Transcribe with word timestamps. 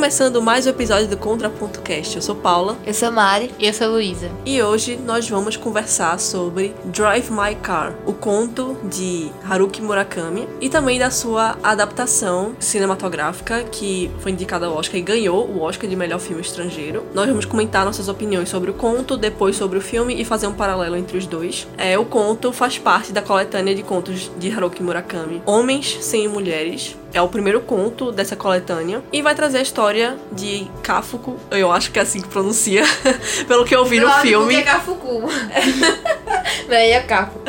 começando 0.00 0.40
mais 0.40 0.66
um 0.66 0.70
episódio 0.70 1.08
do 1.08 1.16
Contraponto 1.18 1.82
Cast. 1.82 2.16
Eu 2.16 2.22
sou 2.22 2.34
Paula 2.34 2.78
Eu 2.86 2.94
sou 2.94 3.12
Mari. 3.12 3.50
E 3.58 3.66
eu 3.66 3.74
sou 3.74 3.86
Luísa. 3.86 4.30
e 4.46 4.62
hoje 4.62 4.96
nós 4.96 5.28
vamos 5.28 5.58
conversar 5.58 6.18
sobre 6.18 6.74
Drive 6.86 7.30
My 7.30 7.54
Car, 7.62 7.92
o 8.06 8.14
conto 8.14 8.78
de 8.84 9.30
Haruki 9.46 9.82
Murakami 9.82 10.48
e 10.58 10.70
também 10.70 10.98
da 10.98 11.10
sua 11.10 11.58
adaptação 11.62 12.54
cinematográfica 12.58 13.62
que 13.64 14.10
foi 14.20 14.32
indicada 14.32 14.64
ao 14.64 14.74
Oscar 14.74 14.96
e 14.96 15.02
ganhou 15.02 15.46
o 15.46 15.60
Oscar 15.60 15.88
de 15.88 15.94
melhor 15.94 16.18
filme 16.18 16.40
estrangeiro. 16.40 17.04
Nós 17.12 17.28
vamos 17.28 17.44
comentar 17.44 17.84
nossas 17.84 18.08
opiniões 18.08 18.48
sobre 18.48 18.70
o 18.70 18.74
conto, 18.74 19.18
depois 19.18 19.54
sobre 19.54 19.76
o 19.76 19.82
filme 19.82 20.18
e 20.18 20.24
fazer 20.24 20.46
um 20.46 20.54
paralelo 20.54 20.96
entre 20.96 21.18
os 21.18 21.26
dois. 21.26 21.68
É, 21.76 21.98
o 21.98 22.06
conto 22.06 22.54
faz 22.54 22.78
parte 22.78 23.12
da 23.12 23.20
coletânea 23.20 23.74
de 23.74 23.82
contos 23.82 24.30
de 24.38 24.50
Haruki 24.50 24.82
Murakami, 24.82 25.42
Homens 25.44 25.98
Sem 26.00 26.26
Mulheres. 26.26 26.96
É 27.12 27.20
o 27.20 27.28
primeiro 27.28 27.60
conto 27.60 28.12
dessa 28.12 28.36
coletânea 28.36 29.02
e 29.12 29.20
vai 29.22 29.34
trazer 29.34 29.58
a 29.58 29.62
história 29.62 30.16
de 30.32 30.70
Kafuku, 30.82 31.36
eu 31.50 31.72
acho 31.72 31.90
que 31.90 31.98
é 31.98 32.02
assim 32.02 32.20
que 32.20 32.28
pronuncia, 32.28 32.84
pelo 33.48 33.64
que 33.64 33.74
eu 33.74 33.84
vi 33.84 33.98
no 34.00 34.10
filme. 34.20 34.54
é 34.54 34.62
Cafucu. 34.62 35.22
Daí 36.68 36.90
é 36.92 37.00
Cafucu. 37.00 37.44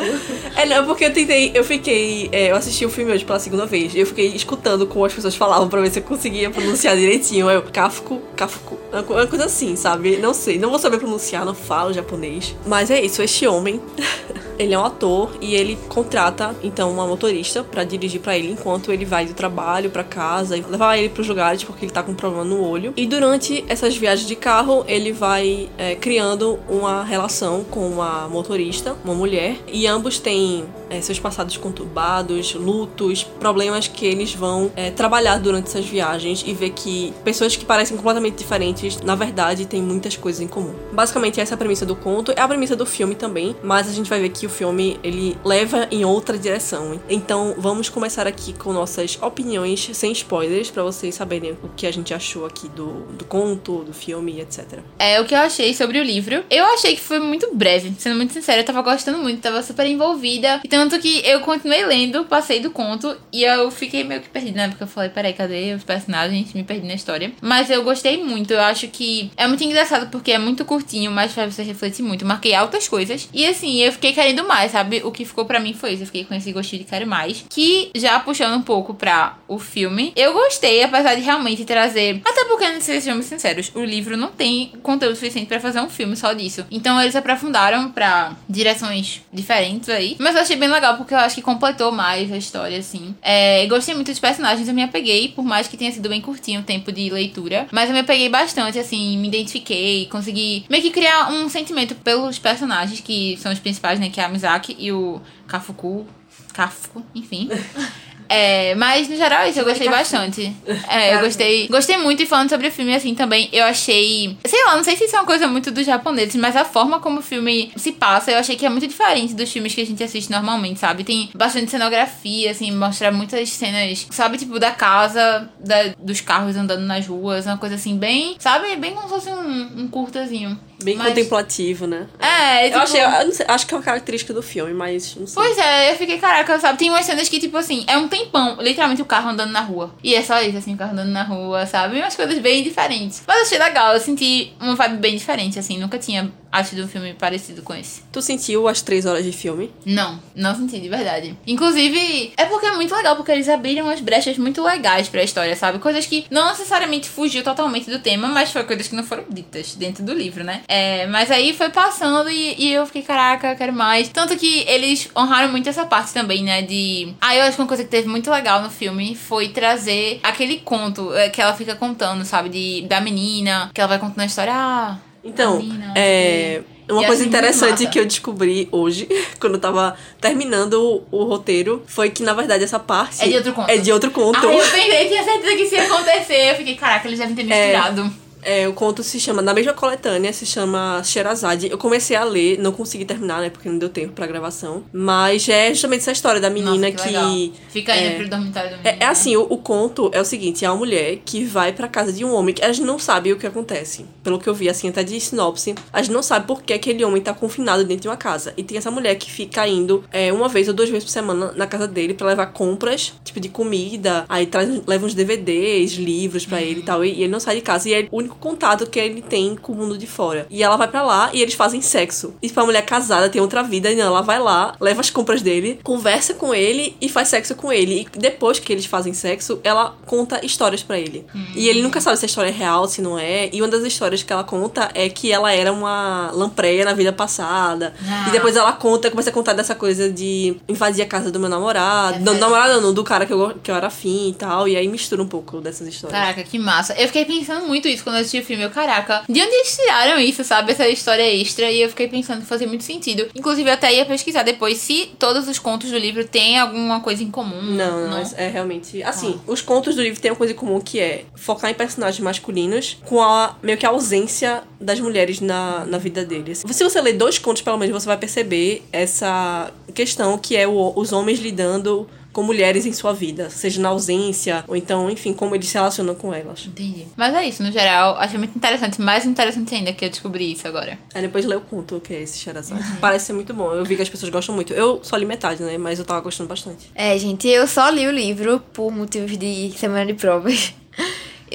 É, 0.56 0.66
não, 0.66 0.84
porque 0.86 1.04
eu 1.04 1.12
tentei, 1.12 1.52
eu 1.54 1.64
fiquei, 1.64 2.28
é, 2.32 2.50
eu 2.50 2.56
assisti 2.56 2.84
o 2.84 2.90
filme 2.90 3.12
hoje 3.12 3.24
pela 3.24 3.38
segunda 3.38 3.64
vez, 3.66 3.94
e 3.94 4.00
eu 4.00 4.06
fiquei 4.06 4.28
escutando 4.28 4.86
como 4.86 5.04
as 5.04 5.12
pessoas 5.12 5.34
falavam 5.36 5.68
pra 5.68 5.80
ver 5.80 5.90
se 5.90 6.00
eu 6.00 6.02
conseguia 6.02 6.50
pronunciar 6.50 6.96
direitinho. 6.96 7.48
Eu, 7.50 7.62
Kafuku, 7.62 8.20
Kafuku, 8.36 8.78
uma 8.92 9.26
coisa 9.26 9.44
assim, 9.44 9.76
sabe? 9.76 10.16
Não 10.16 10.34
sei, 10.34 10.58
não 10.58 10.70
vou 10.70 10.78
saber 10.78 10.98
pronunciar, 10.98 11.44
não 11.44 11.54
falo 11.54 11.92
japonês. 11.92 12.54
Mas 12.66 12.90
é 12.90 13.00
isso, 13.00 13.22
este 13.22 13.46
homem, 13.46 13.80
ele 14.62 14.74
é 14.74 14.78
um 14.78 14.84
ator 14.84 15.36
e 15.40 15.54
ele 15.54 15.78
contrata, 15.88 16.54
então, 16.62 16.90
uma 16.90 17.06
motorista 17.06 17.62
pra 17.62 17.84
dirigir 17.84 18.20
pra 18.20 18.36
ele 18.36 18.52
enquanto 18.52 18.92
ele 18.92 19.04
vai 19.04 19.26
do 19.26 19.34
trabalho 19.34 19.90
pra 19.90 20.04
casa 20.04 20.56
e 20.56 20.62
levar 20.62 20.96
ele 20.98 21.08
pros 21.08 21.28
lugares 21.28 21.64
porque 21.64 21.84
ele 21.84 21.92
tá 21.92 22.02
com 22.02 22.12
um 22.12 22.14
problema 22.14 22.44
no 22.44 22.64
olho. 22.64 22.92
E 22.96 23.06
durante 23.06 23.64
essas 23.68 23.96
viagens 23.96 24.28
de 24.28 24.36
carro, 24.36 24.84
ele 24.86 25.12
vai 25.12 25.68
é, 25.76 25.94
criando 25.94 26.58
uma 26.68 27.02
relação 27.02 27.64
com 27.64 27.86
uma 27.88 28.28
motorista, 28.28 28.96
uma 29.04 29.14
mulher, 29.14 29.56
e 29.72 29.86
ambos 29.86 30.18
têm 30.18 30.64
é, 30.92 31.00
seus 31.00 31.18
passados 31.18 31.56
conturbados, 31.56 32.54
lutos, 32.54 33.24
problemas 33.24 33.88
que 33.88 34.04
eles 34.04 34.34
vão 34.34 34.70
é, 34.76 34.90
trabalhar 34.90 35.38
durante 35.38 35.68
essas 35.68 35.86
viagens 35.86 36.44
e 36.46 36.52
ver 36.52 36.70
que 36.70 37.12
pessoas 37.24 37.56
que 37.56 37.64
parecem 37.64 37.96
completamente 37.96 38.36
diferentes, 38.36 39.00
na 39.00 39.14
verdade, 39.14 39.66
têm 39.66 39.80
muitas 39.80 40.16
coisas 40.16 40.40
em 40.40 40.46
comum. 40.46 40.74
Basicamente, 40.92 41.40
essa 41.40 41.54
é 41.54 41.56
a 41.56 41.58
premissa 41.58 41.86
do 41.86 41.96
conto, 41.96 42.32
é 42.36 42.40
a 42.40 42.46
premissa 42.46 42.76
do 42.76 42.84
filme 42.84 43.14
também, 43.14 43.56
mas 43.62 43.88
a 43.88 43.92
gente 43.92 44.10
vai 44.10 44.20
ver 44.20 44.28
que 44.28 44.44
o 44.44 44.50
filme 44.50 45.00
ele 45.02 45.36
leva 45.44 45.88
em 45.90 46.04
outra 46.04 46.36
direção. 46.36 47.00
Então, 47.08 47.54
vamos 47.56 47.88
começar 47.88 48.26
aqui 48.26 48.52
com 48.52 48.72
nossas 48.72 49.18
opiniões 49.22 49.90
sem 49.94 50.12
spoilers 50.12 50.70
para 50.70 50.82
vocês 50.82 51.14
saberem 51.14 51.56
o 51.62 51.68
que 51.74 51.86
a 51.86 51.90
gente 51.90 52.12
achou 52.12 52.44
aqui 52.44 52.68
do, 52.68 53.02
do 53.12 53.24
conto, 53.24 53.84
do 53.84 53.92
filme, 53.92 54.40
etc. 54.40 54.80
É 54.98 55.20
o 55.20 55.24
que 55.24 55.34
eu 55.34 55.38
achei 55.38 55.72
sobre 55.74 55.98
o 55.98 56.02
livro. 56.02 56.44
Eu 56.50 56.64
achei 56.66 56.94
que 56.94 57.00
foi 57.00 57.18
muito 57.18 57.54
breve, 57.54 57.92
sendo 57.98 58.16
muito 58.16 58.32
sincera, 58.32 58.60
eu 58.60 58.64
tava 58.64 58.82
gostando 58.82 59.18
muito, 59.18 59.40
tava 59.40 59.62
super 59.62 59.86
envolvida. 59.86 60.60
E 60.64 60.68
tanto 60.82 60.98
que 60.98 61.22
eu 61.24 61.38
continuei 61.40 61.86
lendo, 61.86 62.24
passei 62.24 62.58
do 62.58 62.68
conto 62.68 63.16
e 63.32 63.44
eu 63.44 63.70
fiquei 63.70 64.02
meio 64.02 64.20
que 64.20 64.28
perdida, 64.28 64.56
né? 64.56 64.68
Porque 64.68 64.82
eu 64.82 64.88
falei, 64.88 65.10
peraí, 65.10 65.32
cadê 65.32 65.72
os 65.74 65.84
personagens? 65.84 66.52
Me 66.52 66.64
perdi 66.64 66.88
na 66.88 66.94
história. 66.94 67.32
Mas 67.40 67.70
eu 67.70 67.84
gostei 67.84 68.22
muito, 68.22 68.52
eu 68.52 68.60
acho 68.60 68.88
que 68.88 69.30
é 69.36 69.46
muito 69.46 69.62
engraçado 69.62 70.10
porque 70.10 70.32
é 70.32 70.38
muito 70.38 70.64
curtinho, 70.64 71.12
mas 71.12 71.32
faz 71.32 71.54
você 71.54 71.62
refletir 71.62 72.02
muito. 72.02 72.26
Marquei 72.26 72.52
altas 72.52 72.88
coisas. 72.88 73.28
E 73.32 73.46
assim, 73.46 73.80
eu 73.80 73.92
fiquei 73.92 74.12
querendo 74.12 74.42
mais, 74.42 74.72
sabe? 74.72 75.02
O 75.04 75.12
que 75.12 75.24
ficou 75.24 75.44
pra 75.44 75.60
mim 75.60 75.72
foi 75.72 75.92
isso. 75.92 76.02
Eu 76.02 76.06
fiquei 76.06 76.24
com 76.24 76.34
esse 76.34 76.50
gostinho 76.50 76.82
de 76.82 76.88
quero 76.88 77.06
mais. 77.06 77.44
Que 77.48 77.92
já 77.94 78.18
puxando 78.18 78.56
um 78.56 78.62
pouco 78.62 78.92
pra 78.92 79.38
o 79.46 79.60
filme, 79.60 80.12
eu 80.16 80.32
gostei, 80.32 80.82
apesar 80.82 81.14
de 81.14 81.20
realmente 81.20 81.64
trazer. 81.64 82.20
Até 82.24 82.44
porque, 82.46 82.80
sejamos 82.80 83.26
sinceros, 83.26 83.70
o 83.72 83.84
livro 83.84 84.16
não 84.16 84.32
tem 84.32 84.72
conteúdo 84.82 85.14
suficiente 85.14 85.46
pra 85.46 85.60
fazer 85.60 85.80
um 85.80 85.88
filme 85.88 86.16
só 86.16 86.32
disso. 86.32 86.66
Então 86.72 87.00
eles 87.00 87.14
aprofundaram 87.14 87.92
pra 87.92 88.32
direções 88.48 89.20
diferentes 89.32 89.88
aí. 89.88 90.16
Mas 90.18 90.34
eu 90.34 90.42
achei 90.42 90.56
bem 90.56 90.71
legal 90.72 90.96
porque 90.96 91.14
eu 91.14 91.18
acho 91.18 91.34
que 91.34 91.42
completou 91.42 91.92
mais 91.92 92.32
a 92.32 92.36
história, 92.36 92.78
assim. 92.78 93.14
É, 93.22 93.66
gostei 93.66 93.94
muito 93.94 94.10
dos 94.10 94.18
personagens, 94.18 94.66
eu 94.66 94.74
me 94.74 94.82
apeguei, 94.82 95.28
por 95.28 95.44
mais 95.44 95.68
que 95.68 95.76
tenha 95.76 95.92
sido 95.92 96.08
bem 96.08 96.20
curtinho 96.20 96.60
o 96.60 96.64
tempo 96.64 96.90
de 96.90 97.10
leitura. 97.10 97.66
Mas 97.70 97.88
eu 97.88 97.94
me 97.94 98.00
apeguei 98.00 98.28
bastante, 98.28 98.78
assim, 98.78 99.18
me 99.18 99.28
identifiquei, 99.28 100.06
consegui 100.06 100.64
meio 100.68 100.82
que 100.82 100.90
criar 100.90 101.30
um 101.30 101.48
sentimento 101.48 101.94
pelos 101.96 102.38
personagens, 102.38 103.00
que 103.00 103.36
são 103.38 103.52
os 103.52 103.58
principais, 103.58 104.00
né? 104.00 104.10
Que 104.10 104.20
é 104.20 104.24
a 104.24 104.28
Mizaki 104.28 104.76
e 104.78 104.90
o 104.92 105.20
Kafuku. 105.46 106.06
Kafuku, 106.52 107.02
enfim. 107.14 107.48
É, 108.34 108.74
mas 108.76 109.08
no 109.10 109.16
geral 109.16 109.46
isso 109.46 109.58
eu 109.60 109.64
gostei 109.64 109.88
bastante. 109.90 110.52
É, 110.88 111.14
eu 111.16 111.20
gostei, 111.20 111.68
gostei 111.68 111.96
muito 111.98 112.22
e 112.22 112.26
falando 112.26 112.48
sobre 112.48 112.68
o 112.68 112.72
filme 112.72 112.94
assim 112.94 113.14
também, 113.14 113.50
eu 113.52 113.62
achei, 113.64 114.36
sei 114.46 114.64
lá, 114.64 114.74
não 114.76 114.82
sei 114.82 114.96
se 114.96 115.04
isso 115.04 115.14
é 115.14 115.18
uma 115.20 115.26
coisa 115.26 115.46
muito 115.46 115.70
dos 115.70 115.84
japoneses, 115.84 116.34
mas 116.36 116.56
a 116.56 116.64
forma 116.64 116.98
como 116.98 117.18
o 117.18 117.22
filme 117.22 117.70
se 117.76 117.92
passa, 117.92 118.30
eu 118.30 118.38
achei 118.38 118.56
que 118.56 118.64
é 118.64 118.70
muito 118.70 118.86
diferente 118.86 119.34
dos 119.34 119.52
filmes 119.52 119.74
que 119.74 119.82
a 119.82 119.86
gente 119.86 120.02
assiste 120.02 120.30
normalmente, 120.30 120.80
sabe? 120.80 121.04
Tem 121.04 121.28
bastante 121.34 121.70
cenografia, 121.70 122.50
assim, 122.50 122.70
mostra 122.72 123.12
muitas 123.12 123.50
cenas, 123.50 124.06
sabe, 124.10 124.38
tipo 124.38 124.58
da 124.58 124.70
casa, 124.70 125.50
da- 125.60 125.94
dos 125.98 126.20
carros 126.22 126.56
andando 126.56 126.82
nas 126.86 127.06
ruas, 127.06 127.44
uma 127.44 127.58
coisa 127.58 127.74
assim 127.74 127.98
bem, 127.98 128.36
sabe, 128.38 128.74
bem 128.76 128.92
como 128.94 129.08
se 129.08 129.14
fosse 129.14 129.28
um, 129.28 129.82
um 129.82 129.88
curtazinho. 129.88 130.58
Bem 130.82 130.96
Mas- 130.96 131.08
contemplativo, 131.08 131.86
né? 131.86 132.06
É, 132.18 132.64
tipo, 132.64 132.76
Eu 132.76 132.82
achei, 132.82 133.00
eu 133.02 133.24
não 133.26 133.32
sei, 133.32 133.46
acho 133.48 133.66
que 133.66 133.74
é 133.74 133.76
uma 133.76 133.82
característica 133.82 134.32
do 134.34 134.42
filme, 134.42 134.72
mas 134.74 135.14
não 135.16 135.26
sei. 135.26 135.34
Pois 135.42 135.58
é, 135.58 135.92
eu 135.92 135.96
fiquei, 135.96 136.18
caraca, 136.18 136.58
sabe? 136.58 136.78
Tem 136.78 136.90
umas 136.90 137.04
cenas 137.06 137.28
que, 137.28 137.38
tipo 137.40 137.56
assim, 137.56 137.84
é 137.86 137.96
um 137.96 138.08
tempão, 138.08 138.56
literalmente 138.60 139.02
o 139.02 139.04
carro 139.04 139.30
andando 139.30 139.50
na 139.52 139.60
rua. 139.60 139.94
E 140.02 140.14
é 140.14 140.22
só 140.22 140.40
isso, 140.42 140.58
assim, 140.58 140.74
o 140.74 140.76
carro 140.76 140.92
andando 140.92 141.10
na 141.10 141.22
rua, 141.22 141.66
sabe? 141.66 141.98
Umas 141.98 142.16
coisas 142.16 142.38
bem 142.38 142.62
diferentes. 142.62 143.22
Mas 143.26 143.36
eu 143.36 143.42
achei 143.44 143.58
legal, 143.58 143.94
eu 143.94 144.00
senti 144.00 144.52
uma 144.60 144.74
vibe 144.74 144.96
bem 144.98 145.16
diferente, 145.16 145.58
assim, 145.58 145.78
nunca 145.78 145.98
tinha 145.98 146.30
assistido 146.52 146.84
um 146.84 146.88
filme 146.88 147.14
parecido 147.14 147.62
com 147.62 147.74
esse. 147.74 148.02
Tu 148.12 148.20
sentiu 148.20 148.68
as 148.68 148.82
três 148.82 149.06
horas 149.06 149.24
de 149.24 149.32
filme? 149.32 149.70
Não, 149.84 150.20
não 150.36 150.54
senti 150.54 150.78
de 150.78 150.88
verdade. 150.88 151.36
Inclusive, 151.46 152.32
é 152.36 152.44
porque 152.44 152.66
é 152.66 152.72
muito 152.72 152.94
legal, 152.94 153.16
porque 153.16 153.32
eles 153.32 153.48
abriram 153.48 153.86
umas 153.86 154.00
brechas 154.00 154.36
muito 154.36 154.62
legais 154.62 155.08
pra 155.08 155.22
história, 155.22 155.56
sabe? 155.56 155.78
Coisas 155.78 156.04
que 156.06 156.26
não 156.30 156.50
necessariamente 156.50 157.08
fugiu 157.08 157.42
totalmente 157.42 157.90
do 157.90 157.98
tema, 157.98 158.28
mas 158.28 158.52
foi 158.52 158.64
coisas 158.64 158.86
que 158.88 158.94
não 158.94 159.04
foram 159.04 159.24
ditas 159.28 159.74
dentro 159.74 160.04
do 160.04 160.12
livro, 160.12 160.44
né? 160.44 160.62
É, 160.68 161.06
mas 161.06 161.30
aí 161.30 161.54
foi 161.54 161.70
passando 161.70 162.28
e, 162.30 162.54
e 162.58 162.72
eu 162.72 162.84
fiquei, 162.86 163.02
caraca, 163.02 163.54
quero 163.54 163.72
mais. 163.72 164.08
Tanto 164.08 164.36
que 164.36 164.64
eles 164.68 165.08
honraram 165.16 165.50
muito 165.50 165.68
essa 165.68 165.86
parte 165.86 166.12
também, 166.12 166.44
né? 166.44 166.62
De. 166.62 167.14
Ah, 167.20 167.34
eu 167.34 167.44
acho 167.44 167.56
que 167.56 167.62
uma 167.62 167.68
coisa 167.68 167.84
que 167.84 167.90
teve 167.90 168.08
muito 168.08 168.30
legal 168.30 168.62
no 168.62 168.70
filme 168.70 169.14
foi 169.14 169.48
trazer 169.48 170.20
aquele 170.22 170.58
conto 170.58 171.14
é, 171.14 171.30
que 171.30 171.40
ela 171.40 171.54
fica 171.54 171.74
contando, 171.74 172.24
sabe? 172.24 172.48
De, 172.48 172.82
da 172.86 173.00
menina, 173.00 173.70
que 173.72 173.80
ela 173.80 173.88
vai 173.88 173.98
contando 173.98 174.20
a 174.20 174.26
história. 174.26 174.52
Ah, 174.54 174.98
Então, 175.24 175.62
é. 175.94 176.62
Uma 176.90 177.04
E 177.04 177.06
coisa 177.06 177.24
interessante 177.24 177.86
que 177.86 177.98
eu 177.98 178.04
descobri 178.04 178.68
hoje, 178.70 179.08
quando 179.40 179.54
eu 179.54 179.60
tava 179.60 179.96
terminando 180.20 180.74
o, 181.10 181.20
o 181.20 181.24
roteiro, 181.24 181.82
foi 181.86 182.10
que, 182.10 182.22
na 182.22 182.34
verdade, 182.34 182.64
essa 182.64 182.78
parte 182.78 183.22
É 183.22 183.28
de 183.28 183.36
outro 183.36 183.52
conto. 183.52 183.70
É 183.70 183.76
de 183.78 183.92
outro 183.92 184.10
conto. 184.10 184.46
Ah, 184.46 184.52
eu 184.52 184.58
pensei, 184.58 185.08
tinha 185.08 185.22
certeza 185.24 185.56
que 185.56 185.62
isso 185.62 185.74
ia 185.74 185.84
acontecer. 185.84 186.50
Eu 186.50 186.56
fiquei, 186.56 186.74
caraca, 186.74 187.06
eles 187.06 187.18
devem 187.18 187.34
ter 187.34 187.44
misturado. 187.44 188.02
É, 188.02 188.21
o 188.68 188.72
conto 188.72 189.02
se 189.02 189.18
chama, 189.20 189.40
na 189.42 189.54
mesma 189.54 189.72
coletânea, 189.72 190.32
se 190.32 190.44
chama 190.46 191.02
Sherazade. 191.04 191.70
Eu 191.70 191.78
comecei 191.78 192.16
a 192.16 192.24
ler, 192.24 192.58
não 192.58 192.72
consegui 192.72 193.04
terminar, 193.04 193.40
né, 193.40 193.50
porque 193.50 193.68
não 193.68 193.78
deu 193.78 193.88
tempo 193.88 194.12
pra 194.12 194.26
gravação. 194.26 194.82
Mas 194.92 195.48
é 195.48 195.70
justamente 195.70 196.00
essa 196.00 196.12
história 196.12 196.40
da 196.40 196.50
menina 196.50 196.90
Nossa, 196.90 197.08
que, 197.08 197.12
que. 197.12 197.52
Fica 197.70 197.96
indo 197.96 198.06
é, 198.06 198.14
pro 198.16 198.28
dormitório 198.28 198.70
do 198.70 198.74
É, 198.76 198.78
menino. 198.92 199.02
é 199.02 199.06
assim, 199.06 199.36
o, 199.36 199.42
o 199.42 199.58
conto 199.58 200.10
é 200.12 200.20
o 200.20 200.24
seguinte, 200.24 200.64
é 200.64 200.70
uma 200.70 200.76
mulher 200.76 201.18
que 201.24 201.44
vai 201.44 201.72
pra 201.72 201.88
casa 201.88 202.12
de 202.12 202.24
um 202.24 202.32
homem 202.34 202.54
que 202.54 202.64
a 202.64 202.72
gente 202.72 202.84
não 202.84 202.98
sabe 202.98 203.32
o 203.32 203.36
que 203.36 203.46
acontece. 203.46 204.04
Pelo 204.22 204.38
que 204.38 204.48
eu 204.48 204.54
vi, 204.54 204.68
assim, 204.68 204.88
até 204.88 205.02
de 205.02 205.18
sinopse, 205.20 205.74
a 205.92 206.02
gente 206.02 206.12
não 206.12 206.22
sabe 206.22 206.46
por 206.46 206.62
que 206.62 206.72
aquele 206.72 207.04
homem 207.04 207.22
tá 207.22 207.32
confinado 207.34 207.84
dentro 207.84 208.02
de 208.02 208.08
uma 208.08 208.16
casa. 208.16 208.52
E 208.56 208.62
tem 208.62 208.76
essa 208.78 208.90
mulher 208.90 209.14
que 209.16 209.30
fica 209.30 209.66
indo 209.66 210.04
é, 210.12 210.32
uma 210.32 210.48
vez 210.48 210.68
ou 210.68 210.74
duas 210.74 210.88
vezes 210.88 211.04
por 211.04 211.10
semana 211.10 211.52
na 211.56 211.66
casa 211.66 211.86
dele 211.86 212.14
pra 212.14 212.26
levar 212.26 212.46
compras, 212.46 213.12
tipo 213.24 213.38
de 213.40 213.48
comida, 213.48 214.24
aí 214.28 214.46
traz, 214.46 214.68
leva 214.86 215.06
uns 215.06 215.14
DVDs, 215.14 215.92
livros 215.92 216.44
pra 216.46 216.60
ele 216.60 216.80
e 216.80 216.82
tal, 216.82 217.04
e, 217.04 217.08
e 217.12 217.22
ele 217.22 217.28
não 217.28 217.40
sai 217.40 217.56
de 217.56 217.60
casa. 217.62 217.88
E 217.88 217.94
é 217.94 218.08
o 218.10 218.18
único 218.18 218.31
contato 218.40 218.86
que 218.86 218.98
ele 218.98 219.22
tem 219.22 219.56
com 219.56 219.72
o 219.72 219.76
mundo 219.76 219.96
de 219.96 220.06
fora. 220.06 220.46
E 220.50 220.62
ela 220.62 220.76
vai 220.76 220.88
pra 220.88 221.02
lá 221.02 221.30
e 221.32 221.42
eles 221.42 221.54
fazem 221.54 221.80
sexo. 221.80 222.34
E 222.42 222.48
pra 222.48 222.64
mulher 222.64 222.82
casada, 222.84 223.28
tem 223.28 223.40
outra 223.40 223.62
vida, 223.62 223.90
e 223.90 223.96
não, 223.96 224.06
ela 224.06 224.22
vai 224.22 224.38
lá, 224.38 224.74
leva 224.80 225.00
as 225.00 225.10
compras 225.10 225.42
dele, 225.42 225.80
conversa 225.82 226.34
com 226.34 226.54
ele 226.54 226.96
e 227.00 227.08
faz 227.08 227.28
sexo 227.28 227.54
com 227.54 227.72
ele. 227.72 228.06
E 228.14 228.18
depois 228.18 228.58
que 228.58 228.72
eles 228.72 228.86
fazem 228.86 229.12
sexo, 229.12 229.60
ela 229.64 229.96
conta 230.06 230.44
histórias 230.44 230.82
pra 230.82 230.98
ele. 230.98 231.24
E 231.54 231.68
ele 231.68 231.82
nunca 231.82 232.00
sabe 232.00 232.16
se 232.18 232.24
a 232.24 232.26
história 232.26 232.48
é 232.48 232.52
real, 232.52 232.86
se 232.86 233.00
não 233.02 233.18
é. 233.18 233.48
E 233.52 233.60
uma 233.60 233.68
das 233.68 233.82
histórias 233.84 234.22
que 234.22 234.32
ela 234.32 234.44
conta 234.44 234.90
é 234.94 235.08
que 235.08 235.30
ela 235.32 235.52
era 235.52 235.72
uma 235.72 236.30
lampreia 236.32 236.84
na 236.84 236.92
vida 236.92 237.12
passada. 237.12 237.94
Ah. 238.08 238.26
E 238.28 238.30
depois 238.30 238.56
ela 238.56 238.72
conta, 238.72 239.10
começa 239.10 239.30
a 239.30 239.32
contar 239.32 239.52
dessa 239.52 239.74
coisa 239.74 240.10
de 240.10 240.56
invadir 240.68 241.02
a 241.02 241.06
casa 241.06 241.30
do 241.30 241.38
meu 241.40 241.48
namorado. 241.48 242.16
É 242.16 242.18
do 242.18 242.24
verdade. 242.24 242.40
namorado 242.40 242.80
não, 242.80 242.92
do 242.92 243.04
cara 243.04 243.26
que 243.26 243.32
eu, 243.32 243.54
que 243.62 243.70
eu 243.70 243.74
era 243.74 243.86
afim 243.86 244.30
e 244.30 244.34
tal. 244.34 244.66
E 244.68 244.76
aí 244.76 244.88
mistura 244.88 245.22
um 245.22 245.28
pouco 245.28 245.60
dessas 245.60 245.86
histórias. 245.86 246.18
Caraca, 246.18 246.42
que 246.42 246.58
massa. 246.58 246.94
Eu 246.94 247.06
fiquei 247.06 247.24
pensando 247.24 247.66
muito 247.66 247.88
isso 247.88 248.02
quando 248.04 248.16
eu 248.16 248.21
assisti 248.22 248.40
o 248.40 248.44
filme, 248.44 248.62
eu, 248.62 248.70
caraca, 248.70 249.22
de 249.28 249.40
onde 249.40 249.54
eles 249.54 249.76
tiraram 249.76 250.18
isso, 250.18 250.42
sabe? 250.44 250.72
Essa 250.72 250.88
história 250.88 251.22
extra. 251.22 251.70
E 251.70 251.82
eu 251.82 251.88
fiquei 251.88 252.08
pensando 252.08 252.40
que 252.40 252.46
fazia 252.46 252.66
muito 252.66 252.84
sentido. 252.84 253.28
Inclusive, 253.34 253.68
eu 253.68 253.74
até 253.74 253.94
ia 253.94 254.04
pesquisar 254.04 254.42
depois 254.42 254.78
se 254.78 255.10
todos 255.18 255.48
os 255.48 255.58
contos 255.58 255.90
do 255.90 255.98
livro 255.98 256.26
têm 256.26 256.58
alguma 256.58 257.00
coisa 257.00 257.22
em 257.22 257.30
comum. 257.30 257.62
Não, 257.62 258.08
não, 258.08 258.18
é, 258.18 258.24
é 258.36 258.48
realmente. 258.48 259.02
Assim, 259.02 259.40
os 259.46 259.60
contos 259.60 259.94
do 259.94 260.02
livro 260.02 260.20
têm 260.20 260.30
uma 260.30 260.36
coisa 260.36 260.52
em 260.52 260.56
comum 260.56 260.80
que 260.80 260.98
é 260.98 261.24
focar 261.34 261.70
em 261.70 261.74
personagens 261.74 262.20
masculinos 262.20 262.98
com 263.04 263.20
a 263.22 263.56
meio 263.62 263.78
que 263.78 263.86
a 263.86 263.90
ausência 263.90 264.62
das 264.80 264.98
mulheres 265.00 265.40
na, 265.40 265.84
na 265.84 265.98
vida 265.98 266.24
deles. 266.24 266.62
Se 266.66 266.84
você 266.84 267.00
ler 267.00 267.14
dois 267.14 267.38
contos, 267.38 267.62
pelo 267.62 267.78
menos, 267.78 267.92
você 267.92 268.06
vai 268.06 268.16
perceber 268.16 268.82
essa 268.92 269.70
questão 269.94 270.38
que 270.38 270.56
é 270.56 270.66
o, 270.66 270.92
os 270.96 271.12
homens 271.12 271.38
lidando 271.38 272.08
com 272.32 272.42
mulheres 272.42 272.86
em 272.86 272.92
sua 272.92 273.12
vida, 273.12 273.50
seja 273.50 273.80
na 273.80 273.90
ausência, 273.90 274.64
ou 274.66 274.76
então, 274.76 275.10
enfim, 275.10 275.32
como 275.32 275.54
eles 275.54 275.68
se 275.68 275.74
relacionam 275.74 276.14
com 276.14 276.32
elas. 276.32 276.66
Entendi. 276.66 277.06
Mas 277.16 277.34
é 277.34 277.44
isso, 277.44 277.62
no 277.62 277.70
geral, 277.70 278.16
achei 278.16 278.38
muito 278.38 278.56
interessante. 278.56 279.00
Mais 279.00 279.26
interessante 279.26 279.74
ainda 279.74 279.92
que 279.92 280.04
eu 280.04 280.10
descobri 280.10 280.52
isso 280.52 280.66
agora. 280.66 280.98
Aí 281.14 281.22
depois 281.22 281.44
lê 281.44 281.54
o 281.54 281.60
conto, 281.60 282.00
que 282.00 282.14
é 282.14 282.22
esse 282.22 282.38
Sherazade. 282.38 282.82
Parece 283.00 283.26
ser 283.26 283.32
muito 283.32 283.52
bom. 283.52 283.72
Eu 283.72 283.84
vi 283.84 283.96
que 283.96 284.02
as 284.02 284.08
pessoas 284.08 284.30
gostam 284.30 284.54
muito. 284.54 284.72
Eu 284.72 285.00
só 285.02 285.16
li 285.16 285.26
metade, 285.26 285.62
né? 285.62 285.76
Mas 285.78 285.98
eu 285.98 286.04
tava 286.04 286.20
gostando 286.20 286.48
bastante. 286.48 286.90
É, 286.94 287.16
gente, 287.18 287.48
eu 287.48 287.66
só 287.66 287.88
li 287.90 288.06
o 288.06 288.10
livro 288.10 288.60
por 288.72 288.90
motivos 288.90 289.36
de 289.36 289.72
semana 289.76 290.06
de 290.06 290.14
provas. 290.14 290.74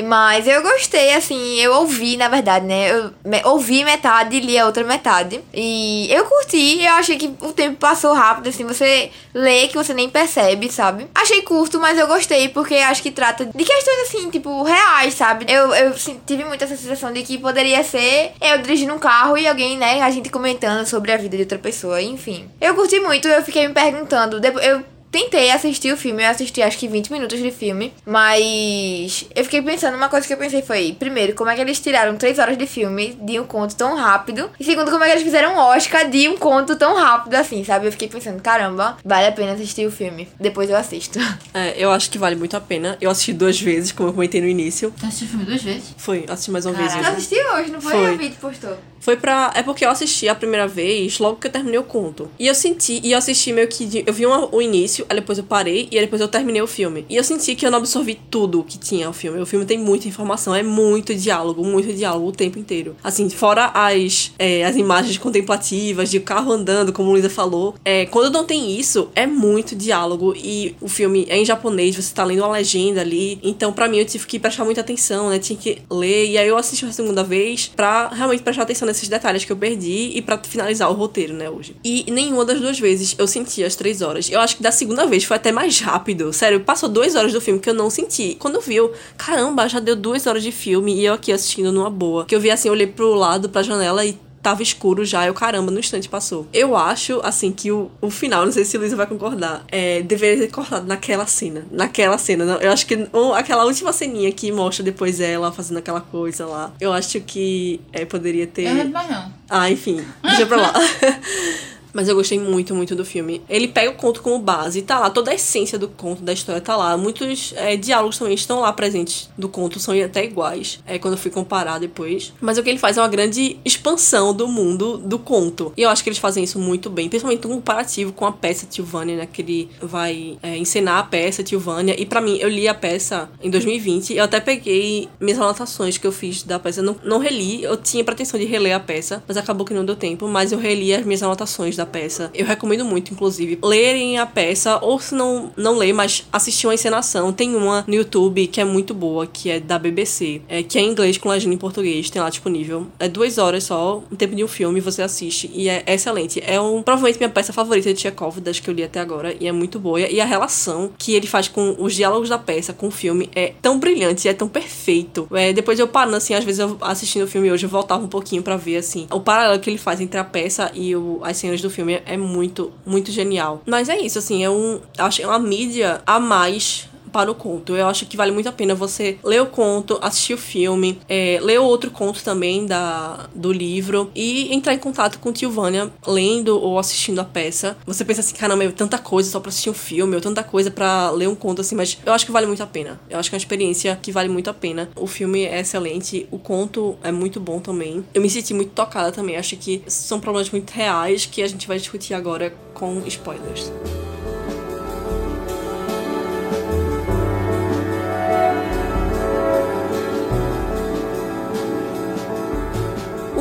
Mas 0.03 0.47
eu 0.47 0.61
gostei, 0.61 1.13
assim, 1.13 1.55
eu 1.59 1.73
ouvi, 1.73 2.17
na 2.17 2.27
verdade, 2.27 2.65
né? 2.65 2.91
Eu 2.91 3.11
me- 3.25 3.41
ouvi 3.45 3.83
metade 3.83 4.35
e 4.35 4.39
li 4.39 4.57
a 4.57 4.65
outra 4.65 4.83
metade. 4.83 5.39
E 5.53 6.07
eu 6.11 6.25
curti, 6.25 6.81
eu 6.83 6.93
achei 6.93 7.17
que 7.17 7.33
o 7.41 7.51
tempo 7.53 7.77
passou 7.77 8.13
rápido, 8.13 8.49
assim, 8.49 8.65
você 8.65 9.09
lê 9.33 9.67
que 9.67 9.75
você 9.75 9.93
nem 9.93 10.09
percebe, 10.09 10.71
sabe? 10.71 11.07
Achei 11.13 11.41
curto, 11.41 11.79
mas 11.79 11.97
eu 11.97 12.07
gostei, 12.07 12.49
porque 12.49 12.75
acho 12.75 13.01
que 13.03 13.11
trata 13.11 13.45
de 13.45 13.63
questões, 13.63 13.99
assim, 14.07 14.29
tipo, 14.29 14.63
reais, 14.63 15.13
sabe? 15.13 15.45
Eu, 15.47 15.73
eu 15.73 15.93
tive 16.25 16.43
muito 16.45 16.63
essa 16.63 16.75
sensação 16.77 17.11
de 17.11 17.23
que 17.23 17.37
poderia 17.37 17.83
ser 17.83 18.31
eu 18.41 18.57
dirigindo 18.59 18.93
um 18.93 18.99
carro 18.99 19.37
e 19.37 19.47
alguém, 19.47 19.77
né, 19.77 20.01
a 20.01 20.09
gente 20.09 20.29
comentando 20.29 20.85
sobre 20.85 21.11
a 21.11 21.17
vida 21.17 21.35
de 21.35 21.43
outra 21.43 21.57
pessoa, 21.57 22.01
enfim. 22.01 22.49
Eu 22.59 22.75
curti 22.75 22.99
muito, 22.99 23.27
eu 23.27 23.43
fiquei 23.43 23.67
me 23.67 23.73
perguntando, 23.73 24.39
depois, 24.39 24.65
eu 24.65 24.83
Tentei 25.11 25.51
assistir 25.51 25.91
o 25.93 25.97
filme, 25.97 26.23
eu 26.23 26.29
assisti 26.29 26.61
acho 26.61 26.77
que 26.77 26.87
20 26.87 27.11
minutos 27.11 27.39
de 27.41 27.49
filme, 27.51 27.93
mas 28.05 29.25
eu 29.35 29.43
fiquei 29.43 29.61
pensando, 29.61 29.95
uma 29.95 30.09
coisa 30.09 30.27
que 30.27 30.33
eu 30.33 30.37
pensei 30.37 30.61
foi, 30.61 30.95
primeiro, 30.97 31.33
como 31.33 31.49
é 31.49 31.55
que 31.55 31.61
eles 31.61 31.79
tiraram 31.79 32.15
3 32.17 32.37
horas 32.39 32.57
de 32.57 32.67
filme 32.67 33.17
de 33.21 33.39
um 33.39 33.45
conto 33.45 33.75
tão 33.75 33.95
rápido, 33.95 34.49
e 34.59 34.63
segundo, 34.63 34.91
como 34.91 35.03
é 35.03 35.07
que 35.07 35.13
eles 35.13 35.23
fizeram 35.23 35.55
um 35.55 35.57
Oscar 35.57 36.09
de 36.09 36.27
um 36.27 36.37
conto 36.37 36.75
tão 36.75 36.95
rápido 36.95 37.35
assim, 37.35 37.63
sabe? 37.63 37.87
Eu 37.87 37.91
fiquei 37.91 38.07
pensando, 38.07 38.41
caramba, 38.41 38.97
vale 39.03 39.27
a 39.27 39.31
pena 39.31 39.53
assistir 39.53 39.87
o 39.87 39.91
filme, 39.91 40.27
depois 40.39 40.69
eu 40.69 40.75
assisto. 40.75 41.19
É, 41.53 41.73
eu 41.75 41.91
acho 41.91 42.11
que 42.11 42.19
vale 42.19 42.35
muito 42.35 42.55
a 42.55 42.61
pena. 42.61 42.97
Eu 43.01 43.09
assisti 43.09 43.33
duas 43.33 43.59
vezes, 43.59 43.91
como 43.91 44.09
eu 44.09 44.13
comentei 44.13 44.39
no 44.41 44.47
início. 44.47 44.93
Tu 44.99 45.05
assistiu 45.05 45.27
o 45.27 45.29
filme 45.31 45.45
duas 45.45 45.63
vezes? 45.63 45.95
Foi, 45.97 46.25
assisti 46.27 46.51
mais 46.51 46.65
uma 46.65 46.75
Caraca. 46.75 46.93
vez. 46.93 47.05
Tu 47.05 47.09
hoje. 47.09 47.17
assistiu 47.17 47.53
hoje, 47.53 47.71
não 47.71 47.81
foi? 47.81 47.91
Foi. 47.93 48.13
O 48.13 48.17
vídeo 48.17 48.37
postou. 48.39 48.77
Foi 49.07 49.15
pra. 49.15 49.53
É 49.55 49.63
porque 49.63 49.85
eu 49.85 49.89
assisti 49.89 50.27
a 50.27 50.35
primeira 50.35 50.67
vez 50.67 51.17
logo 51.17 51.37
que 51.37 51.47
eu 51.47 51.51
terminei 51.51 51.79
o 51.79 51.83
conto. 51.83 52.29
E 52.37 52.45
eu 52.45 52.53
senti. 52.53 52.99
E 53.01 53.13
eu 53.13 53.17
assisti 53.17 53.53
meio 53.53 53.69
que. 53.69 53.85
de- 53.85 54.03
eu 54.05 54.11
vi 54.13 54.25
uma- 54.25 54.53
o 54.53 54.61
início, 54.61 55.05
aí 55.07 55.15
depois 55.15 55.37
eu 55.37 55.45
parei 55.45 55.87
e 55.89 55.97
aí 55.97 56.03
depois 56.03 56.21
eu 56.21 56.27
terminei 56.27 56.61
o 56.61 56.67
filme. 56.67 57.05
E 57.09 57.15
eu 57.15 57.23
senti 57.23 57.55
que 57.55 57.65
eu 57.65 57.71
não 57.71 57.77
absorvi 57.77 58.19
tudo 58.29 58.65
que 58.65 58.77
tinha 58.77 59.09
o 59.09 59.13
filme. 59.13 59.39
O 59.39 59.45
filme 59.45 59.65
tem 59.65 59.77
muita 59.77 60.09
informação, 60.09 60.53
é 60.53 60.61
muito 60.61 61.15
diálogo, 61.15 61.63
muito 61.63 61.93
diálogo 61.93 62.27
o 62.27 62.31
tempo 62.33 62.59
inteiro. 62.59 62.97
Assim, 63.01 63.29
fora 63.29 63.71
as, 63.73 64.33
é, 64.37 64.65
as 64.65 64.75
imagens 64.75 65.17
contemplativas 65.17 66.09
de 66.11 66.19
carro 66.19 66.51
andando, 66.51 66.91
como 66.91 67.09
Luísa 67.11 67.29
falou. 67.29 67.75
É, 67.85 68.05
quando 68.07 68.33
não 68.33 68.43
tem 68.43 68.77
isso, 68.77 69.07
é 69.15 69.25
muito 69.25 69.73
diálogo. 69.73 70.33
E 70.35 70.75
o 70.81 70.89
filme 70.89 71.25
é 71.29 71.37
em 71.37 71.45
japonês, 71.45 71.95
você 71.95 72.13
tá 72.13 72.25
lendo 72.25 72.39
uma 72.43 72.51
legenda 72.51 72.99
ali. 72.99 73.39
Então, 73.41 73.71
pra 73.71 73.87
mim, 73.87 73.99
eu 73.99 74.05
tive 74.05 74.27
que 74.27 74.37
prestar 74.37 74.65
muita 74.65 74.81
atenção, 74.81 75.29
né? 75.29 75.39
Tinha 75.39 75.57
que 75.57 75.81
ler. 75.89 76.27
E 76.31 76.37
aí 76.37 76.47
eu 76.49 76.57
assisti 76.57 76.83
a 76.85 76.91
segunda 76.91 77.23
vez 77.23 77.71
pra 77.73 78.09
realmente 78.09 78.43
prestar 78.43 78.63
atenção 78.63 78.85
nesses 78.97 79.07
detalhes 79.07 79.45
que 79.45 79.51
eu 79.51 79.55
perdi 79.55 80.11
e 80.15 80.21
pra 80.21 80.39
finalizar 80.43 80.89
o 80.89 80.93
roteiro, 80.93 81.33
né, 81.33 81.49
hoje. 81.49 81.75
E 81.83 82.09
nenhuma 82.09 82.43
das 82.43 82.59
duas 82.59 82.79
vezes 82.79 83.15
eu 83.17 83.27
senti 83.27 83.63
as 83.63 83.75
três 83.75 84.01
horas. 84.01 84.29
Eu 84.29 84.39
acho 84.39 84.57
que 84.57 84.63
da 84.63 84.71
segunda 84.71 85.05
vez 85.05 85.23
foi 85.23 85.37
até 85.37 85.51
mais 85.51 85.79
rápido. 85.79 86.33
Sério, 86.33 86.61
passou 86.61 86.89
duas 86.89 87.15
horas 87.15 87.31
do 87.31 87.39
filme 87.39 87.59
que 87.59 87.69
eu 87.69 87.73
não 87.73 87.89
senti. 87.89 88.35
Quando 88.39 88.55
eu 88.55 88.61
vi, 88.61 88.75
eu, 88.75 88.91
caramba, 89.15 89.67
já 89.67 89.79
deu 89.79 89.95
duas 89.95 90.25
horas 90.25 90.41
de 90.41 90.51
filme 90.51 90.95
e 90.95 91.05
eu 91.05 91.13
aqui 91.13 91.31
assistindo 91.31 91.71
numa 91.71 91.89
boa. 91.89 92.25
Que 92.25 92.35
eu 92.35 92.39
vi 92.39 92.49
assim, 92.49 92.69
olhei 92.69 92.87
pro 92.87 93.13
lado, 93.13 93.49
pra 93.49 93.61
janela 93.61 94.03
e 94.03 94.17
tava 94.47 94.63
escuro 94.63 95.03
já, 95.03 95.27
eu 95.27 95.33
caramba, 95.33 95.69
no 95.69 95.79
instante 95.79 96.07
passou. 96.07 96.47
Eu 96.53 96.73
acho, 96.77 97.19
assim, 97.21 97.51
que 97.51 97.69
o, 97.69 97.91
o 97.99 98.09
final, 98.09 98.45
não 98.45 98.51
sei 98.51 98.63
se 98.63 98.77
Luísa 98.77 98.95
vai 98.95 99.05
concordar, 99.05 99.65
é, 99.67 100.01
deveria 100.01 100.45
ter 100.45 100.51
cortado 100.51 100.87
naquela 100.87 101.25
cena. 101.27 101.65
Naquela 101.69 102.17
cena. 102.17 102.45
não, 102.45 102.55
Eu 102.55 102.71
acho 102.71 102.87
que 102.87 103.09
ou 103.11 103.33
aquela 103.33 103.65
última 103.65 103.91
ceninha 103.91 104.31
que 104.31 104.49
mostra 104.49 104.85
depois 104.85 105.19
ela 105.19 105.51
fazendo 105.51 105.77
aquela 105.79 105.99
coisa 105.99 106.45
lá. 106.45 106.71
Eu 106.79 106.93
acho 106.93 107.19
que 107.19 107.81
é, 107.91 108.05
poderia 108.05 108.47
ter. 108.47 108.67
Eu 108.67 108.85
não. 108.85 109.33
Ah, 109.49 109.69
enfim, 109.69 110.01
deixa 110.23 110.45
pra 110.45 110.57
lá. 110.57 110.73
Mas 111.97 112.07
eu 112.07 112.13
gostei 112.13 112.39
muito, 112.39 112.75
muito 112.75 112.95
do 112.95 113.03
filme. 113.03 113.41
Ele 113.49 113.67
pega 113.67 113.89
o 113.89 113.95
conto 113.95 114.21
como 114.21 114.37
base, 114.37 114.83
tá 114.83 114.99
lá, 114.99 115.09
toda 115.09 115.31
a 115.31 115.33
essência 115.33 115.79
do 115.79 115.87
conto, 115.87 116.21
da 116.21 116.31
história 116.31 116.61
tá 116.61 116.77
lá. 116.77 116.95
Muitos 116.95 117.55
é, 117.57 117.75
diálogos 117.75 118.19
também 118.19 118.35
estão 118.35 118.59
lá 118.59 118.71
presentes 118.71 119.31
do 119.35 119.49
conto, 119.49 119.79
são 119.79 119.99
até 119.99 120.23
iguais, 120.23 120.79
é, 120.85 120.99
quando 120.99 121.15
eu 121.15 121.17
fui 121.17 121.31
comparar 121.31 121.79
depois. 121.79 122.31
Mas 122.39 122.59
o 122.59 122.63
que 122.63 122.69
ele 122.69 122.77
faz 122.77 122.97
é 122.97 123.01
uma 123.01 123.07
grande 123.07 123.57
expansão 123.65 124.31
do 124.31 124.47
mundo 124.47 124.99
do 124.99 125.17
conto. 125.17 125.73
E 125.75 125.81
eu 125.81 125.89
acho 125.89 126.03
que 126.03 126.09
eles 126.09 126.19
fazem 126.19 126.43
isso 126.43 126.59
muito 126.59 126.87
bem, 126.87 127.09
principalmente 127.09 127.47
um 127.47 127.55
comparativo 127.55 128.13
com 128.13 128.27
a 128.27 128.31
peça 128.31 128.67
Tilvânia, 128.67 129.17
né? 129.17 129.27
Que 129.33 129.41
ele 129.41 129.69
vai 129.81 130.37
é, 130.43 130.55
encenar 130.55 130.99
a 130.99 131.03
peça 131.03 131.41
Tilvânia. 131.41 131.99
E 131.99 132.05
pra 132.05 132.21
mim, 132.21 132.37
eu 132.39 132.47
li 132.47 132.67
a 132.67 132.75
peça 132.75 133.27
em 133.41 133.49
2020, 133.49 134.13
eu 134.13 134.23
até 134.23 134.39
peguei 134.39 135.09
minhas 135.19 135.39
anotações 135.39 135.97
que 135.97 136.05
eu 136.05 136.11
fiz 136.11 136.43
da 136.43 136.59
peça. 136.59 136.83
Não, 136.83 136.95
não 137.03 137.17
reli, 137.17 137.63
eu 137.63 137.75
tinha 137.75 138.03
pretensão 138.03 138.39
de 138.39 138.45
reler 138.45 138.75
a 138.75 138.79
peça, 138.79 139.23
mas 139.27 139.35
acabou 139.35 139.65
que 139.65 139.73
não 139.73 139.83
deu 139.83 139.95
tempo. 139.95 140.27
Mas 140.27 140.51
eu 140.51 140.59
reli 140.59 140.93
as 140.93 141.03
minhas 141.03 141.23
anotações 141.23 141.75
da 141.75 141.86
peça. 141.87 142.29
Eu 142.33 142.45
recomendo 142.45 142.85
muito, 142.85 143.11
inclusive, 143.13 143.57
lerem 143.63 144.19
a 144.19 144.25
peça, 144.25 144.79
ou 144.81 144.99
se 144.99 145.15
não, 145.15 145.51
não 145.57 145.77
ler, 145.77 145.93
mas 145.93 146.25
assistir 146.31 146.67
uma 146.67 146.73
encenação. 146.73 147.33
Tem 147.33 147.55
uma 147.55 147.83
no 147.87 147.95
YouTube 147.95 148.47
que 148.47 148.61
é 148.61 148.65
muito 148.65 148.93
boa, 148.93 149.25
que 149.25 149.49
é 149.49 149.59
da 149.59 149.79
BBC, 149.79 150.41
é, 150.47 150.63
que 150.63 150.77
é 150.77 150.81
em 150.81 150.89
inglês 150.89 151.17
com 151.17 151.29
legenda 151.29 151.55
em 151.55 151.57
português, 151.57 152.09
tem 152.09 152.21
lá 152.21 152.29
disponível. 152.29 152.87
É 152.99 153.07
duas 153.07 153.37
horas 153.37 153.63
só, 153.63 154.03
o 154.11 154.15
tempo 154.15 154.35
de 154.35 154.43
um 154.43 154.47
filme, 154.47 154.79
você 154.79 155.01
assiste, 155.01 155.49
e 155.53 155.69
é 155.69 155.83
excelente. 155.87 156.41
É 156.45 156.59
um, 156.59 156.81
provavelmente 156.81 157.17
minha 157.17 157.29
peça 157.29 157.53
favorita 157.53 157.93
de 157.93 157.99
Chekhov, 157.99 158.39
das 158.39 158.59
que 158.59 158.69
eu 158.69 158.73
li 158.73 158.83
até 158.83 158.99
agora, 158.99 159.35
e 159.39 159.47
é 159.47 159.51
muito 159.51 159.79
boa. 159.79 159.99
E 159.99 160.19
a 160.19 160.25
relação 160.25 160.91
que 160.97 161.13
ele 161.13 161.27
faz 161.27 161.47
com 161.47 161.75
os 161.79 161.95
diálogos 161.95 162.29
da 162.29 162.37
peça, 162.37 162.73
com 162.73 162.87
o 162.87 162.91
filme, 162.91 163.29
é 163.35 163.53
tão 163.61 163.79
brilhante, 163.79 164.27
é 164.27 164.33
tão 164.33 164.47
perfeito. 164.47 165.27
É, 165.31 165.53
depois 165.53 165.79
eu 165.79 165.87
parando, 165.87 166.17
assim, 166.17 166.33
às 166.33 166.43
vezes 166.43 166.59
eu 166.59 166.77
assistindo 166.81 167.23
o 167.23 167.27
filme 167.27 167.51
hoje, 167.51 167.65
eu 167.65 167.69
voltava 167.69 168.03
um 168.03 168.07
pouquinho 168.07 168.41
pra 168.41 168.57
ver, 168.57 168.77
assim, 168.77 169.07
o 169.11 169.19
paralelo 169.19 169.59
que 169.59 169.69
ele 169.69 169.77
faz 169.77 170.01
entre 170.01 170.19
a 170.19 170.23
peça 170.23 170.71
e 170.73 170.95
o, 170.95 171.19
as 171.23 171.37
cenas 171.37 171.61
do 171.61 171.66
filme 171.69 172.01
é 172.05 172.17
muito, 172.17 172.71
muito 172.85 173.11
genial. 173.11 173.61
Mas 173.65 173.89
é 173.89 173.99
isso, 173.99 174.19
assim, 174.19 174.43
é 174.43 174.49
um. 174.49 174.79
Acho 174.97 175.17
que 175.17 175.23
é 175.23 175.27
uma 175.27 175.39
mídia 175.39 176.01
a 176.05 176.19
mais 176.19 176.87
para 177.11 177.31
o 177.31 177.35
conto. 177.35 177.75
Eu 177.75 177.87
acho 177.87 178.05
que 178.05 178.17
vale 178.17 178.31
muito 178.31 178.49
a 178.49 178.51
pena 178.51 178.75
você 178.75 179.17
ler 179.23 179.41
o 179.41 179.47
conto, 179.47 179.97
assistir 180.01 180.33
o 180.33 180.37
filme, 180.37 180.99
é, 181.07 181.39
ler 181.41 181.59
outro 181.59 181.91
conto 181.91 182.23
também 182.23 182.65
da, 182.65 183.29
do 183.33 183.51
livro 183.51 184.11
e 184.15 184.53
entrar 184.53 184.73
em 184.73 184.79
contato 184.79 185.19
com 185.19 185.31
Tilvânia 185.31 185.91
lendo 186.05 186.59
ou 186.59 186.79
assistindo 186.79 187.19
a 187.19 187.23
peça. 187.23 187.77
Você 187.85 188.03
pensa 188.05 188.21
assim, 188.21 188.35
caramba, 188.35 188.63
é 188.63 188.71
tanta 188.71 188.97
coisa 188.97 189.29
só 189.29 189.39
pra 189.39 189.49
assistir 189.49 189.69
um 189.69 189.73
filme, 189.73 190.15
ou 190.15 190.21
tanta 190.21 190.43
coisa 190.43 190.71
pra 190.71 191.11
ler 191.11 191.27
um 191.27 191.35
conto, 191.35 191.61
assim, 191.61 191.75
mas 191.75 191.97
eu 192.05 192.13
acho 192.13 192.25
que 192.25 192.31
vale 192.31 192.45
muito 192.45 192.63
a 192.63 192.67
pena. 192.67 192.99
Eu 193.09 193.19
acho 193.19 193.29
que 193.29 193.35
é 193.35 193.37
uma 193.37 193.41
experiência 193.41 193.97
que 194.01 194.11
vale 194.11 194.29
muito 194.29 194.49
a 194.49 194.53
pena. 194.53 194.89
O 194.95 195.07
filme 195.07 195.43
é 195.43 195.59
excelente, 195.59 196.27
o 196.31 196.39
conto 196.39 196.97
é 197.03 197.11
muito 197.11 197.39
bom 197.39 197.59
também. 197.59 198.03
Eu 198.13 198.21
me 198.21 198.29
senti 198.29 198.53
muito 198.53 198.71
tocada 198.71 199.11
também. 199.11 199.37
Acho 199.37 199.55
que 199.55 199.81
são 199.87 200.19
problemas 200.19 200.49
muito 200.49 200.71
reais 200.71 201.25
que 201.25 201.41
a 201.41 201.47
gente 201.47 201.67
vai 201.67 201.77
discutir 201.77 202.13
agora 202.13 202.53
com 202.73 203.01
spoilers. 203.05 203.71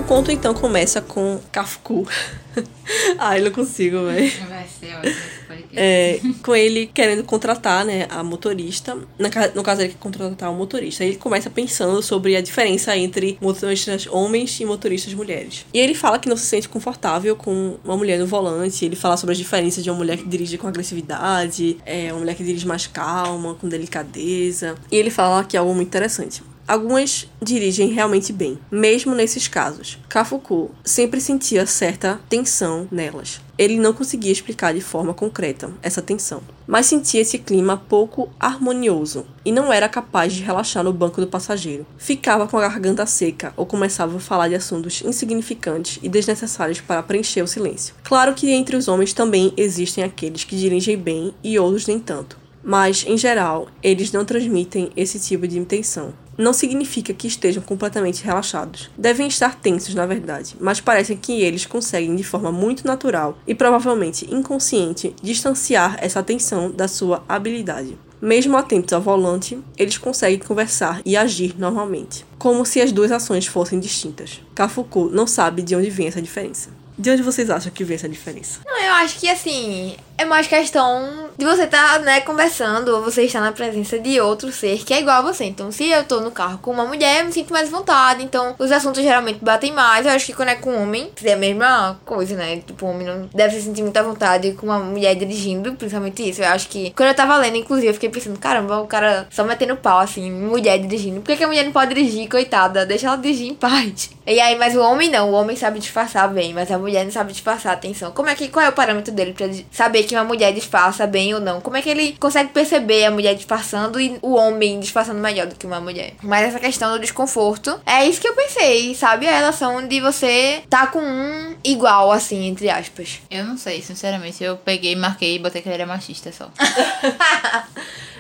Conto 0.07 0.31
então 0.31 0.55
começa 0.55 1.01
com 1.01 1.41
Kafku. 1.51 2.07
Ai, 3.19 3.41
não 3.41 3.51
consigo, 3.51 4.07
velho. 4.07 4.33
Vai 4.49 4.67
ser 4.67 4.95
ótimo 4.95 5.11
esse 5.11 5.47
podcast. 5.47 5.75
É, 5.75 6.21
com 6.43 6.55
ele 6.55 6.87
querendo 6.87 7.25
contratar, 7.25 7.85
né, 7.85 8.07
a 8.09 8.23
motorista. 8.23 8.97
Na 9.19 9.29
no 9.55 9.63
caso, 9.63 9.83
ele 9.83 9.91
quer 9.91 9.99
contratar 9.99 10.51
o 10.51 10.55
motorista. 10.55 11.03
Aí 11.03 11.11
ele 11.11 11.19
começa 11.19 11.51
pensando 11.51 12.01
sobre 12.03 12.37
a 12.37 12.41
diferença 12.41 12.97
entre 12.97 13.37
motoristas 13.41 14.07
homens 14.07 14.59
e 14.61 14.65
motoristas 14.65 15.13
mulheres. 15.13 15.67
E 15.75 15.79
ele 15.79 15.95
fala 15.95 16.19
que 16.19 16.29
não 16.29 16.37
se 16.37 16.47
sente 16.47 16.69
confortável 16.69 17.35
com 17.35 17.77
uma 17.85 17.97
mulher 17.97 18.19
no 18.19 18.27
volante. 18.27 18.85
Ele 18.85 18.97
fala 18.97 19.17
sobre 19.17 19.33
as 19.33 19.39
diferenças 19.39 19.83
de 19.83 19.91
uma 19.91 19.97
mulher 19.97 20.17
que 20.17 20.29
dirige 20.29 20.57
com 20.57 20.69
agressividade, 20.69 21.79
é, 21.85 22.13
uma 22.13 22.21
mulher 22.21 22.37
que 22.37 22.45
dirige 22.45 22.67
mais 22.67 22.87
calma, 22.87 23.55
com 23.55 23.69
delicadeza. 23.69 24.77
E 24.91 24.97
ele 24.97 25.11
fala 25.11 25.45
que 25.45 25.57
é 25.57 25.61
algo 25.61 25.75
muito 25.75 25.89
interessante. 25.89 26.43
Algumas 26.69 27.29
dirigem 27.41 27.93
realmente 27.93 28.33
bem, 28.33 28.59
mesmo 28.71 29.15
nesses 29.15 29.47
casos. 29.47 29.99
Kafuku 30.09 30.71
sempre 30.85 31.21
sentia 31.21 31.65
certa 31.65 32.21
tensão 32.29 32.89
nelas. 32.91 33.41
Ele 33.57 33.79
não 33.79 33.93
conseguia 33.93 34.33
explicar 34.33 34.75
de 34.75 34.81
forma 34.81 35.15
concreta 35.15 35.71
essa 35.81 36.03
tensão, 36.03 36.43
mas 36.67 36.87
sentia 36.87 37.21
esse 37.21 37.39
clima 37.39 37.77
pouco 37.89 38.29
harmonioso 38.39 39.25
e 39.45 39.53
não 39.53 39.73
era 39.73 39.89
capaz 39.89 40.35
de 40.35 40.43
relaxar 40.43 40.83
no 40.83 40.93
banco 40.93 41.21
do 41.21 41.29
passageiro. 41.29 41.87
Ficava 41.97 42.49
com 42.49 42.59
a 42.59 42.63
garganta 42.63 43.07
seca 43.07 43.55
ou 43.57 43.65
começava 43.65 44.17
a 44.17 44.21
falar 44.21 44.49
de 44.49 44.57
assuntos 44.57 45.03
insignificantes 45.03 46.01
e 46.03 46.09
desnecessários 46.09 46.81
para 46.81 47.03
preencher 47.03 47.43
o 47.43 47.49
silêncio. 47.49 47.95
Claro 48.03 48.35
que 48.35 48.51
entre 48.51 48.77
os 48.77 48.89
homens 48.89 49.13
também 49.13 49.55
existem 49.57 50.03
aqueles 50.03 50.43
que 50.43 50.57
dirigem 50.57 50.99
bem 50.99 51.33
e 51.43 51.59
outros 51.59 51.87
nem 51.87 52.01
tanto, 52.01 52.37
mas 52.67 53.05
em 53.07 53.17
geral 53.17 53.69
eles 53.81 54.11
não 54.11 54.25
transmitem 54.25 54.91
esse 54.97 55.21
tipo 55.21 55.47
de 55.47 55.57
intenção 55.57 56.13
não 56.39 56.53
significa 56.53 57.15
que 57.15 57.27
estejam 57.27 57.63
completamente 57.63 58.23
relaxados. 58.23 58.91
Devem 58.97 59.27
estar 59.27 59.55
tensos, 59.55 59.95
na 59.95 60.07
verdade, 60.07 60.55
mas 60.61 60.81
parece 60.81 61.17
que 61.17 61.41
eles 61.41 61.65
conseguem 61.65 62.15
de 62.15 62.23
forma 62.23 62.53
muito 62.53 62.87
natural 62.87 63.39
e 63.47 63.55
provavelmente 63.55 64.33
inconsciente 64.33 65.15
distanciar 65.23 65.97
essa 66.01 66.23
tensão 66.23 66.71
da 66.71 66.87
sua 66.89 67.25
habilidade. 67.29 67.99
Mesmo 68.21 68.57
atentos 68.57 68.93
ao 68.93 69.01
volante, 69.01 69.59
eles 69.77 69.99
conseguem 69.99 70.39
conversar 70.39 71.03
e 71.05 71.17
agir 71.17 71.55
normalmente, 71.59 72.25
como 72.39 72.65
se 72.65 72.81
as 72.81 72.91
duas 72.91 73.13
ações 73.13 73.47
fossem 73.47 73.79
distintas. 73.79 74.41
Kafuku 74.55 75.11
não 75.13 75.27
sabe 75.27 75.63
de 75.63 75.77
onde 75.77 75.91
vem 75.91 76.09
essa 76.09 76.23
diferença. 76.23 76.71
De 76.99 77.11
onde 77.11 77.23
vocês 77.23 77.51
acham 77.51 77.71
que 77.71 77.85
vem 77.85 77.97
essa 77.97 78.09
diferença? 78.09 78.61
Não, 78.65 78.79
eu 78.79 78.93
acho 78.95 79.19
que 79.19 79.29
assim, 79.29 79.97
é 80.19 80.25
mais 80.25 80.47
questão 80.47 81.29
de 81.37 81.45
você 81.45 81.65
estar, 81.65 81.95
tá, 81.95 81.99
né, 81.99 82.21
conversando 82.23 82.89
ou 82.89 83.03
você 83.03 83.23
estar 83.25 83.41
na 83.41 83.53
presença 83.53 83.99
de 83.99 84.19
outro 84.21 84.51
ser 84.51 84.83
que 84.83 84.95
é 84.95 85.01
igual 85.01 85.19
a 85.19 85.33
você. 85.33 85.45
Então, 85.45 85.71
se 85.71 85.89
eu 85.91 86.05
tô 86.05 86.21
no 86.21 86.31
carro 86.31 86.59
com 86.59 86.71
uma 86.71 86.87
mulher, 86.87 87.21
eu 87.21 87.27
me 87.27 87.33
sinto 87.33 87.53
mais 87.53 87.69
vontade. 87.69 88.25
Então, 88.25 88.55
os 88.59 88.73
assuntos 88.73 89.03
geralmente 89.03 89.45
batem 89.45 89.73
mais. 89.73 90.07
Eu 90.07 90.13
acho 90.13 90.27
que 90.27 90.33
quando 90.33 90.49
é 90.49 90.55
com 90.55 90.71
um 90.71 90.83
homem, 90.83 91.11
é 91.23 91.33
a 91.33 91.37
mesma 91.37 92.01
coisa, 92.05 92.35
né? 92.35 92.57
Tipo, 92.67 92.87
o 92.87 92.91
homem 92.91 93.07
não 93.07 93.29
deve 93.35 93.57
se 93.57 93.63
sentir 93.63 93.83
muita 93.83 94.03
vontade 94.03 94.53
com 94.53 94.67
uma 94.67 94.79
mulher 94.79 95.15
dirigindo, 95.15 95.75
principalmente 95.75 96.27
isso. 96.27 96.41
Eu 96.41 96.49
acho 96.49 96.69
que 96.69 96.93
quando 96.93 97.11
eu 97.11 97.15
tava 97.15 97.37
lendo, 97.37 97.57
inclusive, 97.57 97.89
eu 97.89 97.95
fiquei 97.95 98.09
pensando, 98.09 98.39
caramba, 98.39 98.81
o 98.81 98.87
cara 98.87 99.27
só 99.31 99.45
metendo 99.45 99.77
pau, 99.77 99.99
assim, 99.99 100.31
mulher 100.31 100.79
dirigindo. 100.79 101.21
Por 101.21 101.27
que, 101.27 101.37
que 101.37 101.45
a 101.45 101.49
mulher 101.49 101.65
não 101.65 101.73
pode 101.73 101.95
dirigir, 101.95 102.29
coitada? 102.29 102.87
Deixa 102.87 103.07
ela 103.07 103.17
dirigir 103.17 103.49
em 103.49 103.55
paz. 103.55 104.11
E 104.27 104.41
aí, 104.41 104.57
mas 104.57 104.75
o 104.75 104.81
homem 104.81 105.11
não, 105.11 105.31
o 105.31 105.35
homem 105.35 105.55
sabe 105.55 105.79
disfarçar 105.79 106.29
bem, 106.33 106.53
mas 106.53 106.71
a 106.71 106.79
mulher 106.87 107.05
não 107.05 107.11
sabe 107.11 107.33
disfarçar. 107.33 107.73
Atenção. 107.73 108.13
Como 108.13 108.29
é 108.29 108.35
que, 108.35 108.49
qual 108.49 108.65
é 108.65 108.69
o 108.69 108.73
parâmetro 108.73 109.13
dele 109.13 109.33
pra 109.33 109.49
saber 109.71 110.05
que 110.05 110.15
uma 110.15 110.25
mulher 110.25 110.53
disfarça 110.53 111.07
bem 111.07 111.35
ou 111.35 111.41
não? 111.41 111.61
Como 111.61 111.77
é 111.77 111.83
que 111.83 111.91
ele 111.91 112.17
consegue 112.19 112.51
perceber 112.51 113.05
a 113.05 113.11
mulher 113.11 113.35
disfarçando 113.35 114.01
e 114.01 114.19
o 114.23 114.35
homem 114.35 114.79
disfarçando 114.79 115.21
melhor 115.21 115.47
do 115.47 115.57
que 115.57 115.67
uma 115.67 115.81
mulher? 115.81 116.15
Mas 116.23 116.49
essa 116.49 116.61
questão 116.61 116.93
do 116.93 117.01
desconforto, 117.01 117.81
é 117.85 118.07
isso 118.07 118.21
que 118.21 118.29
eu 118.29 118.35
pensei, 118.35 118.95
sabe? 118.95 119.27
A 119.27 119.37
relação 119.37 119.87
de 119.87 120.01
você 120.01 120.63
tá 120.71 120.87
com 120.87 121.01
um 121.01 121.57
igual, 121.65 122.13
assim, 122.13 122.47
entre 122.47 122.71
aspas. 122.71 123.21
Eu 123.31 123.45
não 123.45 123.59
sei, 123.59 123.83
sinceramente. 123.83 124.43
Eu 124.43 124.57
peguei, 124.57 124.95
marquei 124.95 125.37
e 125.37 125.39
botei 125.39 125.61
que 125.61 125.69
ele 125.69 125.75
era 125.75 125.87
machista 125.87 126.31
só. 126.31 126.49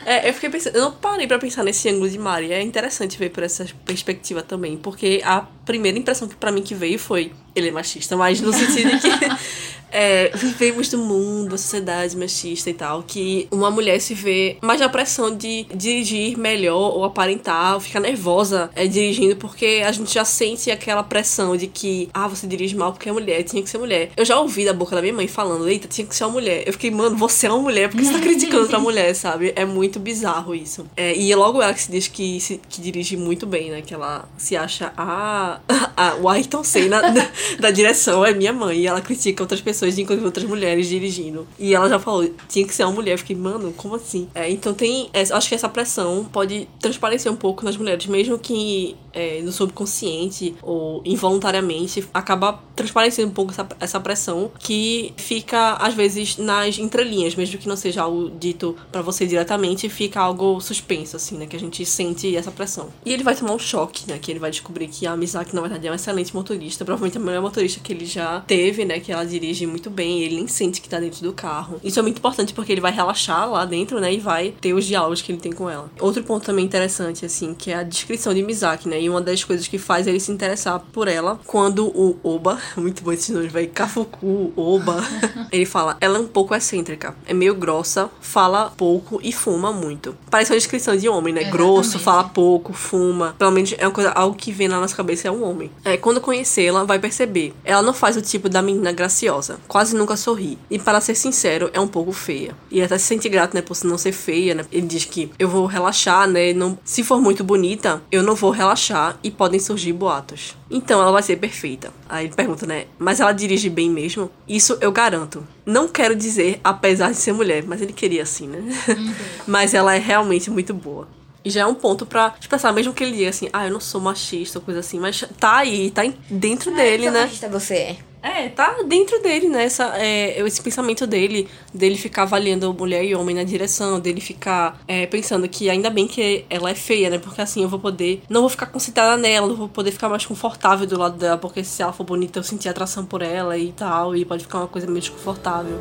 É, 0.06 0.28
eu 0.28 0.32
fiquei 0.32 0.48
pensando, 0.48 0.76
eu 0.76 0.82
não 0.82 0.92
parei 0.92 1.26
pra 1.26 1.36
pensar 1.36 1.64
nesse 1.64 1.88
ângulo 1.88 2.08
de 2.08 2.16
Mari. 2.16 2.52
É 2.52 2.62
interessante 2.62 3.18
ver 3.18 3.30
por 3.30 3.42
essa 3.42 3.66
perspectiva 3.84 4.40
também, 4.40 4.76
porque 4.76 5.20
a 5.24 5.40
primeira 5.64 5.98
impressão 5.98 6.28
que 6.28 6.36
para 6.36 6.52
mim 6.52 6.62
que 6.62 6.76
veio 6.76 6.96
foi 6.96 7.32
ele 7.58 7.68
é 7.68 7.72
machista, 7.72 8.16
mas 8.16 8.40
no 8.40 8.52
sentido 8.52 8.98
de 8.98 9.00
que 9.00 9.36
é, 9.90 10.30
vivemos 10.34 10.92
no 10.92 10.98
mundo, 10.98 11.54
a 11.54 11.58
sociedade 11.58 12.16
machista 12.16 12.68
e 12.68 12.74
tal, 12.74 13.02
que 13.02 13.48
uma 13.50 13.70
mulher 13.70 14.00
se 14.00 14.14
vê 14.14 14.58
mais 14.60 14.80
na 14.80 14.88
pressão 14.88 15.34
de 15.34 15.64
dirigir 15.74 16.36
melhor 16.36 16.94
ou 16.94 17.04
aparentar, 17.04 17.74
ou 17.74 17.80
ficar 17.80 18.00
nervosa 18.00 18.70
é, 18.74 18.86
dirigindo, 18.86 19.36
porque 19.36 19.82
a 19.86 19.92
gente 19.92 20.12
já 20.12 20.24
sente 20.24 20.70
aquela 20.70 21.02
pressão 21.02 21.56
de 21.56 21.66
que, 21.66 22.08
ah, 22.12 22.28
você 22.28 22.46
dirige 22.46 22.76
mal 22.76 22.92
porque 22.92 23.08
é 23.08 23.12
mulher, 23.12 23.42
tinha 23.44 23.62
que 23.62 23.70
ser 23.70 23.78
mulher. 23.78 24.10
Eu 24.16 24.24
já 24.24 24.38
ouvi 24.38 24.64
da 24.64 24.72
boca 24.72 24.94
da 24.94 25.00
minha 25.00 25.14
mãe 25.14 25.28
falando, 25.28 25.68
eita, 25.68 25.88
tinha 25.88 26.06
que 26.06 26.14
ser 26.14 26.24
uma 26.24 26.32
mulher. 26.32 26.64
Eu 26.66 26.72
fiquei, 26.72 26.90
mano, 26.90 27.16
você 27.16 27.46
é 27.46 27.50
uma 27.50 27.62
mulher, 27.62 27.88
porque 27.88 28.04
você 28.04 28.12
tá 28.12 28.20
criticando 28.20 28.62
outra 28.62 28.78
mulher, 28.80 29.14
sabe? 29.14 29.52
É 29.56 29.64
muito 29.64 29.98
bizarro 29.98 30.54
isso. 30.54 30.86
É, 30.96 31.16
e 31.16 31.32
é 31.32 31.36
logo 31.36 31.62
ela 31.62 31.72
que 31.72 31.82
se 31.82 31.90
diz 31.90 32.08
que, 32.08 32.40
se, 32.40 32.60
que 32.68 32.80
dirige 32.80 33.16
muito 33.16 33.46
bem, 33.46 33.70
né? 33.70 33.82
Que 33.82 33.94
ela 33.94 34.28
se 34.36 34.56
acha 34.56 34.92
a, 34.96 35.60
a, 35.96 36.16
o 36.16 36.28
Ayrton 36.28 36.62
Senna 36.62 37.00
da, 37.00 37.26
da 37.58 37.70
direção, 37.70 38.24
é 38.24 38.32
minha 38.32 38.52
mãe, 38.52 38.80
e 38.80 38.86
ela 38.86 39.00
critica 39.00 39.42
outras 39.42 39.60
pessoas 39.60 39.98
inclusive 39.98 40.26
outras 40.26 40.46
mulheres 40.46 40.88
dirigindo. 40.88 41.46
E 41.58 41.74
ela 41.74 41.88
já 41.88 41.98
falou, 41.98 42.28
tinha 42.48 42.66
que 42.66 42.74
ser 42.74 42.84
uma 42.84 42.92
mulher. 42.92 43.12
Eu 43.12 43.18
fiquei, 43.18 43.36
mano, 43.36 43.72
como 43.76 43.94
assim? 43.94 44.28
É, 44.34 44.50
então 44.50 44.74
tem. 44.74 45.08
É, 45.12 45.22
acho 45.22 45.48
que 45.48 45.54
essa 45.54 45.68
pressão 45.68 46.24
pode 46.24 46.68
transparecer 46.80 47.30
um 47.30 47.36
pouco 47.36 47.64
nas 47.64 47.76
mulheres, 47.76 48.06
mesmo 48.06 48.38
que 48.38 48.96
é, 49.16 49.40
no 49.42 49.50
subconsciente 49.50 50.54
ou 50.62 51.00
involuntariamente, 51.04 52.06
acaba 52.12 52.60
transparecendo 52.76 53.28
um 53.28 53.34
pouco 53.34 53.50
essa, 53.52 53.66
essa 53.80 53.98
pressão 53.98 54.50
que 54.58 55.14
fica, 55.16 55.72
às 55.74 55.94
vezes, 55.94 56.36
nas 56.36 56.78
entrelinhas, 56.78 57.34
mesmo 57.34 57.58
que 57.58 57.66
não 57.66 57.76
seja 57.76 58.02
algo 58.02 58.30
dito 58.38 58.76
para 58.92 59.00
você 59.00 59.26
diretamente, 59.26 59.88
fica 59.88 60.20
algo 60.20 60.60
suspenso, 60.60 61.16
assim, 61.16 61.38
né? 61.38 61.46
Que 61.46 61.56
a 61.56 61.58
gente 61.58 61.84
sente 61.86 62.36
essa 62.36 62.50
pressão. 62.50 62.90
E 63.04 63.12
ele 63.12 63.24
vai 63.24 63.34
tomar 63.34 63.54
um 63.54 63.58
choque, 63.58 64.04
né? 64.06 64.18
Que 64.18 64.30
ele 64.30 64.38
vai 64.38 64.50
descobrir 64.50 64.88
que 64.88 65.06
a 65.06 65.16
Mizaki, 65.16 65.54
na 65.54 65.62
verdade, 65.62 65.86
é 65.86 65.90
um 65.90 65.94
excelente 65.94 66.34
motorista, 66.34 66.84
provavelmente 66.84 67.16
a 67.16 67.20
melhor 67.20 67.40
motorista 67.40 67.80
que 67.80 67.92
ele 67.92 68.04
já 68.04 68.40
teve, 68.40 68.84
né? 68.84 69.00
Que 69.00 69.10
ela 69.10 69.24
dirige 69.24 69.66
muito 69.66 69.88
bem, 69.88 70.20
ele 70.20 70.36
nem 70.36 70.46
sente 70.46 70.82
que 70.82 70.88
tá 70.88 71.00
dentro 71.00 71.22
do 71.22 71.32
carro. 71.32 71.80
Isso 71.82 71.98
é 71.98 72.02
muito 72.02 72.18
importante 72.18 72.52
porque 72.52 72.72
ele 72.72 72.80
vai 72.82 72.92
relaxar 72.92 73.50
lá 73.50 73.64
dentro, 73.64 73.98
né? 73.98 74.12
E 74.12 74.18
vai 74.18 74.52
ter 74.60 74.74
os 74.74 74.84
diálogos 74.84 75.22
que 75.22 75.32
ele 75.32 75.40
tem 75.40 75.52
com 75.52 75.70
ela. 75.70 75.90
Outro 75.98 76.22
ponto 76.22 76.44
também 76.44 76.64
interessante, 76.64 77.24
assim, 77.24 77.54
que 77.54 77.70
é 77.70 77.76
a 77.76 77.82
descrição 77.82 78.34
de 78.34 78.42
Mizaki, 78.42 78.88
né? 78.88 79.05
E 79.06 79.08
uma 79.08 79.20
das 79.20 79.44
coisas 79.44 79.68
que 79.68 79.78
faz 79.78 80.08
ele 80.08 80.18
se 80.18 80.32
interessar 80.32 80.80
por 80.92 81.06
ela 81.06 81.38
quando 81.46 81.86
o 81.86 82.18
Oba, 82.24 82.58
muito 82.76 83.04
bom 83.04 83.12
esse 83.12 83.30
nome, 83.30 83.46
vai 83.46 83.68
Kafuku, 83.68 84.52
Oba, 84.56 84.96
ele 85.52 85.64
fala, 85.64 85.96
ela 86.00 86.18
é 86.18 86.20
um 86.20 86.26
pouco 86.26 86.52
excêntrica, 86.52 87.14
é 87.24 87.32
meio 87.32 87.54
grossa, 87.54 88.10
fala 88.20 88.72
pouco 88.76 89.20
e 89.22 89.30
fuma 89.30 89.72
muito. 89.72 90.16
Parece 90.28 90.50
uma 90.50 90.58
descrição 90.58 90.96
de 90.96 91.08
homem, 91.08 91.32
né? 91.32 91.42
Exatamente. 91.42 91.64
Grosso, 91.64 91.98
fala 92.00 92.24
pouco, 92.24 92.72
fuma. 92.72 93.36
Pelo 93.38 93.52
menos 93.52 93.72
é 93.78 93.86
uma 93.86 93.92
coisa, 93.92 94.10
algo 94.10 94.34
que 94.34 94.50
vem 94.50 94.66
na 94.66 94.80
nossa 94.80 94.96
cabeça 94.96 95.28
é 95.28 95.30
um 95.30 95.48
homem. 95.48 95.70
É, 95.84 95.96
quando 95.96 96.20
conhecê-la, 96.20 96.82
vai 96.82 96.98
perceber. 96.98 97.54
Ela 97.64 97.82
não 97.82 97.94
faz 97.94 98.16
o 98.16 98.22
tipo 98.22 98.48
da 98.48 98.60
menina 98.60 98.90
graciosa 98.90 99.60
quase 99.68 99.94
nunca 99.94 100.16
sorri. 100.16 100.58
E 100.68 100.80
para 100.80 101.00
ser 101.00 101.14
sincero, 101.14 101.70
é 101.72 101.78
um 101.78 101.86
pouco 101.86 102.10
feia. 102.10 102.56
E 102.72 102.82
até 102.82 102.98
se 102.98 103.04
sente 103.04 103.28
grato, 103.28 103.54
né, 103.54 103.62
por 103.62 103.76
não 103.84 103.96
ser 103.96 104.10
feia, 104.10 104.54
né? 104.56 104.64
Ele 104.72 104.86
diz 104.88 105.04
que 105.04 105.30
eu 105.38 105.48
vou 105.48 105.66
relaxar, 105.66 106.26
né? 106.26 106.52
Não, 106.52 106.76
se 106.84 107.04
for 107.04 107.20
muito 107.20 107.44
bonita, 107.44 108.02
eu 108.10 108.22
não 108.22 108.34
vou 108.34 108.50
relaxar 108.50 108.95
e 109.22 109.30
podem 109.30 109.60
surgir 109.60 109.92
boatos. 109.92 110.56
Então 110.70 111.00
ela 111.00 111.12
vai 111.12 111.22
ser 111.22 111.36
perfeita. 111.36 111.92
Aí 112.08 112.26
ele 112.26 112.34
pergunta, 112.34 112.66
né? 112.66 112.86
Mas 112.98 113.20
ela 113.20 113.32
dirige 113.32 113.68
bem 113.68 113.90
mesmo? 113.90 114.30
Isso 114.48 114.76
eu 114.80 114.92
garanto. 114.92 115.46
Não 115.64 115.88
quero 115.88 116.14
dizer 116.14 116.60
apesar 116.62 117.10
de 117.10 117.16
ser 117.16 117.32
mulher, 117.32 117.64
mas 117.66 117.82
ele 117.82 117.92
queria 117.92 118.22
assim, 118.22 118.46
né? 118.46 118.58
Uhum. 118.88 119.14
mas 119.46 119.74
ela 119.74 119.94
é 119.94 119.98
realmente 119.98 120.50
muito 120.50 120.72
boa. 120.74 121.08
E 121.46 121.50
já 121.50 121.60
é 121.60 121.66
um 121.66 121.76
ponto 121.76 122.04
pra 122.04 122.34
expressar, 122.40 122.72
mesmo 122.72 122.92
que 122.92 123.04
ele 123.04 123.16
diga 123.16 123.30
assim, 123.30 123.48
ah, 123.52 123.68
eu 123.68 123.72
não 123.72 123.78
sou 123.78 124.00
machista 124.00 124.58
ou 124.58 124.64
coisa 124.64 124.80
assim, 124.80 124.98
mas 124.98 125.24
tá 125.38 125.58
aí, 125.58 125.92
tá 125.92 126.02
dentro 126.28 126.72
é, 126.72 126.74
dele, 126.74 127.08
né? 127.08 127.20
machista 127.20 127.48
você 127.48 127.74
é. 127.74 127.96
É, 128.20 128.48
tá 128.48 128.82
dentro 128.84 129.22
dele, 129.22 129.48
né? 129.48 129.62
Essa, 129.62 129.96
é, 129.96 130.40
esse 130.40 130.60
pensamento 130.60 131.06
dele, 131.06 131.48
dele 131.72 131.96
ficar 131.96 132.22
avaliando 132.22 132.74
mulher 132.74 133.04
e 133.04 133.14
homem 133.14 133.36
na 133.36 133.44
direção, 133.44 134.00
dele 134.00 134.20
ficar 134.20 134.80
é, 134.88 135.06
pensando 135.06 135.48
que 135.48 135.70
ainda 135.70 135.88
bem 135.88 136.08
que 136.08 136.44
ela 136.50 136.68
é 136.68 136.74
feia, 136.74 137.08
né? 137.08 137.18
Porque 137.18 137.40
assim 137.40 137.62
eu 137.62 137.68
vou 137.68 137.78
poder. 137.78 138.24
Não 138.28 138.40
vou 138.40 138.50
ficar 138.50 138.66
concentrada 138.66 139.16
nela, 139.16 139.46
não 139.46 139.54
vou 139.54 139.68
poder 139.68 139.92
ficar 139.92 140.08
mais 140.08 140.26
confortável 140.26 140.84
do 140.84 140.98
lado 140.98 141.16
dela, 141.16 141.38
porque 141.38 141.62
se 141.62 141.80
ela 141.80 141.92
for 141.92 142.02
bonita 142.02 142.40
eu 142.40 142.42
sentir 142.42 142.68
atração 142.68 143.06
por 143.06 143.22
ela 143.22 143.56
e 143.56 143.70
tal, 143.70 144.16
e 144.16 144.24
pode 144.24 144.42
ficar 144.42 144.58
uma 144.58 144.66
coisa 144.66 144.88
meio 144.88 144.98
desconfortável. 144.98 145.78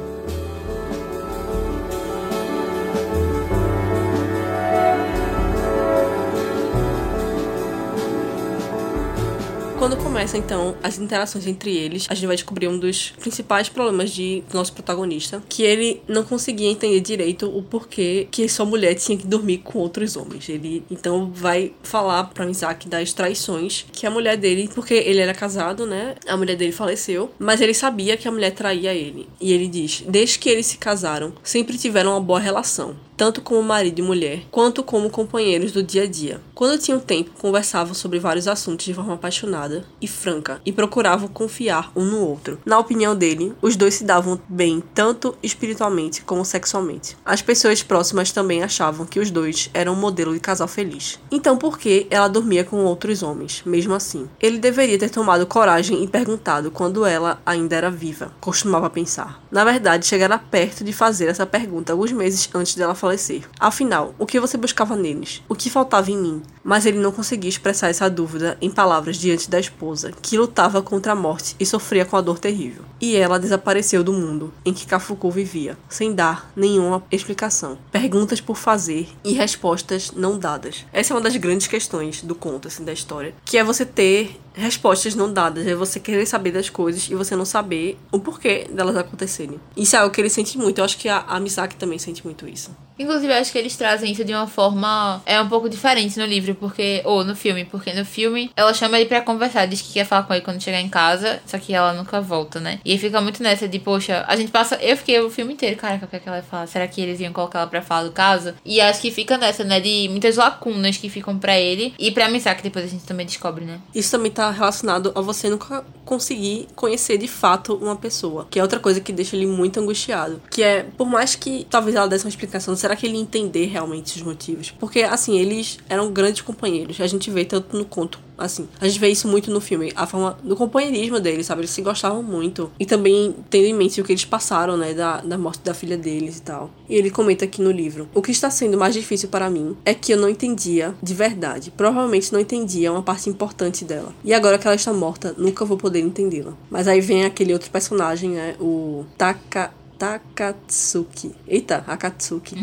Quando 9.85 9.97
começa 9.97 10.35
então 10.35 10.75
as 10.81 10.97
interações 10.97 11.45
entre 11.45 11.69
eles, 11.77 12.07
a 12.09 12.15
gente 12.15 12.25
vai 12.25 12.35
descobrir 12.35 12.67
um 12.67 12.79
dos 12.79 13.11
principais 13.19 13.69
problemas 13.69 14.09
de 14.09 14.43
nosso 14.51 14.73
protagonista, 14.73 15.43
que 15.47 15.61
ele 15.61 16.01
não 16.07 16.23
conseguia 16.23 16.71
entender 16.71 16.99
direito 17.01 17.55
o 17.55 17.61
porquê 17.61 18.27
que 18.31 18.49
sua 18.49 18.65
mulher 18.65 18.95
tinha 18.95 19.15
que 19.15 19.27
dormir 19.27 19.59
com 19.59 19.77
outros 19.77 20.17
homens. 20.17 20.49
Ele 20.49 20.83
então 20.89 21.31
vai 21.31 21.71
falar 21.83 22.23
para 22.33 22.49
Isaac 22.49 22.89
das 22.89 23.13
traições 23.13 23.85
que 23.91 24.07
a 24.07 24.09
mulher 24.09 24.37
dele, 24.37 24.67
porque 24.73 24.95
ele 24.95 25.19
era 25.19 25.35
casado, 25.35 25.85
né? 25.85 26.15
A 26.27 26.35
mulher 26.35 26.55
dele 26.55 26.71
faleceu, 26.71 27.29
mas 27.37 27.61
ele 27.61 27.75
sabia 27.75 28.17
que 28.17 28.27
a 28.27 28.31
mulher 28.31 28.55
traía 28.55 28.91
ele. 28.91 29.29
E 29.39 29.53
ele 29.53 29.67
diz: 29.67 30.03
"Desde 30.07 30.39
que 30.39 30.49
eles 30.49 30.65
se 30.65 30.79
casaram, 30.79 31.31
sempre 31.43 31.77
tiveram 31.77 32.13
uma 32.13 32.21
boa 32.21 32.39
relação. 32.39 32.95
Tanto 33.17 33.41
como 33.41 33.61
marido 33.63 33.99
e 33.99 34.01
mulher, 34.01 34.43
quanto 34.51 34.83
como 34.83 35.09
companheiros 35.09 35.71
do 35.71 35.83
dia 35.83 36.03
a 36.03 36.07
dia. 36.07 36.41
Quando 36.53 36.79
tinham 36.79 36.99
tempo, 36.99 37.31
conversavam 37.39 37.93
sobre 37.93 38.19
vários 38.19 38.47
assuntos 38.47 38.85
de 38.85 38.93
forma 38.93 39.13
apaixonada 39.13 39.85
e 40.01 40.07
franca 40.07 40.61
e 40.65 40.71
procuravam 40.71 41.27
confiar 41.27 41.91
um 41.95 42.03
no 42.03 42.19
outro. 42.19 42.59
Na 42.65 42.79
opinião 42.79 43.15
dele, 43.15 43.53
os 43.61 43.75
dois 43.75 43.95
se 43.95 44.03
davam 44.03 44.39
bem 44.47 44.83
tanto 44.93 45.35
espiritualmente 45.43 46.21
como 46.21 46.45
sexualmente. 46.45 47.17
As 47.25 47.41
pessoas 47.41 47.83
próximas 47.83 48.31
também 48.31 48.63
achavam 48.63 49.05
que 49.05 49.19
os 49.19 49.31
dois 49.31 49.69
eram 49.73 49.93
um 49.93 49.97
modelo 49.97 50.33
de 50.33 50.39
casal 50.39 50.67
feliz. 50.67 51.19
Então, 51.31 51.57
por 51.57 51.77
que 51.77 52.07
ela 52.09 52.27
dormia 52.27 52.63
com 52.63 52.83
outros 52.85 53.21
homens, 53.21 53.61
mesmo 53.65 53.93
assim? 53.93 54.29
Ele 54.39 54.57
deveria 54.57 54.97
ter 54.97 55.09
tomado 55.09 55.45
coragem 55.45 56.03
e 56.03 56.07
perguntado 56.07 56.71
quando 56.71 57.05
ela 57.05 57.41
ainda 57.45 57.75
era 57.75 57.91
viva, 57.91 58.31
costumava 58.39 58.89
pensar. 58.89 59.41
Na 59.51 59.63
verdade, 59.63 60.05
chegara 60.05 60.37
perto 60.37 60.83
de 60.83 60.93
fazer 60.93 61.27
essa 61.27 61.45
pergunta 61.45 61.91
alguns 61.91 62.11
meses 62.11 62.49
antes 62.53 62.75
dela 62.75 62.95
falecer. 63.05 63.43
Afinal, 63.59 64.15
o 64.17 64.25
que 64.25 64.39
você 64.39 64.57
buscava 64.57 64.95
neles? 64.95 65.43
O 65.47 65.53
que 65.53 65.69
faltava 65.69 66.09
em 66.09 66.17
mim? 66.17 66.41
Mas 66.63 66.87
ele 66.87 66.97
não 66.97 67.11
conseguia 67.11 67.49
expressar 67.49 67.89
essa 67.89 68.09
dúvida 68.09 68.57
em 68.59 68.71
palavras 68.71 69.17
diante 69.17 69.47
da 69.47 69.59
esposa, 69.59 70.11
que 70.23 70.37
lutava 70.37 70.81
contra 70.81 71.11
a 71.11 71.15
morte 71.15 71.55
e 71.59 71.65
sofria 71.67 72.03
com 72.03 72.17
a 72.17 72.21
dor 72.21 72.39
terrível. 72.39 72.83
E 72.99 73.15
ela 73.15 73.39
desapareceu 73.39 74.03
do 74.03 74.11
mundo 74.11 74.51
em 74.65 74.73
que 74.73 74.87
Cafucu 74.87 75.29
vivia, 75.29 75.77
sem 75.87 76.15
dar 76.15 76.51
nenhuma 76.55 77.03
explicação. 77.11 77.77
Perguntas 77.91 78.41
por 78.41 78.57
fazer 78.57 79.07
e 79.23 79.33
respostas 79.33 80.11
não 80.11 80.39
dadas. 80.39 80.83
Essa 80.91 81.13
é 81.13 81.15
uma 81.15 81.21
das 81.21 81.37
grandes 81.37 81.67
questões 81.67 82.23
do 82.23 82.33
conto, 82.33 82.67
assim, 82.67 82.83
da 82.83 82.93
história. 82.93 83.35
Que 83.45 83.59
é 83.59 83.63
você 83.63 83.85
ter 83.85 84.41
respostas 84.55 85.15
não 85.15 85.31
dadas, 85.31 85.67
é 85.67 85.75
você 85.75 85.99
querer 85.99 86.25
saber 86.25 86.51
das 86.51 86.69
coisas 86.69 87.09
e 87.09 87.15
você 87.15 87.35
não 87.35 87.45
saber 87.45 87.97
o 88.11 88.19
porquê 88.19 88.67
delas 88.71 88.95
acontecerem. 88.97 89.59
Isso 89.75 89.95
é 89.95 89.99
algo 89.99 90.13
que 90.13 90.21
ele 90.21 90.29
sente 90.29 90.57
muito. 90.57 90.79
Eu 90.79 90.85
acho 90.85 90.97
que 90.97 91.09
a, 91.09 91.19
a 91.19 91.39
Misaki 91.39 91.75
também 91.75 91.99
sente 91.99 92.23
muito 92.25 92.47
isso. 92.47 92.71
Inclusive, 92.97 93.33
eu 93.33 93.37
acho 93.37 93.51
que 93.51 93.57
eles 93.57 93.75
trazem 93.75 94.11
isso 94.11 94.23
de 94.23 94.33
uma 94.33 94.47
forma 94.47 95.21
é 95.25 95.39
um 95.41 95.49
pouco 95.49 95.69
diferente 95.69 96.17
no 96.17 96.25
livro, 96.25 96.55
porque 96.55 97.01
ou 97.03 97.23
no 97.25 97.35
filme, 97.35 97.65
porque 97.65 97.93
no 97.93 98.05
filme 98.05 98.49
ela 98.55 98.73
chama 98.73 98.97
ele 98.97 99.07
para 99.07 99.21
conversar, 99.21 99.65
diz 99.65 99.81
que 99.81 99.93
quer 99.93 100.05
falar 100.05 100.23
com 100.23 100.33
ele 100.33 100.43
quando 100.43 100.61
chegar 100.61 100.79
em 100.79 100.87
casa, 100.87 101.41
só 101.45 101.57
que 101.57 101.73
ela 101.73 101.93
nunca 101.93 102.21
volta, 102.21 102.59
né? 102.59 102.79
E 102.85 102.97
fica 102.97 103.19
muito 103.19 103.43
nessa 103.43 103.67
de, 103.67 103.79
poxa, 103.79 104.23
a 104.27 104.35
gente 104.35 104.51
passa, 104.51 104.75
eu 104.75 104.95
fiquei 104.95 105.19
o 105.19 105.29
filme 105.29 105.53
inteiro, 105.53 105.75
caraca, 105.75 106.05
o 106.05 106.07
que 106.07 106.15
é 106.15 106.19
que 106.19 106.29
ela 106.29 106.41
fala? 106.41 106.67
Será 106.67 106.87
que 106.87 107.01
eles 107.01 107.19
iam 107.19 107.33
colocar 107.33 107.59
ela 107.59 107.67
para 107.67 107.81
falar 107.81 108.03
do 108.03 108.11
caso? 108.11 108.53
E 108.63 108.79
acho 108.79 109.01
que 109.01 109.11
fica 109.11 109.37
nessa, 109.37 109.63
né, 109.63 109.79
de 109.81 110.07
muitas 110.09 110.37
lacunas 110.37 110.95
que 110.95 111.09
ficam 111.09 111.37
para 111.37 111.59
ele 111.59 111.93
e 111.99 112.11
para 112.11 112.29
Misaki 112.29 112.63
depois 112.63 112.85
a 112.85 112.87
gente 112.87 113.03
também 113.03 113.25
descobre, 113.25 113.65
né? 113.65 113.79
Isso 113.93 114.11
também 114.11 114.31
tá 114.31 114.44
relacionado 114.51 115.11
a 115.15 115.21
você 115.21 115.49
nunca 115.49 115.85
conseguir 116.03 116.67
conhecer 116.75 117.17
de 117.17 117.27
fato 117.27 117.75
uma 117.75 117.95
pessoa, 117.95 118.47
que 118.49 118.59
é 118.59 118.61
outra 118.61 118.79
coisa 118.79 118.99
que 118.99 119.11
deixa 119.11 119.35
ele 119.35 119.47
muito 119.47 119.79
angustiado, 119.79 120.41
que 120.49 120.61
é 120.61 120.83
por 120.97 121.07
mais 121.07 121.35
que 121.35 121.65
talvez 121.69 121.95
ela 121.95 122.07
desse 122.07 122.25
uma 122.25 122.29
explicação, 122.29 122.75
será 122.75 122.95
que 122.95 123.05
ele 123.05 123.17
entender 123.17 123.65
realmente 123.65 124.15
os 124.15 124.21
motivos? 124.21 124.71
Porque 124.71 125.01
assim, 125.01 125.37
eles 125.37 125.79
eram 125.89 126.11
grandes 126.11 126.41
companheiros. 126.41 126.99
A 127.01 127.07
gente 127.07 127.29
vê 127.29 127.45
tanto 127.45 127.75
no 127.77 127.85
conto 127.85 128.19
assim, 128.37 128.67
a 128.79 128.87
gente 128.87 128.99
vê 128.99 129.09
isso 129.09 129.27
muito 129.27 129.51
no 129.51 129.61
filme, 129.61 129.91
a 129.95 130.05
forma 130.05 130.37
do 130.43 130.55
companheirismo 130.55 131.19
deles, 131.19 131.45
sabe? 131.45 131.61
Eles 131.61 131.71
se 131.71 131.81
gostavam 131.81 132.21
muito. 132.21 132.71
E 132.79 132.85
também 132.85 133.35
tendo 133.49 133.65
em 133.65 133.73
mente 133.73 133.99
o 134.01 134.03
que 134.03 134.11
eles 134.11 134.25
passaram, 134.25 134.77
né, 134.77 134.93
da, 134.93 135.21
da 135.21 135.37
morte 135.37 135.61
da 135.63 135.73
filha 135.73 135.97
deles 135.97 136.37
e 136.37 136.41
tal. 136.41 136.69
E 136.89 136.95
ele 136.95 137.09
comenta 137.09 137.45
aqui 137.45 137.61
no 137.61 137.71
livro: 137.71 138.07
O 138.13 138.21
que 138.21 138.31
está 138.31 138.49
sendo 138.49 138.77
mais 138.77 138.93
difícil 138.93 139.29
para 139.29 139.49
mim 139.49 139.75
é 139.85 139.93
que 139.93 140.13
eu 140.13 140.17
não 140.17 140.29
entendia 140.29 140.95
de 141.01 141.13
verdade. 141.13 141.71
Provavelmente 141.71 142.31
não 142.31 142.39
entendia 142.39 142.91
uma 142.91 143.01
parte 143.01 143.29
importante 143.29 143.85
dela. 143.85 144.13
E 144.23 144.33
agora 144.33 144.57
que 144.57 144.67
ela 144.67 144.75
está 144.75 144.93
morta, 144.93 145.33
nunca 145.37 145.65
vou 145.65 145.77
poder 145.77 145.99
entendê-la. 145.99 146.53
Mas 146.69 146.87
aí 146.87 147.01
vem 147.01 147.25
aquele 147.25 147.53
outro 147.53 147.69
personagem, 147.69 148.31
né? 148.31 148.55
O 148.59 149.05
Taka. 149.17 149.71
Takatsuki. 149.97 151.33
Eita, 151.47 151.83
Akatsuki. 151.87 152.55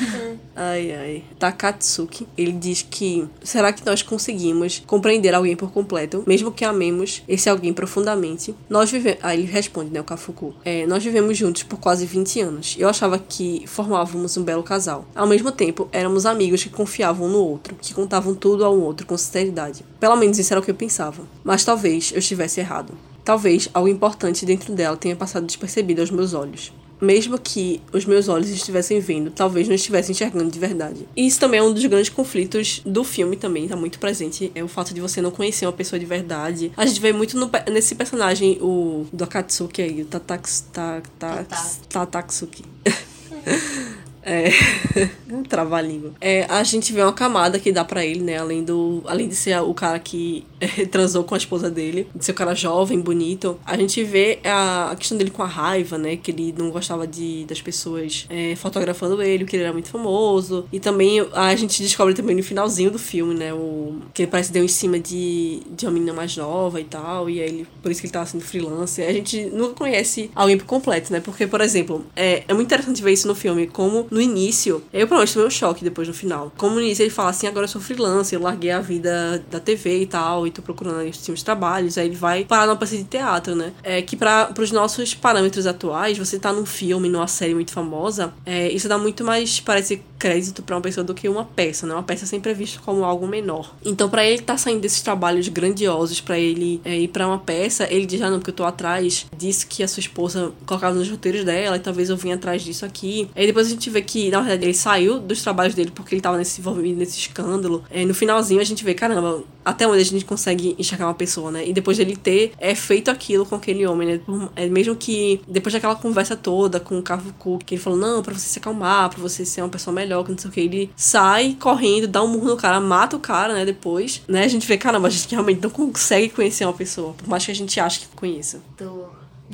ai, 0.54 0.92
ai. 0.92 1.24
Takatsuki. 1.38 2.26
Ele 2.36 2.52
diz 2.52 2.82
que 2.82 3.26
será 3.42 3.72
que 3.72 3.84
nós 3.84 4.02
conseguimos 4.02 4.82
compreender 4.86 5.34
alguém 5.34 5.56
por 5.56 5.70
completo, 5.70 6.22
mesmo 6.26 6.52
que 6.52 6.64
amemos 6.64 7.22
esse 7.26 7.48
alguém 7.48 7.72
profundamente? 7.72 8.54
Nós 8.68 8.90
vivemos. 8.90 9.18
Aí 9.22 9.40
ele 9.40 9.50
responde, 9.50 9.90
né, 9.90 10.00
o 10.00 10.04
Kafuku. 10.04 10.54
É, 10.64 10.86
nós 10.86 11.02
vivemos 11.02 11.36
juntos 11.36 11.62
por 11.62 11.78
quase 11.78 12.04
20 12.04 12.40
anos. 12.40 12.76
Eu 12.78 12.88
achava 12.88 13.18
que 13.18 13.64
formávamos 13.66 14.36
um 14.36 14.42
belo 14.42 14.62
casal. 14.62 15.06
Ao 15.14 15.26
mesmo 15.26 15.50
tempo, 15.50 15.88
éramos 15.92 16.26
amigos 16.26 16.62
que 16.62 16.70
confiavam 16.70 17.28
no 17.28 17.38
outro, 17.38 17.74
que 17.80 17.94
contavam 17.94 18.34
tudo 18.34 18.64
ao 18.64 18.78
outro 18.78 19.06
com 19.06 19.16
sinceridade. 19.16 19.84
Pelo 19.98 20.16
menos 20.16 20.38
isso 20.38 20.52
era 20.52 20.60
o 20.60 20.62
que 20.62 20.70
eu 20.70 20.74
pensava. 20.74 21.22
Mas 21.42 21.64
talvez 21.64 22.12
eu 22.12 22.18
estivesse 22.18 22.60
errado. 22.60 22.92
Talvez 23.26 23.68
algo 23.74 23.88
importante 23.88 24.46
dentro 24.46 24.72
dela 24.72 24.96
tenha 24.96 25.16
passado 25.16 25.44
despercebido 25.44 26.00
aos 26.00 26.12
meus 26.12 26.32
olhos. 26.32 26.72
Mesmo 27.00 27.36
que 27.36 27.82
os 27.92 28.06
meus 28.06 28.28
olhos 28.28 28.48
estivessem 28.48 29.00
vendo, 29.00 29.32
talvez 29.32 29.66
não 29.66 29.74
estivessem 29.74 30.12
enxergando 30.12 30.48
de 30.48 30.58
verdade. 30.60 31.08
E 31.16 31.26
isso 31.26 31.40
também 31.40 31.58
é 31.58 31.62
um 31.62 31.74
dos 31.74 31.84
grandes 31.84 32.08
conflitos 32.08 32.82
do 32.86 33.02
filme 33.02 33.36
também, 33.36 33.66
tá 33.66 33.74
muito 33.74 33.98
presente. 33.98 34.52
É 34.54 34.62
o 34.62 34.68
fato 34.68 34.94
de 34.94 35.00
você 35.00 35.20
não 35.20 35.32
conhecer 35.32 35.66
uma 35.66 35.72
pessoa 35.72 35.98
de 35.98 36.06
verdade. 36.06 36.70
A 36.76 36.86
gente 36.86 37.00
vê 37.00 37.12
muito 37.12 37.36
no, 37.36 37.50
nesse 37.68 37.96
personagem, 37.96 38.58
o 38.62 39.08
do 39.12 39.24
Akatsuki 39.24 39.82
aí, 39.82 40.02
o 40.02 40.04
Tatax, 40.04 40.64
Tatax, 40.72 41.80
Tataksuki. 41.88 42.64
É. 44.26 44.50
trava-língua. 45.48 46.12
É, 46.20 46.44
a 46.48 46.62
gente 46.62 46.92
vê 46.92 47.02
uma 47.02 47.12
camada 47.12 47.58
que 47.58 47.72
dá 47.72 47.84
para 47.84 48.04
ele, 48.04 48.20
né? 48.20 48.38
Além, 48.38 48.64
do, 48.64 49.02
além 49.06 49.28
de 49.28 49.34
ser 49.34 49.58
o 49.60 49.72
cara 49.72 49.98
que 49.98 50.44
é, 50.60 50.84
transou 50.86 51.24
com 51.24 51.34
a 51.34 51.38
esposa 51.38 51.70
dele, 51.70 52.08
de 52.14 52.24
ser 52.24 52.32
o 52.32 52.34
cara 52.34 52.54
jovem, 52.54 53.00
bonito. 53.00 53.58
A 53.64 53.76
gente 53.76 54.02
vê 54.02 54.38
a, 54.44 54.90
a, 54.90 54.96
questão 54.96 55.16
dele 55.16 55.30
com 55.30 55.42
a 55.42 55.46
raiva, 55.46 55.96
né? 55.96 56.16
Que 56.16 56.30
ele 56.30 56.54
não 56.56 56.70
gostava 56.70 57.06
de, 57.06 57.44
das 57.44 57.60
pessoas 57.60 58.26
é, 58.28 58.54
fotografando 58.56 59.22
ele, 59.22 59.44
que 59.44 59.56
ele 59.56 59.62
era 59.62 59.72
muito 59.72 59.88
famoso. 59.88 60.66
E 60.72 60.80
também 60.80 61.26
a 61.32 61.54
gente 61.54 61.82
descobre 61.82 62.14
também 62.14 62.36
no 62.36 62.42
finalzinho 62.42 62.90
do 62.90 62.98
filme, 62.98 63.34
né? 63.34 63.52
O, 63.54 63.96
que 64.12 64.22
ele 64.22 64.30
parece 64.30 64.48
que 64.48 64.54
deu 64.54 64.64
em 64.64 64.68
cima 64.68 64.98
de, 64.98 65.62
de 65.70 65.86
uma 65.86 65.92
menina 65.92 66.12
mais 66.12 66.36
nova 66.36 66.80
e 66.80 66.84
tal. 66.84 67.30
E 67.30 67.40
aí 67.40 67.48
ele, 67.48 67.66
por 67.82 67.90
isso 67.90 68.00
que 68.00 68.06
ele 68.06 68.12
tava 68.12 68.26
sendo 68.26 68.44
freelancer. 68.44 69.08
A 69.08 69.12
gente 69.12 69.46
nunca 69.46 69.74
conhece 69.74 70.30
alguém 70.34 70.56
por 70.56 70.66
completo, 70.66 71.12
né? 71.12 71.20
Porque, 71.20 71.46
por 71.46 71.60
exemplo, 71.60 72.04
é, 72.14 72.44
é 72.46 72.54
muito 72.54 72.66
interessante 72.66 73.02
ver 73.02 73.12
isso 73.12 73.28
no 73.28 73.34
filme, 73.34 73.66
como 73.66 74.06
no 74.16 74.22
início, 74.22 74.82
eu 74.92 75.06
provavelmente 75.06 75.34
tomei 75.34 75.46
um 75.46 75.50
choque 75.50 75.84
depois 75.84 76.08
no 76.08 76.14
final. 76.14 76.50
Como 76.56 76.76
no 76.76 76.80
início 76.80 77.02
ele 77.02 77.10
fala 77.10 77.30
assim, 77.30 77.46
agora 77.46 77.64
eu 77.64 77.68
sou 77.68 77.80
freelancer, 77.80 78.38
eu 78.38 78.42
larguei 78.42 78.70
a 78.70 78.80
vida 78.80 79.44
da 79.50 79.60
TV 79.60 80.00
e 80.00 80.06
tal, 80.06 80.46
e 80.46 80.50
tô 80.50 80.62
procurando 80.62 81.02
esses 81.02 81.42
trabalhos, 81.42 81.98
aí 81.98 82.06
ele 82.06 82.16
vai 82.16 82.44
parar 82.44 82.66
numa 82.66 82.76
peça 82.76 82.96
de 82.96 83.04
teatro, 83.04 83.54
né? 83.54 83.72
É 83.82 84.00
que 84.00 84.16
para 84.16 84.52
os 84.58 84.72
nossos 84.72 85.14
parâmetros 85.14 85.66
atuais, 85.66 86.16
você 86.16 86.38
tá 86.38 86.52
num 86.52 86.64
filme, 86.64 87.08
numa 87.08 87.28
série 87.28 87.54
muito 87.54 87.72
famosa, 87.72 88.32
é, 88.44 88.70
isso 88.72 88.88
dá 88.88 88.96
muito 88.96 89.22
mais, 89.22 89.60
parece, 89.60 90.02
crédito 90.18 90.62
para 90.62 90.76
uma 90.76 90.82
pessoa 90.82 91.04
do 91.04 91.14
que 91.14 91.28
uma 91.28 91.44
peça, 91.44 91.86
né? 91.86 91.94
Uma 91.94 92.02
peça 92.02 92.26
sempre 92.26 92.50
é 92.50 92.54
vista 92.54 92.80
como 92.84 93.04
algo 93.04 93.26
menor. 93.26 93.74
Então, 93.84 94.08
para 94.08 94.24
ele 94.24 94.42
tá 94.42 94.56
saindo 94.56 94.80
desses 94.80 95.02
trabalhos 95.02 95.48
grandiosos, 95.48 96.20
para 96.20 96.38
ele 96.38 96.80
é, 96.84 96.98
ir 96.98 97.08
para 97.08 97.26
uma 97.26 97.38
peça, 97.38 97.86
ele 97.90 98.06
diz, 98.06 98.20
ah, 98.22 98.30
não, 98.30 98.38
porque 98.38 98.50
eu 98.50 98.54
tô 98.54 98.64
atrás 98.64 99.26
disso 99.36 99.66
que 99.66 99.82
a 99.82 99.88
sua 99.88 100.00
esposa 100.00 100.52
colocava 100.64 100.94
nos 100.94 101.08
roteiros 101.08 101.44
dela, 101.44 101.76
e 101.76 101.80
talvez 101.80 102.10
eu 102.10 102.16
venha 102.16 102.34
atrás 102.34 102.62
disso 102.62 102.84
aqui. 102.84 103.28
Aí 103.34 103.46
depois 103.46 103.66
a 103.66 103.70
gente 103.70 103.88
vê 103.90 104.02
que, 104.02 104.30
na 104.30 104.40
verdade, 104.40 104.64
ele 104.64 104.74
saiu 104.74 105.18
dos 105.18 105.42
trabalhos 105.42 105.74
dele 105.74 105.90
porque 105.94 106.14
ele 106.14 106.22
tava 106.22 106.38
nesse 106.38 106.60
envolvido 106.60 106.98
nesse 106.98 107.18
escândalo. 107.18 107.84
É, 107.90 108.04
no 108.04 108.14
finalzinho 108.14 108.60
a 108.60 108.64
gente 108.64 108.84
vê, 108.84 108.94
caramba, 108.94 109.44
até 109.64 109.86
onde 109.86 110.00
a 110.00 110.04
gente 110.04 110.24
consegue 110.24 110.76
enxergar 110.78 111.06
uma 111.06 111.14
pessoa, 111.14 111.50
né? 111.50 111.66
E 111.66 111.72
depois 111.72 111.98
dele 111.98 112.16
ter 112.16 112.52
é, 112.58 112.72
feito 112.74 113.10
aquilo 113.10 113.44
com 113.44 113.56
aquele 113.56 113.84
homem, 113.84 114.06
né? 114.06 114.20
É, 114.54 114.66
mesmo 114.68 114.94
que 114.94 115.40
depois 115.48 115.72
daquela 115.72 115.96
conversa 115.96 116.36
toda 116.36 116.78
com 116.78 116.98
o 116.98 117.02
Kavuku, 117.02 117.58
que 117.58 117.74
ele 117.74 117.82
falou, 117.82 117.98
não, 117.98 118.22
pra 118.22 118.32
você 118.32 118.46
se 118.46 118.58
acalmar, 118.60 119.10
pra 119.10 119.20
você 119.20 119.44
ser 119.44 119.62
uma 119.62 119.68
pessoa 119.68 119.92
melhor, 119.92 120.05
que 120.24 120.30
não 120.30 120.38
sei 120.38 120.50
o 120.50 120.52
que, 120.52 120.60
ele 120.60 120.90
sai 120.96 121.56
correndo, 121.58 122.06
dá 122.06 122.22
um 122.22 122.28
murro 122.28 122.48
no 122.48 122.56
cara, 122.56 122.80
mata 122.80 123.16
o 123.16 123.20
cara, 123.20 123.54
né? 123.54 123.64
Depois, 123.64 124.22
né? 124.28 124.44
A 124.44 124.48
gente 124.48 124.66
vê, 124.66 124.76
caramba, 124.76 125.08
a 125.08 125.10
gente 125.10 125.30
realmente 125.30 125.62
não 125.62 125.70
consegue 125.70 126.28
conhecer 126.30 126.64
uma 126.64 126.72
pessoa, 126.72 127.12
por 127.14 127.28
mais 127.28 127.44
que 127.44 127.50
a 127.50 127.54
gente 127.54 127.78
ache 127.80 128.00
que 128.00 128.08
conheça. 128.14 128.60
Tô 128.76 129.06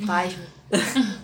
pasmo. 0.05 0.43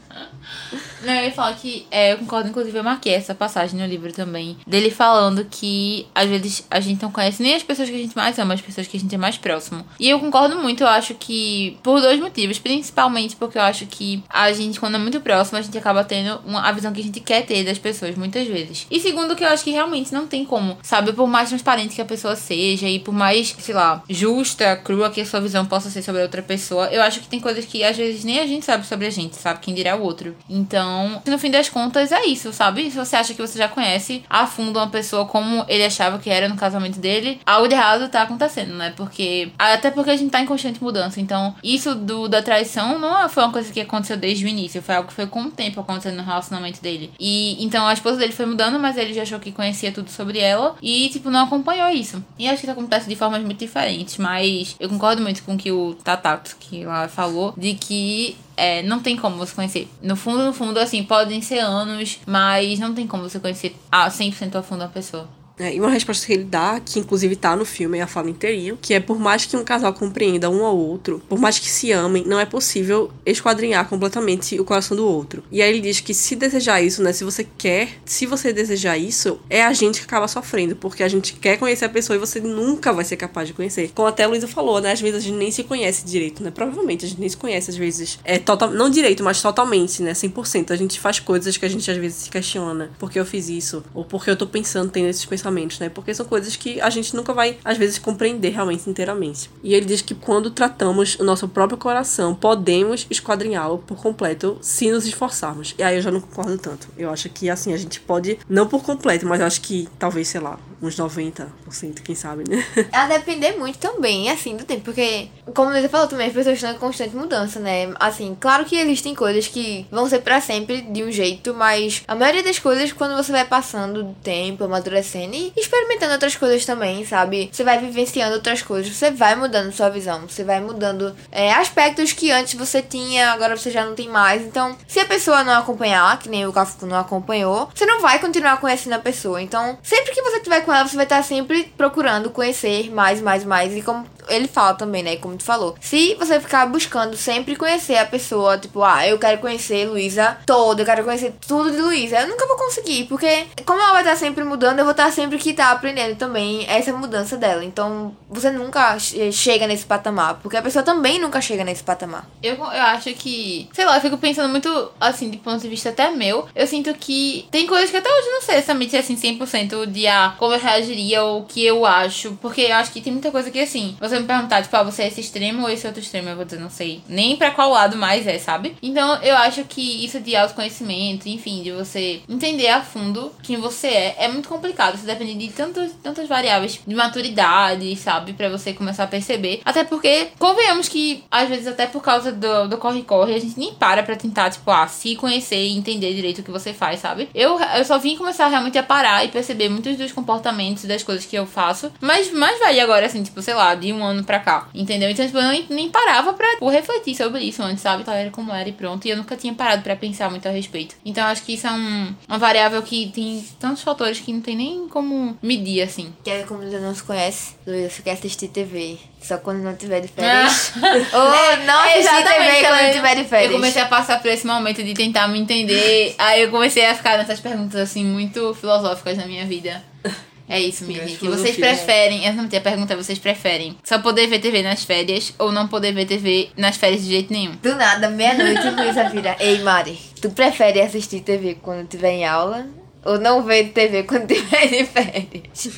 Não, 1.04 1.14
eu 1.14 1.26
ia 1.26 1.32
falar 1.32 1.54
que 1.54 1.88
é, 1.90 2.14
eu 2.14 2.18
concordo, 2.18 2.50
inclusive 2.50 2.78
eu 2.78 2.84
marquei 2.84 3.14
essa 3.14 3.34
passagem 3.34 3.80
no 3.80 3.86
livro 3.86 4.12
também. 4.12 4.58
Dele 4.68 4.92
falando 4.92 5.46
que 5.46 6.06
às 6.14 6.28
vezes 6.28 6.66
a 6.70 6.80
gente 6.80 7.02
não 7.02 7.12
conhece 7.12 7.42
nem 7.42 7.56
as 7.56 7.64
pessoas 7.64 7.90
que 7.90 7.96
a 7.96 8.00
gente 8.00 8.16
mais 8.16 8.38
ama, 8.38 8.54
as 8.54 8.62
pessoas 8.62 8.88
que 8.88 8.98
a 8.98 9.00
gente 9.00 9.14
é 9.14 9.18
mais 9.18 9.38
próximo. 9.38 9.86
E 10.00 10.10
eu 10.10 10.20
concordo 10.20 10.58
muito, 10.58 10.84
eu 10.84 10.88
acho 10.88 11.14
que 11.16 11.78
por 11.84 12.02
dois 12.02 12.20
motivos. 12.20 12.60
Principalmente 12.60 13.36
porque 13.36 13.58
eu 13.58 13.62
acho 13.62 13.86
que 13.86 14.24
a 14.30 14.52
gente, 14.52 14.80
quando 14.80 14.96
é 14.96 14.98
muito 14.98 15.22
próximo, 15.22 15.58
a 15.58 15.62
gente 15.62 15.78
acaba 15.78 16.04
tendo 16.04 16.42
uma, 16.46 16.68
a 16.68 16.72
visão 16.72 16.92
que 16.92 17.00
a 17.00 17.04
gente 17.04 17.20
quer 17.20 17.46
ter 17.46 17.64
das 17.64 17.78
pessoas, 17.78 18.16
muitas 18.16 18.48
vezes. 18.48 18.86
E 18.90 19.00
segundo, 19.00 19.36
que 19.36 19.44
eu 19.44 19.48
acho 19.48 19.64
que 19.64 19.72
realmente 19.72 20.14
não 20.14 20.28
tem 20.28 20.44
como, 20.44 20.78
sabe? 20.84 21.14
Por 21.14 21.28
mais 21.28 21.50
transparente 21.50 21.96
que 21.96 22.02
a 22.02 22.06
pessoa 22.06 22.36
seja 22.36 22.88
e 22.88 23.00
por 23.00 23.14
mais, 23.14 23.56
sei 23.60 23.74
lá, 23.76 24.04
justa, 24.10 24.76
crua 24.78 25.10
que 25.10 25.22
a 25.22 25.26
sua 25.26 25.40
visão 25.40 25.66
possa 25.66 25.90
ser 25.90 26.02
sobre 26.02 26.22
a 26.22 26.24
outra 26.24 26.42
pessoa, 26.42 26.88
eu 26.88 27.02
acho 27.02 27.22
que 27.22 27.28
tem 27.28 27.40
coisas 27.40 27.66
que 27.66 27.84
às 27.84 27.96
vezes 27.96 28.24
nem 28.24 28.40
a 28.40 28.48
gente 28.48 28.66
sabe 28.66 28.86
sobre 28.86 29.08
a 29.08 29.10
gente, 29.10 29.36
sabe? 29.36 29.60
Quem 29.60 29.74
dirá 29.74 29.96
o 30.00 30.04
outro. 30.04 30.36
Então, 30.50 31.22
no 31.26 31.40
fim 31.40 31.52
das 31.52 31.70
contas, 31.70 32.12
é 32.12 32.26
isso, 32.26 32.52
sabe? 32.54 32.90
Se 32.90 32.98
você 32.98 33.16
acha 33.16 33.34
que 33.34 33.42
você 33.42 33.58
já 33.58 33.68
conhece 33.68 34.24
a 34.30 34.48
fundo 34.48 34.80
uma 34.80 34.90
pessoa 34.90 35.26
como 35.26 35.66
ele 35.68 35.84
achava 35.84 36.20
que 36.20 36.30
era 36.30 36.48
no 36.48 36.56
casamento 36.56 37.00
dele, 37.00 37.40
algo 37.46 37.68
de 37.68 37.76
errado 37.76 38.10
tá 38.10 38.24
acontecendo, 38.24 38.74
né? 38.74 38.94
Porque. 38.96 39.52
Até 39.58 39.92
porque 39.92 40.12
a 40.12 40.18
gente 40.18 40.32
tá 40.32 40.42
em 40.42 40.46
constante 40.46 40.82
mudança. 40.82 41.20
Então, 41.20 41.56
isso 41.64 41.96
do 41.96 42.28
da 42.28 42.42
traição 42.42 42.98
não 43.00 43.28
foi 43.30 43.44
uma 43.44 43.52
coisa 43.52 43.72
que 43.72 43.82
aconteceu 43.82 44.18
desde 44.18 44.46
o 44.46 44.48
início. 44.48 44.82
Foi 44.82 44.96
algo 44.96 45.08
que 45.08 45.14
foi 45.14 45.28
com 45.28 45.44
o 45.44 45.52
tempo 45.52 45.80
acontecendo 45.80 46.18
no 46.18 46.24
relacionamento 46.24 46.82
dele. 46.82 47.12
E 47.20 47.64
então 47.64 47.86
a 47.88 47.94
esposa 47.94 48.18
dele 48.18 48.32
foi 48.32 48.46
mudando, 48.46 48.80
mas 48.80 48.98
ele 48.98 49.14
já 49.14 49.24
achou 49.24 49.40
que 49.40 49.52
conhecia 49.52 49.92
tudo 49.92 50.10
sobre 50.10 50.40
ela. 50.40 50.76
E, 50.82 51.10
tipo, 51.10 51.30
não 51.30 51.44
acompanhou 51.44 51.90
isso. 51.90 52.24
E 52.38 52.48
acho 52.48 52.60
que 52.60 52.66
isso 52.66 52.72
acontece 52.72 53.08
de 53.08 53.16
formas 53.16 53.44
muito 53.44 53.60
diferentes. 53.60 54.18
Mas 54.18 54.76
eu 54.80 54.90
concordo 54.90 55.22
muito 55.22 55.44
com 55.44 55.56
o 55.56 55.58
que 55.58 55.72
o 55.72 55.96
Tatato 55.96 56.56
que 56.60 56.86
lá 56.86 57.08
falou, 57.08 57.54
de 57.58 57.74
que 57.74 58.36
é, 58.60 58.84
não 58.84 59.00
tem 59.00 59.16
como 59.16 59.38
você 59.38 59.56
conhecer. 59.56 59.88
No 60.02 60.16
fundo, 60.16 60.44
no 60.44 60.54
fundo, 60.54 60.80
assim, 60.80 61.04
podem 61.04 61.42
ser 61.42 61.60
anos, 61.60 62.20
mas 62.26 62.78
não 62.80 62.94
tem 62.94 63.08
como 63.08 63.24
você 63.24 63.40
conhecer 63.40 63.76
a 63.92 64.10
100% 64.10 64.56
a 64.56 64.62
fundo 64.62 64.84
a 64.84 64.88
pessoa. 64.88 65.28
É, 65.60 65.76
e 65.76 65.80
uma 65.80 65.90
resposta 65.90 66.26
que 66.26 66.34
ele 66.34 66.46
dá, 66.46 66.80
que 66.80 67.00
inclusive 67.00 67.36
tá 67.36 67.56
no 67.56 67.66
filme, 67.66 67.98
é 67.98 68.02
a 68.02 68.08
fala 68.08 68.30
inteirinho, 68.30 68.78
que 68.82 68.94
é 68.94 69.00
por 69.00 69.20
mais 69.20 69.46
que 69.46 69.58
um 69.58 69.64
casal 69.64 69.94
compreenda 69.94 70.50
um 70.50 70.66
ao 70.66 70.78
outro, 70.78 71.22
por 71.28 71.38
mais 71.38 71.60
que 71.60 71.70
se 71.70 71.92
amem, 71.92 72.24
não 72.26 72.40
é 72.40 72.46
possível 72.46 73.12
esquadrinhar 73.26 73.88
completamente 73.88 74.58
o 74.60 74.64
coração 74.64 74.96
do 74.96 75.06
outro. 75.06 75.44
E 75.52 75.62
aí 75.62 75.70
ele 75.70 75.82
diz 75.82 76.00
que 76.00 76.14
se 76.14 76.36
desejar 76.36 76.82
isso, 76.82 77.04
né, 77.04 77.12
se 77.12 77.26
você 77.26 77.46
quer, 77.58 77.90
se 78.06 78.26
você 78.26 78.54
desejar 78.54 78.98
isso, 78.98 79.38
é 79.50 79.62
a 79.62 79.74
gente 79.74 80.00
que 80.00 80.06
acaba 80.06 80.28
sofrendo, 80.30 80.78
porque 80.78 81.04
a 81.04 81.10
gente 81.10 81.34
quer 81.34 81.58
conhecer 81.58 81.86
a 81.86 81.90
pessoa 81.90 82.16
e 82.16 82.20
você 82.20 82.40
nunca 82.40 82.94
vai 82.94 83.04
ser 83.04 83.18
capaz 83.18 83.48
de 83.48 83.54
conhecer. 83.54 83.92
Como 83.94 84.08
até 84.08 84.24
a 84.24 84.28
Luísa 84.28 84.48
falou, 84.48 84.80
né, 84.80 84.94
às 84.94 85.02
vezes 85.02 85.18
a 85.18 85.20
gente 85.20 85.36
nem 85.36 85.52
se 85.52 85.64
conhece 85.66 86.06
direito, 86.06 86.42
né, 86.42 86.52
provavelmente 86.52 87.06
a 87.06 87.10
gente 87.10 87.20
nem 87.20 87.28
se 87.28 87.38
conhece 87.38 87.70
às 87.70 87.76
vezes, 87.76 88.18
é 88.24 88.38
total, 88.38 88.72
não 88.72 88.90
direito, 88.90 89.24
mas 89.24 89.42
totalmente, 89.42 90.02
né, 90.02 90.14
100%. 90.14 90.72
A 90.72 90.78
gente 90.78 91.00
faz 91.00 91.20
coisas 91.20 91.58
que 91.58 91.66
a 91.66 91.70
gente 91.70 91.90
às 91.92 91.98
vezes 91.98 92.24
se 92.24 92.30
questiona, 92.30 92.92
porque 92.98 93.20
eu 93.20 93.26
fiz 93.26 93.50
isso, 93.50 93.84
ou 93.94 94.06
porque 94.06 94.30
eu 94.30 94.38
tô 94.38 94.48
pensando, 94.48 94.90
tendo 94.90 95.08
esses 95.08 95.26
pensamentos 95.26 95.49
pensamentos, 95.50 95.80
né? 95.80 95.90
Porque 95.90 96.14
são 96.14 96.26
coisas 96.26 96.56
que 96.56 96.80
a 96.80 96.90
gente 96.90 97.16
nunca 97.16 97.34
vai, 97.34 97.58
às 97.66 97.78
vezes, 97.78 97.98
compreender 98.00 98.50
realmente 98.50 98.90
inteiramente. 98.90 99.50
E 99.64 99.74
ele 99.74 99.86
diz 99.86 100.02
que 100.02 100.16
quando 100.16 100.52
tratamos 100.52 101.16
o 101.20 101.24
nosso 101.24 101.48
próprio 101.48 101.78
coração, 101.78 102.36
podemos 102.36 103.08
esquadrinhá-lo 103.10 103.80
por 103.80 103.98
completo 103.98 104.58
se 104.62 104.90
nos 104.92 105.06
esforçarmos. 105.06 105.76
E 105.78 105.84
aí 105.84 105.96
eu 105.96 106.02
já 106.02 106.12
não 106.12 106.22
concordo 106.22 106.58
tanto. 106.58 106.88
Eu 106.98 107.10
acho 107.10 107.30
que, 107.30 107.50
assim, 107.50 107.74
a 107.74 107.78
gente 107.78 108.00
pode, 108.00 108.40
não 108.48 108.68
por 108.68 108.84
completo, 108.84 109.26
mas 109.26 109.40
eu 109.40 109.48
acho 109.48 109.62
que 109.62 109.88
talvez, 109.98 110.28
sei 110.28 110.42
lá, 110.42 110.60
uns 110.82 110.96
90%, 110.96 112.02
quem 112.04 112.16
sabe, 112.16 112.44
né? 112.50 112.66
A 112.92 113.08
depender 113.08 113.54
muito 113.54 113.78
também, 113.78 114.30
assim, 114.30 114.56
do 114.56 114.64
tempo. 114.64 114.82
Porque, 114.82 115.28
como 115.54 115.72
você 115.72 115.90
falou 115.90 116.08
também, 116.08 116.28
as 116.28 116.34
pessoas 116.34 116.56
estão 116.56 116.72
em 116.72 116.78
constante 116.78 117.16
mudança, 117.16 117.60
né? 117.60 117.94
Assim, 118.00 118.36
claro 118.40 118.66
que 118.66 118.78
existem 118.78 119.14
coisas 119.14 119.48
que 119.48 119.86
vão 119.92 120.08
ser 120.08 120.20
para 120.20 120.42
sempre 120.42 120.82
de 120.82 121.04
um 121.04 121.12
jeito, 121.12 121.54
mas 121.54 122.04
a 122.08 122.16
maioria 122.16 122.44
das 122.44 122.60
coisas, 122.60 122.92
quando 122.94 123.16
você 123.16 123.32
vai 123.32 123.46
passando 123.46 124.02
o 124.02 124.16
tempo, 124.24 124.64
amadurecendo 124.64 125.36
e 125.36 125.54
experimentando 125.56 126.14
outras 126.14 126.36
coisas 126.36 126.66
também, 126.66 127.06
sabe? 127.06 127.50
Você 127.52 127.64
vai 127.64 127.80
vivenciando 127.80 128.36
outras 128.36 128.62
coisas, 128.62 128.96
você 128.96 129.12
vai 129.12 129.36
mudando 129.36 129.72
sua 129.72 129.90
visão, 129.90 130.28
você 130.28 130.44
vai 130.44 130.60
mudando 130.60 131.16
é, 131.32 131.52
aspectos 131.54 132.14
que 132.14 132.32
antes 132.32 132.54
você 132.54 132.82
tinha, 132.82 133.32
agora 133.32 133.56
você 133.58 133.70
já 133.70 133.86
não 133.86 133.96
tem 133.96 134.08
mais. 134.08 134.42
Então, 134.42 134.78
se 134.88 135.00
a 135.00 135.06
pessoa 135.06 135.44
não 135.44 135.54
acompanhar, 135.54 136.18
que 136.20 136.30
nem 136.30 136.48
o 136.48 136.54
Cafuco 136.54 136.86
não 136.86 136.98
acompanhou, 136.98 137.70
você 137.74 137.86
não 137.86 138.02
vai 138.02 138.20
continuar 138.20 138.60
conhecendo 138.60 138.94
a 138.94 139.00
pessoa. 139.00 139.42
Então, 139.42 139.78
sempre 139.84 140.14
que 140.14 140.22
você 140.22 140.40
tiver 140.40 140.62
com 140.70 140.74
ela, 140.76 140.88
você 140.88 140.96
vai 140.96 141.06
estar 141.06 141.24
sempre 141.24 141.64
procurando 141.76 142.30
conhecer 142.30 142.94
mais, 142.94 143.20
mais, 143.20 143.44
mais. 143.44 143.76
E 143.76 143.82
como 143.82 144.06
ele 144.30 144.48
fala 144.48 144.74
também, 144.74 145.04
né? 145.04 145.16
Como 145.18 145.38
tu 145.38 145.44
falou. 145.44 145.76
Se 145.80 146.16
você 146.16 146.40
ficar 146.40 146.66
buscando 146.66 147.16
sempre 147.16 147.56
conhecer 147.56 147.98
a 147.98 148.06
pessoa, 148.06 148.58
tipo, 148.58 148.84
ah, 148.84 149.08
eu 149.08 149.18
quero 149.18 149.40
conhecer 149.40 149.88
Luísa 149.88 150.38
toda, 150.46 150.82
eu 150.82 150.86
quero 150.86 151.04
conhecer 151.04 151.34
tudo 151.46 151.72
de 151.72 151.82
Luísa, 151.82 152.22
eu 152.22 152.28
nunca 152.28 152.48
vou 152.48 152.58
conseguir, 152.58 153.06
porque 153.06 153.46
como 153.66 153.82
ela 153.82 153.94
vai 153.94 154.02
estar 154.02 154.16
sempre 154.16 154.44
mudando, 154.44 154.80
eu 154.80 154.86
vou 154.86 154.92
estar 154.92 155.12
sempre 155.12 155.38
que 155.38 155.54
tá 155.54 155.72
aprendendo 155.72 156.16
também 156.16 156.66
essa 156.68 156.94
mudança 156.94 157.38
dela. 157.38 157.64
Então, 157.64 158.16
você 158.30 158.52
nunca 158.52 158.98
chega 159.00 159.68
nesse 159.68 159.86
patamar, 159.86 160.36
porque 160.36 160.58
a 160.58 160.62
pessoa 160.62 160.84
também 160.84 161.20
nunca 161.20 161.42
chega 161.42 161.64
nesse 161.64 161.84
patamar. 161.84 162.28
Eu, 162.42 162.56
eu 162.56 162.62
acho 162.64 163.14
que, 163.14 163.70
sei 163.74 163.86
lá, 163.86 163.98
eu 163.98 164.02
fico 164.02 164.18
pensando 164.18 164.50
muito, 164.50 164.92
assim, 165.00 165.30
de 165.30 165.38
ponto 165.38 165.62
de 165.62 165.70
vista 165.70 165.90
até 165.90 166.12
meu, 166.12 166.48
eu 166.56 166.68
sinto 166.68 166.94
que 166.94 167.48
tem 167.52 167.66
coisas 167.68 167.90
que 167.90 167.98
até 167.98 168.10
hoje 168.10 168.30
não 168.30 168.42
sei 168.42 168.56
exatamente, 168.58 168.96
assim, 168.96 169.16
100% 169.16 169.86
de 169.88 170.08
ah, 170.08 170.36
como 170.38 170.54
eu 170.54 170.60
reagiria 170.60 171.24
ou 171.24 171.42
o 171.42 171.46
que 171.46 171.66
eu 171.66 171.86
acho, 171.86 172.38
porque 172.42 172.62
eu 172.62 172.76
acho 172.76 172.92
que 172.92 173.02
tem 173.02 173.14
muita 173.14 173.32
coisa 173.32 173.50
que, 173.50 173.60
assim, 173.60 173.98
você 174.00 174.19
me 174.20 174.28
perguntar, 174.28 174.62
tipo, 174.62 174.76
ah, 174.76 174.84
você 174.84 175.04
é 175.04 175.08
esse 175.08 175.22
extremo 175.22 175.64
ou 175.64 175.70
esse 175.70 175.86
outro 175.86 176.02
extremo, 176.02 176.30
eu 176.30 176.36
vou 176.36 176.46
dizer, 176.46 176.60
não 176.60 176.70
sei 176.70 177.02
nem 177.08 177.36
pra 177.36 177.52
qual 177.52 177.72
lado 177.72 177.98
mais 177.98 178.26
é, 178.28 178.38
sabe? 178.38 178.76
Então 178.82 179.22
eu 179.22 179.36
acho 179.38 179.64
que 179.66 180.04
isso 180.04 180.20
de 180.20 180.36
autoconhecimento, 180.36 181.28
enfim, 181.28 181.64
de 181.64 181.72
você 181.72 182.22
entender 182.28 182.68
a 182.68 182.82
fundo 182.82 183.32
quem 183.44 183.58
você 183.58 183.88
é, 183.88 184.16
é 184.20 184.28
muito 184.28 184.50
complicado. 184.50 184.96
Isso 184.96 185.06
depende 185.06 185.36
de 185.36 185.54
tantos, 185.54 185.92
tantas 186.04 186.28
variáveis 186.28 186.80
de 186.86 186.96
maturidade, 186.96 187.96
sabe? 187.96 188.34
Pra 188.34 188.50
você 188.50 188.74
começar 188.74 189.04
a 189.04 189.08
perceber. 189.08 189.62
Até 189.66 189.84
porque, 189.84 190.30
convenhamos 190.38 190.88
que, 190.88 191.24
às 191.30 191.50
vezes, 191.50 191.68
até 191.68 191.86
por 191.86 192.02
causa 192.02 192.32
do 192.32 192.78
corre-corre, 192.78 193.36
a 193.36 193.40
gente 193.40 193.60
nem 193.60 193.74
para 193.74 194.04
pra 194.04 194.16
tentar, 194.16 194.50
tipo, 194.50 194.70
ah, 194.72 194.88
se 194.88 195.16
conhecer 195.16 195.64
e 195.64 195.78
entender 195.78 196.14
direito 196.14 196.40
o 196.40 196.44
que 196.44 196.52
você 196.52 196.74
faz, 196.74 197.00
sabe? 197.00 197.30
Eu, 197.34 197.60
eu 197.60 197.86
só 197.86 197.98
vim 197.98 198.16
começar 198.16 198.48
realmente 198.48 198.78
a 198.78 198.84
parar 198.84 199.26
e 199.26 199.30
perceber 199.30 199.70
muitos 199.70 199.98
dos 199.98 200.12
comportamentos 200.12 200.86
das 200.86 201.04
coisas 201.04 201.26
que 201.26 201.36
eu 201.36 201.46
faço. 201.46 201.92
Mas 202.02 202.32
mais 202.32 202.60
vai 202.60 202.80
agora, 202.80 203.06
assim, 203.06 203.24
tipo, 203.24 203.42
sei 203.42 203.54
lá, 203.54 203.76
de 203.76 203.92
um 203.94 204.04
ano 204.10 204.24
pra 204.24 204.40
cá. 204.40 204.68
Entendeu? 204.74 205.10
Então, 205.10 205.26
tipo, 205.26 205.38
eu 205.38 205.50
nem, 205.50 205.66
nem 205.70 205.90
parava 205.90 206.34
pra 206.34 206.50
tipo, 206.52 206.70
refletir 206.70 207.16
sobre 207.16 207.44
isso 207.44 207.62
antes, 207.64 207.82
sabe? 207.82 208.02
Então 208.02 208.14
era 208.14 208.30
como 208.30 208.52
era 208.52 208.68
e 208.68 208.74
pronto. 208.74 209.06
E 209.06 209.10
eu 209.10 209.18
nunca 209.18 209.36
tinha 209.36 209.54
parado 209.54 209.82
pra 209.82 209.96
pensar 209.96 210.30
muito 210.30 210.48
a 210.48 210.52
respeito. 210.52 210.96
Então 211.06 211.26
acho 211.26 211.44
que 211.44 211.54
isso 211.54 211.68
é 211.68 211.72
um, 211.72 212.14
uma 212.28 212.38
variável 212.38 212.82
que 212.82 213.12
tem 213.14 213.46
tantos 213.60 213.84
fatores 213.84 214.20
que 214.20 214.34
não 214.34 214.42
tem 214.42 214.56
nem 214.56 214.88
como 214.88 215.38
medir, 215.42 215.82
assim. 215.82 216.14
Que 216.24 216.30
é 216.30 216.44
como 216.44 216.64
você 216.64 216.80
não 216.80 216.94
se 216.94 217.04
conhece, 217.04 217.56
Luísa, 217.66 217.90
você 217.90 218.02
quer 218.02 218.12
assistir 218.12 218.48
TV. 218.50 218.98
Só 219.22 219.38
quando 219.38 219.62
não 219.62 219.76
tiver 219.76 220.00
de 220.00 220.08
férias. 220.08 220.72
Ou 221.14 221.34
é, 221.34 221.66
não 221.66 221.80
assistir 221.82 222.24
TV 222.24 222.62
quando 222.62 222.82
não 222.82 222.92
tiver 222.92 223.16
de 223.16 223.24
férias. 223.26 223.52
Eu 223.52 223.58
comecei 223.58 223.82
a 223.82 223.86
passar 223.86 224.22
por 224.22 224.30
esse 224.30 224.48
momento 224.48 224.84
de 224.84 224.94
tentar 224.94 225.28
me 225.28 225.40
entender. 225.40 226.16
aí 226.18 226.44
eu 226.44 226.50
comecei 226.50 226.86
a 226.86 226.96
ficar 226.96 227.18
nessas 227.18 227.40
perguntas, 227.40 227.80
assim, 227.80 228.06
muito 228.06 228.54
filosóficas 228.54 229.18
na 229.18 229.26
minha 229.26 229.46
vida. 229.46 229.84
É 230.50 230.60
isso, 230.60 230.84
minha 230.84 231.08
gente. 231.08 231.28
Vocês 231.28 231.56
preferem. 231.56 232.26
Eu 232.26 232.34
não 232.34 232.48
tinha 232.50 232.60
pergunta, 232.60 232.96
vocês 232.96 233.20
preferem 233.20 233.78
só 233.84 234.00
poder 234.00 234.26
ver 234.26 234.40
TV 234.40 234.64
nas 234.64 234.84
férias 234.84 235.32
ou 235.38 235.52
não 235.52 235.68
poder 235.68 235.94
ver 235.94 236.06
TV 236.06 236.50
nas 236.58 236.76
férias 236.76 237.04
de 237.04 237.10
jeito 237.12 237.32
nenhum? 237.32 237.52
Do 237.62 237.76
nada, 237.76 238.10
meia-noite, 238.10 238.68
Luísa 238.72 239.08
vira. 239.10 239.36
Ei, 239.40 239.60
Mari, 239.60 240.00
tu 240.20 240.32
prefere 240.32 240.82
assistir 240.82 241.22
TV 241.22 241.60
quando 241.62 241.88
tiver 241.88 242.14
em 242.14 242.26
aula 242.26 242.66
ou 243.06 243.20
não 243.20 243.44
ver 243.44 243.70
TV 243.70 244.04
quando 244.04 244.26
tiver 244.26 244.68
de 244.68 244.86
férias? 244.86 245.70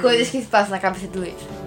Coisas 0.00 0.30
que 0.30 0.40
se 0.40 0.46
passam 0.46 0.70
na 0.70 0.78
cabeça 0.78 1.08
do 1.08 1.18
Luísa. 1.18 1.59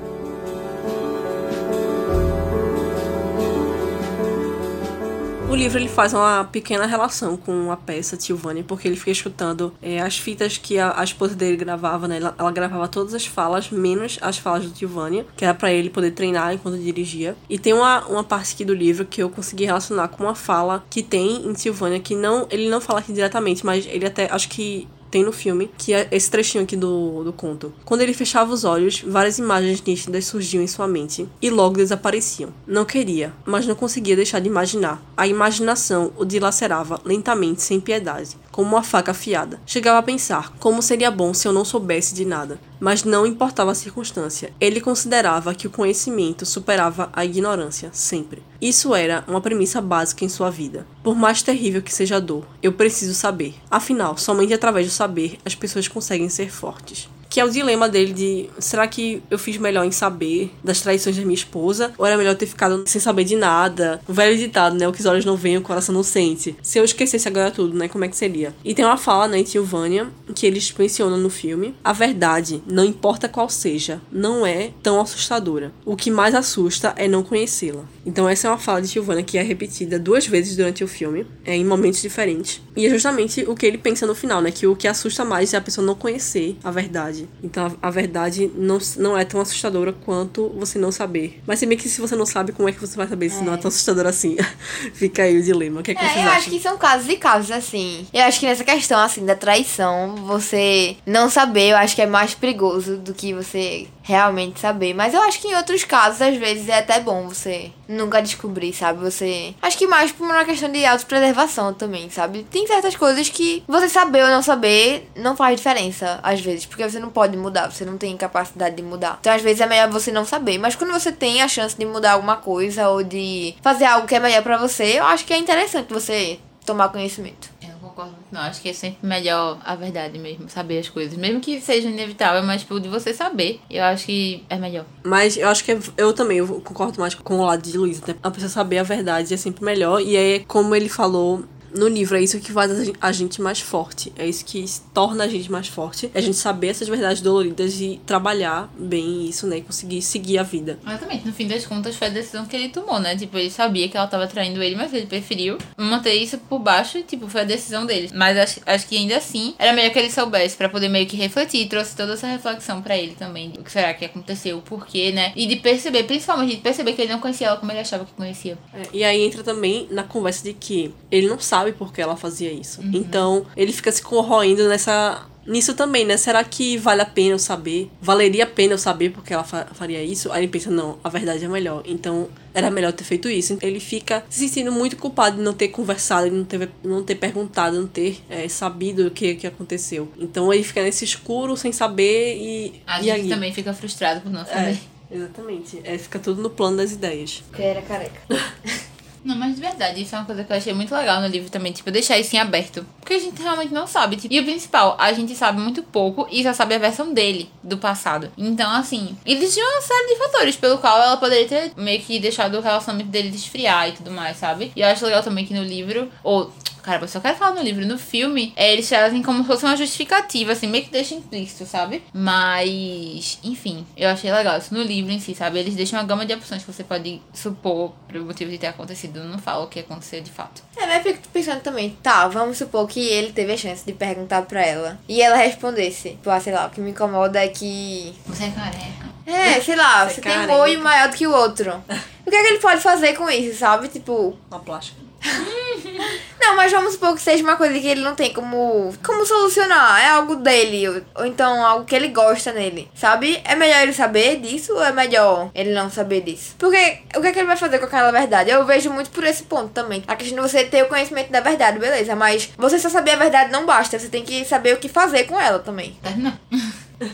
O 5.54 5.56
livro 5.56 5.78
ele 5.78 5.88
faz 5.88 6.16
uma 6.16 6.46
pequena 6.46 6.88
relação 6.88 7.38
com 7.38 7.72
a 7.72 7.78
peça 7.78 8.18
Tilvânia, 8.18 8.66
porque 8.68 8.88
ele 8.88 8.96
fica 8.96 9.12
escutando 9.12 9.72
é, 9.84 10.02
as 10.02 10.18
fitas 10.18 10.58
que 10.58 10.80
a, 10.80 11.00
a, 11.00 11.04
esposa 11.04 11.36
dele 11.36 11.56
gravava, 11.56 12.08
né? 12.08 12.18
Ela, 12.18 12.34
ela, 12.40 12.52
gravava 12.52 12.88
todas 12.88 13.14
as 13.14 13.28
falas, 13.28 13.70
menos 13.70 14.18
as 14.20 14.40
falas 14.40 14.64
do 14.66 14.72
Tilvânia, 14.72 15.28
que 15.38 15.46
era 15.46 15.54
para 15.54 15.72
ele 15.72 15.92
poder 15.92 16.10
treinar 16.10 16.56
enquanto 16.56 16.80
dirigia. 16.80 17.36
E 17.48 17.60
tem 17.60 17.72
uma, 17.72 18.04
uma 18.08 18.24
parte 18.24 18.56
aqui 18.56 18.66
do 18.66 18.74
livro 18.74 19.06
que 19.06 19.22
eu 19.22 19.30
consegui 19.30 19.66
relacionar 19.66 20.08
com 20.08 20.24
uma 20.24 20.34
fala 20.34 20.84
que 20.90 21.04
tem 21.04 21.48
em 21.48 21.54
Tilvânia, 21.54 22.00
que 22.00 22.16
não 22.16 22.48
ele 22.50 22.68
não 22.68 22.82
fala 22.82 23.02
aqui 23.02 23.14
diretamente, 23.14 23.64
mas 23.64 23.86
ele 23.86 24.08
até 24.08 24.28
acho 24.32 24.50
que 24.50 24.88
tem 25.14 25.24
no 25.24 25.32
filme, 25.32 25.70
que 25.78 25.94
é 25.94 26.08
esse 26.10 26.32
trechinho 26.32 26.64
aqui 26.64 26.76
do, 26.76 27.24
do 27.24 27.32
conto. 27.32 27.72
Quando 27.86 28.02
ele 28.02 28.16
fechava 28.16 28.52
os 28.52 28.64
olhos, 28.64 29.04
várias 29.06 29.38
imagens 29.38 29.80
nítidas 29.80 30.26
surgiam 30.26 30.64
em 30.64 30.66
sua 30.66 30.88
mente 30.88 31.30
e 31.40 31.52
logo 31.52 31.76
desapareciam. 31.76 32.50
Não 32.66 32.84
queria, 32.84 33.32
mas 33.46 33.68
não 33.68 33.76
conseguia 33.76 34.16
deixar 34.16 34.40
de 34.40 34.48
imaginar. 34.48 35.06
A 35.16 35.28
imaginação 35.28 36.12
o 36.18 36.26
dilacerava 36.26 37.00
lentamente, 37.06 37.62
sem 37.62 37.80
piedade, 37.80 38.36
como 38.54 38.70
uma 38.70 38.84
faca 38.84 39.12
afiada. 39.12 39.60
Chegava 39.66 39.98
a 39.98 40.04
pensar 40.04 40.54
como 40.60 40.82
seria 40.82 41.10
bom 41.10 41.34
se 41.34 41.48
eu 41.48 41.52
não 41.52 41.66
soubesse 41.66 42.14
de 42.14 42.24
nada, 42.24 42.60
mas 42.80 43.04
não 43.04 43.26
importava 43.26 43.72
a 43.72 43.76
circunstância. 43.76 44.54
Ele 44.62 44.80
considerava 44.80 45.56
que 45.56 45.66
o 45.66 45.72
conhecimento 45.72 46.46
superava 46.46 47.10
a 47.12 47.26
ignorância, 47.26 47.90
sempre. 47.92 48.44
Isso 48.62 48.94
era 48.94 49.26
uma 49.28 49.42
premissa 49.42 49.82
básica 49.82 50.24
em 50.24 50.30
sua 50.30 50.52
vida. 50.52 50.86
Por 51.02 51.16
mais 51.16 51.42
terrível 51.42 51.82
que 51.82 51.94
seja 51.94 52.18
a 52.18 52.20
dor, 52.20 52.46
eu 52.62 52.72
preciso 52.72 53.16
saber. 53.16 53.56
Afinal, 53.70 54.18
somente 54.18 54.54
através 54.54 54.86
do 54.86 54.94
saber 54.94 55.40
as 55.44 55.56
pessoas 55.56 55.88
conseguem 55.88 56.30
ser 56.30 56.52
fortes. 56.52 57.10
Que 57.34 57.40
é 57.40 57.46
o 57.46 57.50
dilema 57.50 57.90
dele 57.90 58.14
de 58.14 58.50
será 58.60 58.88
que 58.88 59.24
eu 59.28 59.40
fiz 59.40 59.58
melhor 59.58 59.84
em 59.84 59.92
saber 59.92 60.52
das 60.64 60.82
traições 60.82 61.18
da 61.18 61.24
minha 61.24 61.34
esposa 61.34 61.92
ou 61.98 62.06
era 62.06 62.16
melhor 62.16 62.36
ter 62.36 62.46
ficado 62.46 62.84
sem 62.86 63.02
saber 63.02 63.24
de 63.24 63.36
nada? 63.36 64.00
O 64.08 64.14
velho 64.14 64.38
ditado, 64.38 64.78
né? 64.78 64.88
O 64.88 64.92
que 64.92 65.00
os 65.00 65.06
olhos 65.08 65.26
não 65.26 65.36
veem, 65.36 65.58
o 65.58 65.62
coração 65.62 65.96
não 65.96 66.04
sente. 66.04 66.56
Se 66.62 66.78
eu 66.78 66.86
esquecesse 66.86 67.28
agora 67.28 67.50
tudo, 67.50 67.76
né? 67.76 67.88
Como 67.88 68.06
é 68.06 68.08
que 68.08 68.16
seria? 68.16 68.54
E 68.64 68.76
tem 68.76 68.86
uma 68.86 68.98
fala, 68.98 69.28
né, 69.28 69.40
em 69.40 69.44
Tilvânia, 69.44 70.10
que 70.36 70.46
eles 70.46 70.72
mencionam 70.78 71.18
no 71.18 71.30
filme: 71.32 71.74
a 71.84 71.92
verdade, 71.92 72.62
não 72.68 72.86
importa 72.86 73.28
qual 73.28 73.50
seja, 73.50 74.00
não 74.12 74.46
é 74.46 74.70
tão 74.84 75.02
assustadora. 75.02 75.72
O 75.84 75.96
que 75.96 76.12
mais 76.12 76.36
assusta 76.36 76.94
é 76.96 77.08
não 77.08 77.24
conhecê-la. 77.24 77.84
Então 78.06 78.28
essa 78.28 78.48
é 78.48 78.52
uma 78.52 78.58
fala 78.58 78.82
de 78.82 78.90
Tilvânia 78.90 79.24
que 79.24 79.38
é 79.38 79.42
repetida 79.44 79.98
duas 79.98 80.28
vezes 80.28 80.56
durante 80.56 80.84
o 80.84 80.88
filme, 80.88 81.26
é, 81.46 81.56
em 81.56 81.64
momentos 81.66 82.02
diferentes. 82.02 82.62
E 82.76 82.86
é 82.86 82.90
justamente 82.90 83.44
o 83.48 83.56
que 83.56 83.66
ele 83.66 83.78
pensa 83.78 84.06
no 84.06 84.14
final, 84.16 84.42
né? 84.42 84.52
Que 84.52 84.68
o 84.68 84.76
que 84.76 84.88
assusta 84.88 85.24
mais 85.24 85.54
é 85.54 85.58
a 85.58 85.62
pessoa 85.62 85.86
não 85.86 85.96
conhecer 85.96 86.58
a 86.64 86.72
verdade. 86.72 87.30
Então 87.44 87.68
a, 87.82 87.88
a 87.88 87.92
verdade 87.92 88.52
não, 88.56 88.78
não 88.98 89.18
é 89.18 89.24
tão 89.24 89.40
assustadora 89.40 89.94
quanto 89.94 90.50
você 90.50 90.78
não 90.80 90.92
saber. 90.92 91.42
Mas 91.48 91.60
se 91.60 91.66
bem 91.66 91.78
que 91.78 91.88
se 91.88 92.02
você 92.02 92.16
não 92.16 92.26
sabe, 92.26 92.52
como 92.52 92.68
é 92.68 92.72
que 92.72 92.80
você 92.80 92.96
vai 92.98 93.08
saber 93.08 93.30
se 93.30 93.44
não 93.44 93.54
é 93.54 93.58
tão 93.58 93.68
assustadora 93.70 94.10
assim? 94.10 94.36
Fica 94.94 95.24
aí 95.24 95.38
o 95.38 95.44
dilema. 95.44 95.80
O 95.80 95.84
que, 95.84 95.92
é 95.92 95.96
que 95.96 96.02
É, 96.02 96.06
eu 96.06 96.22
acham? 96.22 96.34
acho 96.34 96.50
que 96.50 96.60
são 96.60 96.78
casos 96.78 97.10
e 97.10 97.16
casos, 97.16 97.52
assim. 97.52 98.06
Eu 98.14 98.24
acho 98.24 98.40
que 98.40 98.46
nessa 98.46 98.64
questão, 98.64 99.00
assim, 99.00 99.26
da 99.26 99.36
traição, 99.36 100.16
você 100.16 100.98
não 101.06 101.30
saber, 101.30 101.70
eu 101.72 101.78
acho 101.78 101.96
que 101.96 102.02
é 102.02 102.06
mais 102.08 102.34
perigoso 102.34 102.98
do 102.98 103.14
que 103.14 103.34
você 103.34 103.88
realmente 104.04 104.60
saber. 104.60 104.94
Mas 104.94 105.14
eu 105.14 105.22
acho 105.24 105.40
que 105.40 105.48
em 105.48 105.56
outros 105.56 105.84
casos, 105.84 106.22
às 106.22 106.36
vezes, 106.36 106.68
é 106.68 106.80
até 106.80 107.00
bom 107.00 107.28
você 107.28 107.72
nunca 107.88 108.22
descobrir, 108.22 108.74
sabe? 108.74 109.00
Você. 109.00 109.56
Acho 109.62 109.78
que 109.78 109.88
mais 109.88 110.12
por 110.12 110.26
uma 110.26 110.46
questão 110.46 110.72
de 110.72 110.86
autopreservação 110.86 111.74
também, 111.74 112.10
sabe? 112.10 112.46
Tem 112.52 112.68
certas 112.68 112.96
coisas 112.96 113.30
que 113.30 113.64
você 113.68 113.88
saber 113.90 114.24
ou 114.24 114.30
não 114.30 114.44
saber 114.44 115.10
não 115.16 115.36
faz 115.36 115.58
diferença, 115.58 116.20
às 116.22 116.42
vezes. 116.42 116.66
Porque 116.66 116.88
você 116.88 117.00
não 117.00 117.10
pode 117.10 117.38
mudar, 117.38 117.72
você 117.72 117.86
não 117.86 117.98
tem 117.98 118.16
capacidade 118.18 118.76
de 118.76 118.84
mudar. 118.84 119.18
Então, 119.22 119.34
às 119.34 119.42
vezes, 119.42 119.62
é 119.62 119.66
melhor 119.66 119.90
você 119.90 120.12
não 120.12 120.26
saber. 120.26 120.58
Mas 120.58 120.76
quando 120.76 120.92
você 120.92 121.12
tem 121.12 121.42
a 121.42 121.48
chance 121.48 121.78
de 121.78 121.86
mudar 121.86 122.12
alguma 122.12 122.36
coisa 122.36 122.90
ou 122.90 123.02
de 123.02 123.56
fazer 123.62 123.86
algo 123.86 124.06
que 124.06 124.16
é 124.16 124.20
melhor 124.20 124.44
pra 124.44 124.58
você, 124.58 125.00
eu 125.00 125.06
acho 125.06 125.26
que 125.26 125.34
é 125.34 125.38
interessante 125.38 125.94
você 125.94 126.40
tomar 126.66 126.90
conhecimento. 126.90 127.53
Concordo 127.94 128.16
não. 128.32 128.42
Acho 128.42 128.62
que 128.62 128.70
é 128.70 128.74
sempre 128.74 129.06
melhor 129.08 129.60
a 129.64 129.76
verdade 129.76 130.18
mesmo, 130.18 130.50
saber 130.50 130.80
as 130.80 130.90
coisas. 130.90 131.18
Mesmo 131.18 131.40
que 131.40 131.62
seja 131.62 131.88
inevitável, 131.90 132.42
mas 132.44 132.62
tipo, 132.62 132.80
de 132.80 132.90
você 132.90 133.14
saber, 133.14 133.60
eu 133.70 133.84
acho 133.84 134.06
que 134.06 134.44
é 134.50 134.58
melhor. 134.58 134.86
Mas 135.04 135.38
eu 135.38 135.48
acho 135.48 135.64
que 135.64 135.72
é- 135.74 135.80
eu 135.98 136.12
também 136.14 136.38
eu 136.40 136.48
concordo 136.62 137.00
mais 137.00 137.14
com 137.14 137.40
o 137.40 137.46
lado 137.46 137.62
de 137.62 137.78
Luísa. 137.78 138.04
Né? 138.08 138.16
A 138.24 138.32
pessoa 138.32 138.50
saber 138.50 138.80
a 138.80 138.84
verdade 138.84 139.34
é 139.34 139.38
sempre 139.38 139.64
melhor. 139.64 140.02
E 140.02 140.16
é 140.16 140.40
como 140.40 140.76
ele 140.76 140.90
falou 140.90 141.44
no 141.76 141.88
livro, 141.88 142.16
é 142.18 142.22
isso 142.22 142.40
que 142.40 142.52
faz 142.52 142.72
a 142.72 142.84
gen- 142.84 142.96
a 143.02 143.12
gente 143.12 143.42
mais 143.42 143.60
forte. 143.60 144.12
É 144.18 144.28
isso 144.28 144.44
que 144.46 144.64
torna 144.94 145.24
a 145.24 145.28
gente 145.28 145.52
mais 145.52 145.68
forte. 145.68 146.10
É 146.14 146.20
a 146.20 146.22
gente 146.22 146.38
saber 146.38 146.68
essas 146.68 146.88
verdades 146.88 147.22
doloridas 147.22 147.80
e 147.82 148.00
trabalhar 148.06 148.72
bem 148.78 149.28
isso, 149.28 149.48
né? 149.48 149.58
E 149.58 149.62
conseguir 149.62 150.02
seguir 150.02 150.38
a 150.38 150.44
vida. 150.44 150.80
Exatamente, 150.86 151.26
no 151.28 151.34
fim 151.34 151.48
das 151.48 151.66
contas 151.66 151.96
foi 151.96 152.08
a 152.08 152.12
decisão 152.12 152.46
que 152.46 152.56
ele 152.56 152.70
tomou, 152.70 153.00
né? 153.00 153.16
Tipo, 153.16 153.38
ele 153.38 153.50
sabia 153.50 153.88
que 153.90 153.98
ela 153.98 154.08
tava 154.08 154.28
traindo 154.28 154.62
ele, 154.62 154.76
mas 154.76 154.94
ele 154.94 155.06
preferiu 155.06 155.58
manter 155.78 156.14
isso 156.14 156.38
por 156.38 156.60
baixo 156.60 157.02
tipo, 157.04 157.28
foi 157.28 157.42
a 157.42 157.46
decisão 157.46 157.86
dele. 157.86 158.10
Mas 158.14 158.38
acho, 158.38 158.62
acho 158.66 158.88
que 158.88 158.98
ainda 158.98 159.18
assim 159.18 159.56
era 159.58 159.74
melhor 159.74 159.92
que 159.92 160.00
ele 160.00 160.12
soubesse 160.12 160.56
pra 160.56 160.70
poder 160.70 160.90
meio 160.90 161.06
que 161.08 161.16
refletir, 161.18 161.68
trouxe 161.68 161.96
toda 161.96 162.14
essa 162.14 162.28
reflexão 162.28 162.82
pra 162.82 162.98
ele 162.98 163.16
também. 163.16 163.54
O 163.58 163.64
que 163.64 163.72
será 163.72 163.94
que 163.94 164.06
aconteceu, 164.06 164.58
o 164.58 164.62
porquê, 164.62 165.12
né? 165.12 165.32
E 165.36 165.46
de 165.48 165.56
perceber, 165.58 166.04
principalmente 166.04 166.56
de 166.56 166.62
perceber 166.62 166.94
que 166.94 167.02
ele 167.02 167.12
não 167.12 167.20
conhecia 167.20 167.48
ela 167.48 167.58
como 167.58 167.72
ele 167.72 167.80
achava 167.80 168.06
que 168.06 168.12
conhecia. 168.14 168.58
É, 168.74 168.82
e 168.94 169.04
aí 169.04 169.22
entra 169.22 169.44
também 169.44 169.88
na 169.92 170.04
conversa 170.04 170.44
de 170.44 170.54
que 170.54 170.94
ele 171.12 171.28
não 171.28 171.40
sabe 171.40 171.63
por 171.72 171.94
que 171.94 172.02
ela 172.02 172.18
fazia 172.18 172.52
isso. 172.52 172.82
Então, 172.92 173.46
ele 173.56 173.72
fica 173.72 173.92
se 173.92 174.02
corroendo 174.02 174.68
nessa. 174.68 175.28
Nisso 175.46 175.74
também, 175.74 176.06
né? 176.06 176.16
Será 176.16 176.42
que 176.42 176.78
vale 176.78 177.02
a 177.02 177.06
pena 177.06 177.32
eu 177.32 177.40
saber? 177.40 177.92
Valeria 178.02 178.46
a 178.46 178.48
pena 178.48 178.76
eu 178.76 178.78
saber 178.78 179.10
porque 179.12 179.34
ela 179.34 179.44
fa- 179.44 179.68
faria 179.74 180.02
isso? 180.02 180.32
Aí 180.32 180.44
ele 180.44 180.48
pensa, 180.50 180.72
não, 180.72 180.98
a 181.04 181.10
verdade 181.10 181.44
é 181.44 181.48
melhor. 181.50 181.84
Então, 181.86 182.30
era 182.54 182.72
melhor 182.72 182.94
ter 182.94 183.04
feito 183.04 183.28
isso. 183.30 183.58
Ele 183.62 183.78
fica 183.82 184.24
se 184.30 184.48
sentindo 184.48 184.72
muito 184.72 184.96
culpado 184.96 185.36
de 185.36 185.44
não 185.44 185.52
ter 185.54 185.68
conversado, 185.68 186.30
de 186.30 186.36
não 186.38 186.46
ter, 186.46 186.70
não 186.82 187.04
ter 187.04 187.16
perguntado, 187.16 187.78
não 187.78 187.88
ter 187.88 188.24
é, 188.30 188.48
sabido 188.48 189.06
o 189.08 189.12
que, 189.12 189.36
que 189.36 189.46
aconteceu. 189.46 190.10
Então, 190.18 190.54
ele 190.54 190.64
fica 190.64 190.82
nesse 190.82 191.04
escuro, 191.04 191.58
sem 191.58 191.74
saber 191.74 192.38
e. 192.38 192.82
A 192.88 193.02
e 193.02 193.04
gente 193.04 193.12
aí? 193.24 193.28
também 193.30 193.54
fica 193.54 193.74
frustrado 193.74 194.22
por 194.22 194.32
não 194.32 194.44
É, 194.44 194.46
saber. 194.46 194.80
exatamente. 195.12 195.82
É, 195.84 195.98
fica 195.98 196.20
tudo 196.20 196.42
no 196.42 196.50
plano 196.52 196.78
das 196.78 196.94
ideias. 196.94 197.44
Que 197.54 197.62
era 197.62 197.82
careca. 197.82 198.22
Não, 199.24 199.36
mas 199.36 199.56
de 199.56 199.62
verdade, 199.62 200.02
isso 200.02 200.16
é 200.16 200.18
uma 200.20 200.26
coisa 200.26 200.44
que 200.44 200.52
eu 200.52 200.58
achei 200.58 200.74
muito 200.74 200.94
legal 200.94 201.22
no 201.22 201.28
livro 201.28 201.50
também, 201.50 201.72
tipo, 201.72 201.90
deixar 201.90 202.20
isso 202.20 202.36
em 202.36 202.40
aberto. 202.40 202.86
Porque 203.00 203.14
a 203.14 203.20
gente 203.20 203.42
realmente 203.42 203.74
não 203.74 203.88
sabe. 203.88 204.18
Tipo, 204.18 204.34
e 204.34 204.40
o 204.40 204.44
principal, 204.44 204.96
a 205.00 205.14
gente 205.14 205.36
sabe 205.36 205.60
muito 205.60 205.82
pouco 205.82 206.28
e 206.32 206.44
só 206.44 206.54
sabe 206.54 206.76
a 206.76 206.80
versão 206.80 207.14
dele, 207.14 207.50
do 207.64 207.78
passado. 207.78 208.32
Então, 208.38 208.70
assim, 208.72 209.18
existia 209.26 209.64
uma 209.64 209.82
série 209.82 210.08
de 210.08 210.18
fatores 210.18 210.56
pelo 210.56 210.78
qual 210.78 211.02
ela 211.02 211.18
poderia 211.18 211.48
ter 211.48 211.72
meio 211.78 212.02
que 212.02 212.20
deixado 212.20 212.58
o 212.58 212.62
relacionamento 212.62 213.10
dele 213.10 213.30
esfriar 213.30 213.90
e 213.90 213.94
tudo 213.94 214.12
mais, 214.12 214.38
sabe? 214.38 214.72
E 214.76 214.82
eu 214.82 214.88
acho 214.88 215.06
legal 215.06 215.24
também 215.24 215.46
que 215.46 215.54
no 215.54 215.64
livro, 215.64 216.12
ou. 216.24 216.52
Cara, 216.84 217.02
eu 217.02 217.08
só 217.08 217.22
quero 217.22 217.38
falar 217.38 217.56
no 217.56 217.62
livro. 217.62 217.86
No 217.86 217.98
filme, 217.98 218.54
é, 218.58 218.74
eles 218.74 218.88
trazem 218.88 219.24
como 219.24 219.42
se 219.42 219.48
fosse 219.48 219.64
uma 219.64 219.76
justificativa, 219.78 220.52
assim, 220.52 220.68
meio 220.68 220.84
que 220.84 220.92
deixa 220.92 221.16
implícito, 221.16 221.66
sabe? 221.66 222.04
Mas, 222.14 223.40
enfim, 223.42 223.88
eu 223.96 224.10
achei 224.10 224.32
legal 224.32 224.58
isso 224.58 224.74
no 224.74 224.84
livro 224.84 225.12
em 225.12 225.20
si, 225.20 225.34
sabe? 225.34 225.60
Eles 225.60 225.76
deixam 225.76 225.98
uma 225.98 226.06
gama 226.06 226.26
de 226.26 226.34
opções 226.34 226.64
que 226.64 226.72
você 226.72 226.84
pode 226.84 227.22
supor 227.34 227.94
pelo 228.08 228.26
motivo 228.26 228.52
de 228.52 228.58
ter 228.58 228.68
acontecido. 228.68 229.24
Não 229.24 229.40
fala 229.40 229.64
o 229.64 229.68
que 229.68 229.80
aconteceu 229.80 230.22
de 230.22 230.30
fato. 230.30 230.62
É, 230.76 230.86
mas 230.86 231.06
eu 231.06 231.14
fico 231.14 231.28
pensando 231.30 231.62
também, 231.62 231.98
tá, 232.04 232.28
vamos 232.28 232.58
supor 232.58 232.86
que 232.88 233.00
ele 233.00 233.32
teve 233.32 233.54
a 233.54 233.58
chance 233.58 233.86
de 233.86 233.94
perguntar 233.94 234.42
pra 234.44 234.62
ela. 234.62 235.00
E 235.08 235.22
ela 235.22 235.38
respondesse, 235.38 236.10
tipo, 236.10 236.30
ah, 236.30 236.40
sei 236.40 236.52
lá, 236.52 236.68
o 236.68 236.70
que 236.70 236.82
me 236.82 236.92
incomoda 236.92 237.44
é 237.44 237.48
que. 237.48 238.14
Você 238.26 238.44
é 238.44 238.52
careca. 238.52 239.14
É, 239.26 239.62
sei 239.62 239.76
lá, 239.78 240.08
Você 240.08 240.16
você 240.16 240.28
é 240.28 240.32
tem 240.34 240.48
um 240.48 240.52
olho 240.52 240.84
maior 240.84 241.10
do 241.10 241.16
que 241.16 241.26
o 241.26 241.32
outro. 241.32 241.82
O 242.26 242.30
que 242.30 242.36
é 242.36 242.42
que 242.42 242.48
ele 242.50 242.60
pode 242.60 242.82
fazer 242.82 243.14
com 243.14 243.30
isso, 243.30 243.58
sabe? 243.60 243.88
Tipo. 243.88 244.38
Uma 244.52 244.60
plástica. 244.60 245.03
Não, 246.40 246.58
mas 246.58 246.72
vamos 246.72 246.94
supor 246.94 247.16
que 247.16 247.22
seja 247.22 247.42
uma 247.42 247.56
coisa 247.56 247.80
que 247.80 247.88
ele 247.88 248.02
não 248.02 248.16
tem 248.16 248.34
como, 248.34 248.94
como 249.04 249.26
solucionar. 249.26 250.02
É 250.02 250.10
algo 250.10 250.36
dele. 250.36 251.04
Ou, 251.16 251.26
então 251.26 251.66
algo 251.66 251.86
que 251.86 251.96
ele 251.96 252.10
gosta 252.10 252.52
nele. 252.52 252.92
Sabe? 252.94 253.42
É 253.46 253.56
melhor 253.56 253.82
ele 253.82 253.94
saber 253.94 254.42
disso 254.42 254.74
ou 254.74 254.84
é 254.84 254.92
melhor 254.92 255.50
ele 255.56 255.74
não 255.74 255.90
saber 255.90 256.22
disso? 256.22 256.56
Porque 256.60 257.00
o 257.16 257.22
que 257.22 257.28
é 257.28 257.32
que 257.32 257.40
ele 257.40 257.48
vai 257.48 257.56
fazer 257.56 257.80
com 257.80 257.86
aquela 257.86 258.12
verdade? 258.12 258.50
Eu 258.50 258.66
vejo 258.66 258.92
muito 258.92 259.10
por 259.10 259.24
esse 259.24 259.44
ponto 259.44 259.70
também. 259.70 260.04
A 260.06 260.16
questão 260.18 260.44
de 260.44 260.52
você 260.52 260.66
ter 260.66 260.84
o 260.84 260.88
conhecimento 260.90 261.32
da 261.32 261.40
verdade, 261.40 261.80
beleza. 261.80 262.16
Mas 262.16 262.50
você 262.58 262.78
só 262.78 262.90
saber 262.90 263.12
a 263.12 263.18
verdade 263.18 263.52
não 263.52 263.66
basta. 263.66 263.98
Você 263.98 264.10
tem 264.10 264.24
que 264.24 264.44
saber 264.44 264.74
o 264.74 264.78
que 264.78 264.90
fazer 264.90 265.24
com 265.24 265.40
ela 265.40 265.60
também. 265.60 265.98
Não. 266.18 266.38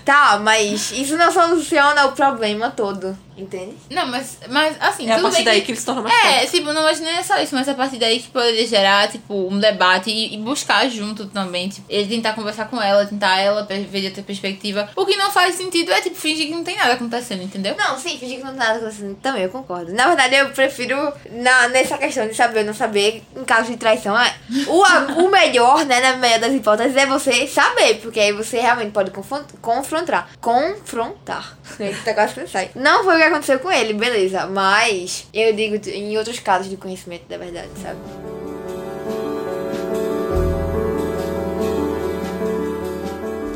Tá, 0.05 0.39
mas 0.39 0.91
isso 0.91 1.17
não 1.17 1.31
soluciona 1.31 2.05
o 2.05 2.11
problema 2.11 2.69
todo. 2.69 3.17
Entende? 3.39 3.75
Não, 3.89 4.07
mas, 4.07 4.37
mas 4.49 4.75
assim, 4.79 5.09
É 5.09 5.13
a 5.13 5.19
partir 5.19 5.37
bem 5.37 5.45
daí 5.45 5.59
que... 5.61 5.65
que 5.67 5.71
ele 5.73 5.79
se 5.79 5.85
torna 5.85 6.01
mais 6.01 6.13
É, 6.25 6.39
forte. 6.39 6.51
tipo, 6.51 6.73
não 6.73 6.83
mas 6.83 6.99
nem 6.99 7.17
é 7.17 7.23
só 7.23 7.39
isso, 7.41 7.55
mas 7.55 7.67
a 7.69 7.73
partir 7.73 7.97
daí 7.97 8.19
que 8.19 8.29
poderia 8.29 8.65
gerar, 8.67 9.07
tipo, 9.09 9.33
um 9.33 9.59
debate 9.59 10.09
e, 10.09 10.33
e 10.35 10.37
buscar 10.37 10.87
junto 10.89 11.25
também, 11.27 11.69
tipo, 11.69 11.85
ele 11.89 12.07
tentar 12.07 12.33
conversar 12.33 12.65
com 12.69 12.81
ela, 12.81 13.05
tentar 13.05 13.39
ela 13.39 13.63
ver 13.63 14.01
de 14.01 14.07
outra 14.07 14.23
perspectiva. 14.23 14.89
O 14.95 15.05
que 15.05 15.15
não 15.15 15.31
faz 15.31 15.55
sentido 15.55 15.91
é, 15.91 16.01
tipo, 16.01 16.15
fingir 16.15 16.47
que 16.47 16.53
não 16.53 16.63
tem 16.63 16.75
nada 16.77 16.93
acontecendo, 16.93 17.43
entendeu? 17.43 17.75
Não, 17.77 17.97
sim, 17.97 18.17
fingir 18.17 18.37
que 18.37 18.43
não 18.43 18.51
tem 18.51 18.59
nada 18.59 18.77
acontecendo 18.79 19.15
também, 19.21 19.43
eu 19.43 19.49
concordo. 19.49 19.93
Na 19.93 20.07
verdade, 20.07 20.35
eu 20.35 20.49
prefiro, 20.49 21.13
na, 21.31 21.67
nessa 21.69 21.97
questão 21.97 22.27
de 22.27 22.33
saber 22.33 22.59
ou 22.59 22.65
não 22.65 22.73
saber, 22.73 23.23
em 23.35 23.43
caso 23.45 23.71
de 23.71 23.77
traição, 23.77 24.19
é, 24.19 24.33
o, 24.67 24.83
a- 24.83 25.05
o 25.17 25.29
melhor, 25.29 25.85
né, 25.85 25.99
na 26.01 26.17
melhor 26.17 26.39
das 26.39 26.53
hipóteses, 26.53 26.95
é 26.97 27.05
você 27.05 27.47
saber, 27.47 27.95
porque 28.01 28.19
aí 28.19 28.31
você 28.33 28.59
realmente 28.59 28.91
pode 28.91 29.11
confron- 29.11 29.45
confrontar. 29.61 30.29
Confrontar. 30.41 31.57
Eita, 31.79 32.13
quase 32.13 32.33
que 32.33 32.39
não 32.41 32.47
sai. 32.47 32.71
Não 32.75 33.03
foi 33.03 33.15
o 33.15 33.17
que 33.17 33.23
aconteceu 33.29 33.59
com 33.59 33.71
ele, 33.71 33.93
beleza, 33.93 34.45
mas 34.47 35.27
eu 35.33 35.53
digo 35.53 35.75
em 35.89 36.17
outros 36.17 36.39
casos 36.39 36.69
de 36.69 36.77
conhecimento 36.77 37.27
da 37.27 37.37
verdade, 37.37 37.69
sabe? 37.81 37.99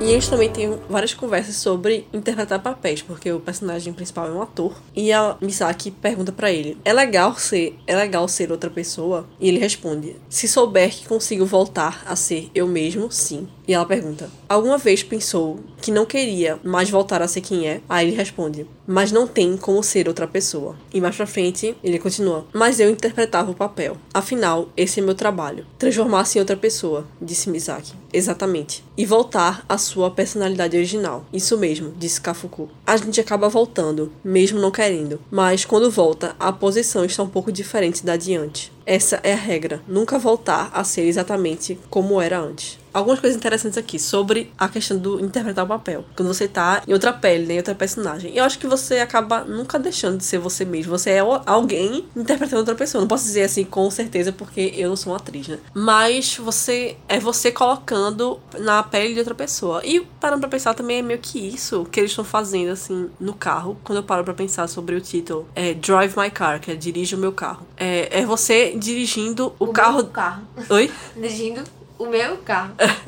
E 0.04 0.12
eles 0.12 0.28
também 0.28 0.50
têm 0.50 0.78
várias 0.90 1.14
conversas 1.14 1.56
sobre 1.56 2.06
interpretar 2.12 2.62
papéis, 2.62 3.02
porque 3.02 3.32
o 3.32 3.40
personagem 3.40 3.94
principal 3.94 4.28
é 4.28 4.32
um 4.32 4.42
ator. 4.42 4.76
E 4.94 5.14
a 5.14 5.38
Misaki 5.40 5.92
pergunta 5.92 6.34
pra 6.34 6.52
ele: 6.52 6.78
"É 6.84 6.92
legal 6.92 7.38
ser, 7.38 7.80
é 7.88 7.96
legal 7.96 8.28
ser 8.28 8.52
outra 8.52 8.70
pessoa?" 8.70 9.26
E 9.40 9.48
ele 9.48 9.60
responde: 9.60 10.18
"Se 10.28 10.46
souber 10.46 10.94
que 10.94 11.08
consigo 11.08 11.46
voltar 11.46 12.04
a 12.06 12.18
ser 12.18 12.52
eu 12.54 12.68
mesmo, 12.68 13.10
sim." 13.10 13.48
E 13.68 13.74
ela 13.74 13.86
pergunta: 13.86 14.30
"Alguma 14.48 14.78
vez 14.78 15.04
pensou 15.04 15.60
que 15.82 15.92
não 15.92 16.06
queria 16.06 16.60
mais 16.64 16.90
voltar 16.90 17.22
a 17.22 17.28
ser 17.28 17.42
quem 17.42 17.68
é?" 17.68 17.82
Aí 17.88 18.08
ele 18.08 18.16
responde: 18.16 18.68
"Mas 18.86 19.12
não 19.12 19.28
tem 19.28 19.56
como 19.58 19.82
ser 19.84 20.08
outra 20.08 20.28
pessoa." 20.28 20.76
E 20.94 21.00
mais 21.00 21.16
pra 21.16 21.26
frente, 21.26 21.76
ele 21.84 22.00
continua: 22.00 22.46
"Mas 22.54 22.80
eu 22.80 22.90
interpretava 22.90 23.52
o 23.52 23.56
papel. 23.56 23.98
Afinal, 24.14 24.70
esse 24.76 25.00
é 25.00 25.04
meu 25.04 25.16
trabalho. 25.16 25.66
Transformar-se 25.78 26.38
em 26.38 26.42
outra 26.42 26.58
pessoa", 26.58 27.06
disse 27.22 27.50
Misaki. 27.50 27.94
Exatamente. 28.12 28.84
E 28.96 29.06
voltar 29.06 29.66
à 29.68 29.78
sua 29.78 30.12
personalidade 30.12 30.78
original. 30.78 31.26
Isso 31.34 31.58
mesmo, 31.58 31.92
disse 31.98 32.22
Kafuku. 32.22 32.70
A 32.86 32.96
gente 32.96 33.20
acaba 33.20 33.50
voltando, 33.50 34.12
mesmo 34.24 34.60
não 34.60 34.70
querendo. 34.70 35.20
Mas 35.32 35.66
quando 35.66 35.90
volta, 35.90 36.36
a 36.40 36.52
posição 36.52 37.04
está 37.04 37.24
um 37.24 37.30
pouco 37.30 37.52
diferente 37.52 38.06
da 38.06 38.16
de 38.16 38.36
antes. 38.36 38.72
essa 38.86 39.20
é 39.24 39.34
a 39.34 39.38
regra. 39.38 39.82
Nunca 39.88 40.20
voltar 40.20 40.70
a 40.74 40.84
ser 40.84 41.04
exatamente 41.04 41.80
como 41.90 42.22
era 42.22 42.38
antes 42.38 42.83
algumas 42.94 43.20
coisas 43.20 43.38
interessantes 43.38 43.78
aqui 43.78 43.98
sobre 44.00 44.52
a 44.58 44.68
questão 44.68 44.98
do 44.98 45.20
interpretar 45.24 45.66
o 45.66 45.68
papel. 45.68 46.06
Quando 46.16 46.28
você 46.28 46.48
tá 46.48 46.82
em 46.88 46.94
outra 46.94 47.12
pele, 47.12 47.46
né, 47.46 47.54
em 47.56 47.58
outra 47.58 47.76
personagem. 47.76 48.36
Eu 48.36 48.44
acho 48.44 48.60
que 48.60 48.68
você 48.68 49.00
acaba 49.00 49.44
nunca 49.44 49.80
deixando 49.80 50.18
de 50.18 50.24
ser 50.24 50.38
você 50.38 50.64
mesmo. 50.66 50.98
Você 50.98 51.12
é 51.12 51.20
alguém 51.46 52.06
interpretando 52.16 52.60
outra 52.60 52.76
pessoa. 52.76 53.02
Não 53.02 53.08
posso 53.08 53.26
dizer 53.26 53.44
assim 53.44 53.64
com 53.64 53.90
certeza 53.90 54.32
porque 54.32 54.74
eu 54.76 54.90
não 54.90 54.96
sou 54.96 55.12
uma 55.14 55.18
atriz, 55.18 55.48
né? 55.48 55.60
Mas 55.74 56.38
você 56.38 56.96
é 57.08 57.20
você 57.20 57.52
colocando 57.52 58.40
na 58.60 58.84
pele 58.84 59.14
de 59.14 59.20
outra 59.20 59.36
pessoa. 59.36 59.82
E 59.86 60.02
parando 60.20 60.42
pra 60.42 60.50
pensar 60.50 60.74
também 60.74 61.00
é 61.00 61.02
meio 61.02 61.20
que 61.20 61.40
isso 61.40 61.86
que 61.92 62.00
eles 62.00 62.12
estão 62.12 62.24
fazendo 62.24 62.72
assim 62.72 63.10
no 63.20 63.34
carro. 63.34 63.78
Quando 63.84 63.98
eu 63.98 64.04
paro 64.04 64.24
pra 64.24 64.34
pensar 64.34 64.68
sobre 64.68 64.96
o 64.96 65.02
título, 65.02 65.48
é 65.56 65.74
Drive 65.74 66.16
My 66.18 66.30
Car, 66.30 66.60
que 66.60 66.72
é 66.72 66.76
Dirige 66.76 67.16
o 67.16 67.18
meu 67.18 67.32
carro. 67.32 67.66
É, 67.78 68.20
é 68.20 68.26
você 68.26 68.76
dirigindo 68.78 69.54
o, 69.60 69.66
O 69.66 69.68
carro. 69.74 70.04
carro. 70.06 70.44
Oi? 70.70 70.92
Dirigindo 71.16 71.64
o 72.04 72.10
meu 72.10 72.38
carro. 72.38 72.74